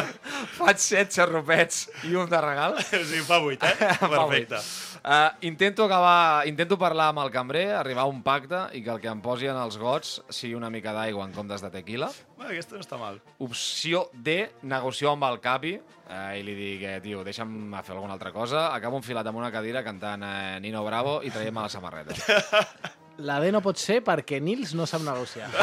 Faig 0.57 0.79
set 0.79 1.11
xarrupets 1.11 1.89
i 2.07 2.15
un 2.15 2.29
de 2.31 2.39
regal. 2.41 2.77
O 2.79 2.85
sigui, 2.87 3.21
fa 3.27 3.41
8, 3.43 3.67
eh? 3.67 3.91
Perfecte. 4.15 4.61
Uh, 5.01 5.33
intento 5.41 5.83
acabar, 5.83 6.45
intento 6.45 6.77
parlar 6.77 7.07
amb 7.09 7.23
el 7.23 7.31
cambrer, 7.33 7.71
arribar 7.73 8.03
a 8.03 8.11
un 8.11 8.19
pacte 8.21 8.67
i 8.77 8.83
que 8.85 8.91
el 8.93 8.99
que 9.01 9.09
em 9.09 9.21
posi 9.23 9.47
en 9.49 9.57
els 9.57 9.79
gots 9.81 10.19
sigui 10.29 10.53
una 10.53 10.69
mica 10.69 10.93
d'aigua 10.93 11.25
en 11.25 11.33
comptes 11.33 11.63
de 11.65 11.71
tequila. 11.73 12.11
Bé, 12.37 12.51
aquesta 12.51 12.77
no 12.77 12.85
està 12.85 12.99
mal. 13.01 13.17
Opció 13.41 14.03
D, 14.13 14.51
negociar 14.61 15.15
amb 15.15 15.25
el 15.25 15.39
capi 15.41 15.73
eh, 15.79 16.37
i 16.37 16.45
li 16.45 16.53
dic, 16.53 16.85
eh, 16.85 16.99
tio, 17.01 17.25
deixa'm 17.25 17.73
fer 17.81 17.95
alguna 17.95 18.13
altra 18.13 18.29
cosa. 18.35 18.67
Acabo 18.75 19.01
enfilat 19.01 19.25
amb 19.25 19.41
una 19.41 19.49
cadira 19.49 19.81
cantant 19.81 20.21
eh, 20.27 20.59
Nino 20.61 20.85
Bravo 20.85 21.23
i 21.25 21.33
traiem-me 21.33 21.65
la 21.65 21.73
samarreta. 21.73 22.17
La 23.21 23.35
D 23.41 23.51
no 23.53 23.59
pot 23.61 23.77
ser 23.77 23.99
perquè 24.01 24.39
Nils 24.41 24.71
no 24.73 24.87
sap 24.89 25.03
negociar. 25.05 25.49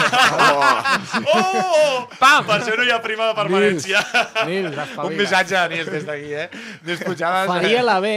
Oh! 1.29 2.05
Pam! 2.19 2.45
Per 2.47 2.59
això 2.59 2.75
no 2.79 2.85
hi 2.87 2.91
ha 2.93 2.99
prima 3.03 3.31
de 3.31 3.35
permanència. 3.35 4.03
Nils, 4.47 4.71
un 4.77 4.83
espavila. 4.85 5.17
missatge 5.23 5.57
de 5.57 5.75
Nils 5.75 5.91
des 5.91 6.07
d'aquí, 6.07 6.35
eh? 6.35 6.49
Nils. 6.87 7.03
Faria 7.49 7.83
la 7.83 7.99
B, 8.05 8.13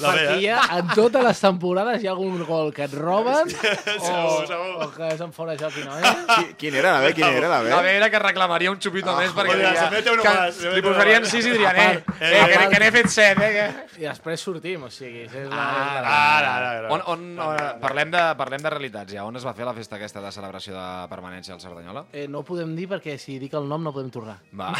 La 0.00 0.12
B, 0.14 0.18
perquè 0.22 0.36
eh? 0.38 0.42
ja 0.46 0.60
en 0.78 0.88
totes 0.96 1.22
les 1.26 1.40
temporades 1.42 2.02
hi 2.02 2.06
ha 2.08 2.12
algun 2.14 2.40
gol 2.48 2.72
que 2.72 2.84
et 2.86 2.94
roben 2.96 3.44
o, 3.44 3.48
Segur, 3.52 4.46
segur. 4.48 4.70
o 4.84 4.88
que 4.94 5.08
és 5.12 5.20
en 5.20 5.32
fora 5.36 5.56
joc 5.60 5.76
i 5.76 5.84
no 5.84 5.98
és. 5.98 6.06
Qui- 6.32 6.54
Quin 6.62 6.74
era 6.80 6.92
la 6.96 7.00
B? 7.04 7.12
Quin 7.14 7.26
era 7.28 7.48
la 7.52 7.60
B? 7.62 7.70
La 7.70 7.82
vera 7.84 8.08
que 8.10 8.18
reclamaria 8.22 8.70
un 8.72 8.80
xupito 8.80 9.14
més 9.18 9.32
perquè 9.36 9.56
diria, 9.58 9.90
que 9.92 10.74
li 10.76 10.82
posarien 10.86 11.22
más. 11.26 11.30
sis 11.30 11.46
i 11.46 11.50
dirien, 11.50 11.76
eh, 11.76 11.88
Apart. 12.02 12.22
eh, 12.22 12.44
que, 12.52 12.68
que 12.72 12.80
n'he 12.80 12.90
fet 12.96 13.08
set, 13.12 13.38
eh, 13.42 13.50
que... 13.52 13.66
I 14.02 14.08
després 14.08 14.40
sortim, 14.40 14.82
o 14.88 14.90
sigui... 14.90 15.26
És 15.28 15.48
la, 15.50 15.60
Ah. 15.62 16.38
Ara, 16.38 16.54
ara, 16.56 16.70
ara. 16.78 16.88
On, 16.94 17.02
on, 17.12 17.20
on, 17.38 17.56
parlem, 17.82 18.10
de, 18.12 18.22
parlem 18.38 18.62
de 18.64 18.70
realitats 18.72 19.12
ja. 19.12 19.24
On 19.28 19.36
es 19.36 19.44
va 19.46 19.52
fer 19.54 19.64
la 19.68 19.74
festa 19.76 19.96
aquesta 19.96 20.20
de 20.24 20.30
celebració 20.34 20.74
de 20.74 21.08
permanència 21.10 21.54
al 21.54 21.60
Cerdanyola? 21.60 22.04
Eh, 22.12 22.26
no 22.28 22.40
ho 22.40 22.44
podem 22.46 22.72
dir 22.76 22.88
perquè 22.90 23.18
si 23.20 23.38
dic 23.42 23.52
el 23.58 23.68
nom 23.68 23.82
no 23.84 23.92
podem 23.92 24.10
tornar. 24.10 24.38
Va. 24.56 24.72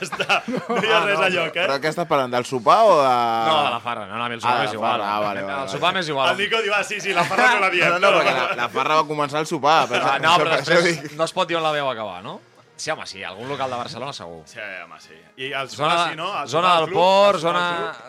Està. 0.00 0.42
No 0.48 0.78
hi 0.82 0.90
ha 0.92 1.00
res 1.04 1.20
a 1.20 1.28
lloc, 1.32 1.56
eh? 1.56 1.64
Però 1.64 1.78
què 1.82 1.90
estàs 1.92 2.08
parlant, 2.10 2.32
del 2.34 2.46
sopar 2.58 2.78
o 2.84 2.96
de... 3.00 3.08
No, 3.48 3.64
de 3.64 3.70
la 3.70 3.80
farra. 3.80 4.06
No, 4.06 4.16
no, 4.18 4.24
a 4.24 4.28
mi 4.28 4.34
el 4.34 4.40
sopar 4.40 4.56
Ah, 4.56 4.60
m'és 4.60 4.68
la 4.70 4.74
igual. 4.74 4.90
farra, 5.00 5.08
ah, 5.16 5.20
vale, 5.20 5.42
vale, 5.42 5.62
el 5.62 5.68
sopar 5.68 5.94
m'és 5.94 6.08
igual. 6.08 6.30
El 6.32 6.38
Nico 6.44 6.60
diu, 6.62 6.74
ah, 6.74 6.84
sí, 6.84 7.00
sí, 7.00 7.12
la 7.14 7.24
farra 7.24 7.54
no 7.54 7.60
la 7.60 7.70
diem. 7.70 7.88
No, 7.94 7.98
no, 7.98 8.12
perquè 8.18 8.34
la, 8.36 8.44
la 8.62 8.68
farra 8.68 9.00
va 9.00 9.06
començar 9.08 9.38
al 9.40 9.46
sopar. 9.46 9.86
Per 9.88 9.98
Ah, 10.02 10.18
això- 10.18 10.22
no, 10.26 10.36
per 10.36 10.46
però 10.46 10.56
després 10.60 10.84
dic- 10.84 11.16
no 11.16 11.24
es 11.24 11.32
pot 11.32 11.48
dir 11.48 11.56
on 11.56 11.62
la 11.62 11.72
veu 11.72 11.88
acabar, 11.90 12.22
no? 12.22 12.40
Sí, 12.78 12.90
home, 12.92 13.06
sí, 13.10 13.24
algun 13.24 13.48
local 13.48 13.70
de 13.70 13.76
Barcelona 13.76 14.12
segur. 14.12 14.42
Sí, 14.46 14.60
home, 14.84 15.00
sí. 15.02 15.14
I 15.36 15.52
el 15.52 15.68
Zona, 15.68 15.90
sopar, 15.96 16.10
sí, 16.10 16.16
no? 16.16 16.42
El 16.42 16.48
zona 16.48 16.72
al 16.76 16.84
del 16.84 16.92
club, 16.92 17.00
port, 17.02 17.40
zona, 17.40 17.64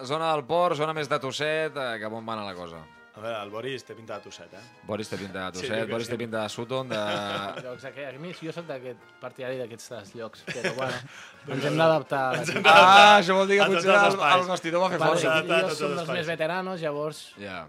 zona 0.06 0.32
del 0.34 0.44
port, 0.46 0.76
zona 0.78 0.94
més 0.94 1.10
de 1.10 1.20
tosset, 1.20 1.76
eh, 1.76 1.98
cap 2.02 2.14
on 2.14 2.28
va 2.28 2.34
anar 2.34 2.46
la 2.46 2.54
cosa. 2.54 2.78
A 3.20 3.22
veure, 3.22 3.38
el 3.44 3.50
Boris 3.52 3.84
té 3.84 3.96
pinta 3.98 4.16
de 4.16 4.24
tosset, 4.30 4.54
eh? 4.56 4.62
Boris 4.88 5.10
té 5.12 5.18
pinta 5.20 5.50
de 5.50 5.60
Sí, 5.60 5.66
tosset, 5.68 5.86
que 5.86 5.92
Boris 5.92 6.08
sí. 6.08 6.14
té 6.14 6.18
pinta 6.22 6.44
de 6.46 6.50
Sutton, 6.54 6.88
de... 6.94 7.00
Llocs 7.66 7.84
aqu- 7.90 8.06
a 8.08 8.14
mi, 8.24 8.32
jo 8.40 8.54
soc 8.56 8.66
d'aquest 8.70 9.04
partidari 9.20 9.60
d'aquests 9.60 10.16
llocs, 10.16 10.46
però 10.48 10.72
bueno, 10.80 11.02
ens 11.58 11.68
hem 11.68 11.78
d'adaptar. 11.84 12.24
a 12.30 12.38
la 12.40 12.46
gent. 12.48 12.64
Ah, 12.72 13.18
això 13.20 13.36
vol 13.42 13.52
dir 13.52 13.60
que 13.60 13.68
potser 13.76 13.92
el, 14.00 14.20
el 14.40 14.48
vestidor 14.56 14.86
va 14.88 14.92
fer 14.96 15.02
Vale, 15.04 15.18
força. 15.20 15.36
a 15.36 15.64
jo 15.68 15.76
som 15.76 15.92
els 15.92 16.04
dels 16.06 16.14
més 16.22 16.32
veteranos, 16.38 16.80
llavors... 16.80 17.26
Ja. 17.44 17.66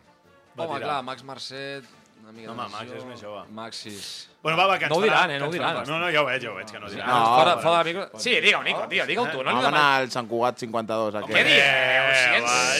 Va 0.59 0.67
Home, 0.71 0.81
clar, 0.87 1.01
Max 1.07 1.23
Marcet, 1.27 1.85
una 2.21 2.33
mica 2.37 2.51
Home, 2.53 2.63
de 2.63 2.73
Max 2.79 2.91
és 2.99 3.05
més 3.11 3.21
jove. 3.23 3.43
Maxis... 3.57 4.09
Bueno, 4.41 4.57
va, 4.57 4.65
va, 4.71 4.79
que 4.81 4.87
ens 4.89 4.93
No 4.95 4.97
ho 4.99 5.03
diran, 5.05 5.31
eh, 5.31 5.39
no 5.39 5.47
ho 5.49 5.53
diran. 5.53 5.77
No, 5.85 5.99
no, 6.01 6.07
ja 6.13 6.23
ho 6.23 6.27
veig, 6.27 6.41
ja 6.43 6.49
ho 6.51 6.55
veig, 6.57 6.71
que 6.73 6.79
no 6.81 6.89
diran. 6.89 7.07
No, 7.11 7.17
No, 7.21 7.33
fora, 7.37 7.55
fora 7.61 7.83
de 7.85 7.91
micro... 7.93 8.05
Sí, 8.25 8.33
digue-ho, 8.41 8.63
Nico, 8.65 8.87
digue-ho, 8.89 9.07
digue-ho 9.11 9.27
tu. 9.35 9.43
No 9.45 9.53
Va 9.53 9.61
li 9.61 9.69
anar 9.69 9.83
al 10.01 10.09
Sant 10.15 10.29
Cugat 10.31 10.57
52, 10.63 11.19
Què 11.19 11.21
aquest. 11.21 11.51
dius? 11.51 11.61
Eh, 11.61 12.80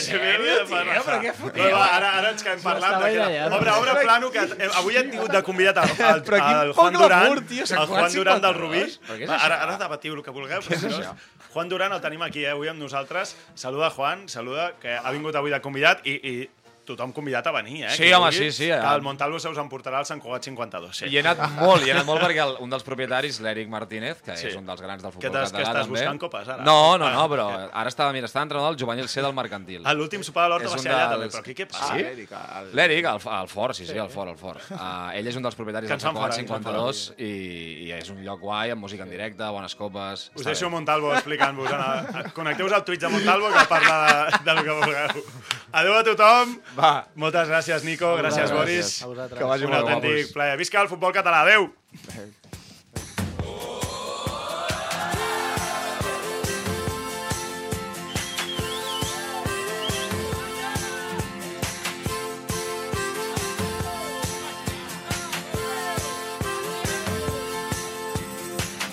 m'he 0.69 1.01
Però 1.01 1.51
què 1.55 1.71
va, 1.73 1.85
ara, 1.97 2.09
ara 2.19 2.29
ens 2.31 2.43
quedem 2.43 2.61
parlant. 2.61 2.97
de 2.99 3.05
que- 3.05 3.11
ideat. 3.13 3.51
Obre, 3.57 3.71
obre 3.71 3.95
plano, 4.03 4.31
que 4.31 4.39
eh, 4.39 4.69
avui 4.75 4.97
hem 4.97 5.11
tingut 5.11 5.31
de 5.31 5.43
convidat 5.43 5.77
Però 5.77 6.39
quin 6.47 6.57
el 6.61 6.73
poc 6.73 6.79
Juan 6.81 6.93
Duran, 6.93 7.19
glamour, 7.25 7.41
tio, 7.47 7.65
Juan 7.67 8.11
Duran 8.13 8.41
del 8.41 8.53
52. 8.53 8.57
Rubí. 8.61 8.83
Però 9.07 9.17
què 9.17 9.23
és 9.23 9.29
Va, 9.29 9.35
Ara, 9.45 9.61
ara 9.63 9.77
debatiu 9.77 10.13
el 10.13 10.23
que 10.23 10.31
vulgueu. 10.31 10.59
És 10.59 10.67
però 10.67 10.79
si 10.79 10.85
això? 10.87 11.13
no, 11.13 11.17
Juan 11.53 11.69
Duran 11.69 11.91
el 11.93 12.01
tenim 12.01 12.21
aquí, 12.23 12.45
eh, 12.45 12.51
avui 12.51 12.67
amb 12.71 12.79
nosaltres. 12.79 13.35
Saluda, 13.55 13.89
Juan, 13.89 14.27
saluda, 14.29 14.73
que 14.79 14.95
ha 14.95 15.11
vingut 15.11 15.35
avui 15.35 15.51
de 15.51 15.59
convidat 15.61 16.05
i, 16.07 16.11
i 16.11 16.49
tothom 16.85 17.11
convidat 17.13 17.45
a 17.47 17.51
venir, 17.51 17.83
eh? 17.85 17.89
Sí, 17.95 18.03
qui 18.03 18.13
home, 18.13 18.31
sí, 18.31 18.51
sí, 18.51 18.65
Que 18.65 18.73
eh. 18.73 18.93
el 18.95 19.01
Montalvo 19.01 19.39
se 19.39 19.49
us 19.49 19.57
en 19.57 19.69
portarà 19.69 19.99
al 19.99 20.05
Sant 20.05 20.19
Cugat 20.21 20.43
52. 20.43 20.97
Sí. 20.97 21.05
I 21.11 21.17
he 21.17 21.19
anat 21.21 21.39
molt, 21.59 21.85
i 21.85 21.89
he 21.89 21.93
anat 21.93 22.05
molt 22.07 22.21
perquè 22.23 22.41
el, 22.43 22.55
un 22.63 22.69
dels 22.73 22.83
propietaris, 22.83 23.39
l'Eric 23.41 23.69
Martínez, 23.69 24.21
que 24.21 24.35
Sí. 24.37 24.47
és 24.47 24.55
un 24.55 24.65
dels 24.65 24.81
grans 24.81 25.01
del 25.03 25.11
futbol 25.11 25.29
català 25.29 25.45
què 25.51 25.61
estàs 25.61 25.73
també. 25.85 25.99
buscant 25.99 26.19
copes, 26.19 26.47
ara? 26.49 26.63
No, 26.63 26.97
no, 26.97 27.09
no, 27.09 27.21
Ah, 27.21 27.27
però 27.29 27.45
ok. 27.53 27.69
ara 27.73 27.89
estava, 27.89 28.11
mira, 28.13 28.25
estava 28.25 28.43
entrenant 28.43 28.71
el 28.73 28.77
juvenil 28.79 29.07
C 29.07 29.21
del 29.21 29.33
mercantil. 29.33 29.81
A 29.85 29.93
l'últim 29.93 30.23
sopar 30.23 30.43
de 30.45 30.49
l'Horta 30.55 30.69
va 30.69 30.77
ser 30.79 30.91
allà 30.91 31.09
també, 31.11 31.29
però 31.29 31.39
aquí 31.39 31.53
què 31.55 31.67
Ah, 31.69 31.71
passa? 31.77 31.95
l'Eric, 31.95 32.31
el- 32.31 32.75
L'Eric, 32.75 33.05
el, 33.05 33.21
el 33.41 33.47
Fort, 33.47 33.75
sí, 33.75 33.85
sí, 33.85 33.97
el 33.97 34.09
Fort, 34.09 34.31
el 34.31 34.37
Fort. 34.37 34.61
Uh, 34.71 35.11
ell 35.13 35.27
és 35.27 35.35
un 35.35 35.43
dels 35.43 35.55
propietaris 35.55 35.87
Que 35.87 35.93
del 35.95 36.01
Sant 36.01 36.13
Cugat 36.15 36.31
fora, 36.31 36.41
ens 36.41 36.49
fan 36.49 36.63
52 36.63 37.13
i, 37.17 37.87
i 37.87 37.91
és 37.91 38.09
un 38.09 38.23
lloc 38.23 38.39
guai, 38.39 38.71
amb 38.71 38.81
música 38.81 39.03
en 39.03 39.09
directe, 39.09 39.43
bones 39.43 39.75
copes... 39.75 40.31
Us 40.35 40.43
deixo. 40.45 40.69
Montalvo 40.71 41.13
explicant-vos. 41.13 41.69
Connecteu-vos 42.33 42.73
al 42.73 42.83
Twitch 42.85 43.01
de 43.01 43.09
Montalvo 43.09 43.49
que 43.51 43.65
parla 43.67 44.29
de, 44.31 44.43
de 44.45 44.53
lo 44.55 44.63
que 44.63 44.71
vulgueu. 44.71 45.23
Adéu 45.73 45.93
a 45.97 46.03
tothom. 46.03 46.57
Va, 46.77 46.91
Moltes 47.19 47.49
gràcies, 47.51 47.83
Nico. 47.83 48.13
Gràcies, 48.17 48.49
Gràcies. 48.49 48.57
Boris. 48.57 48.91
A 49.03 49.07
vosaltres. 49.11 49.39
que 49.39 49.45
vagi 49.49 49.65
Un 49.65 49.71
molt 49.71 49.81
autèntic 49.83 50.11
guapos. 50.21 50.33
plaer. 50.37 50.57
Visca 50.57 50.81
el 50.81 50.87
futbol 50.87 51.11
català. 51.13 51.41
Adéu. 51.41 51.69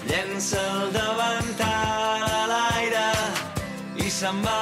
Llença 0.09 0.61
el 0.75 0.93
davantal 0.95 2.25
a 2.29 2.45
l'aire 2.53 3.09
i 4.07 4.11
se'n. 4.11 4.41
Va 4.47 4.61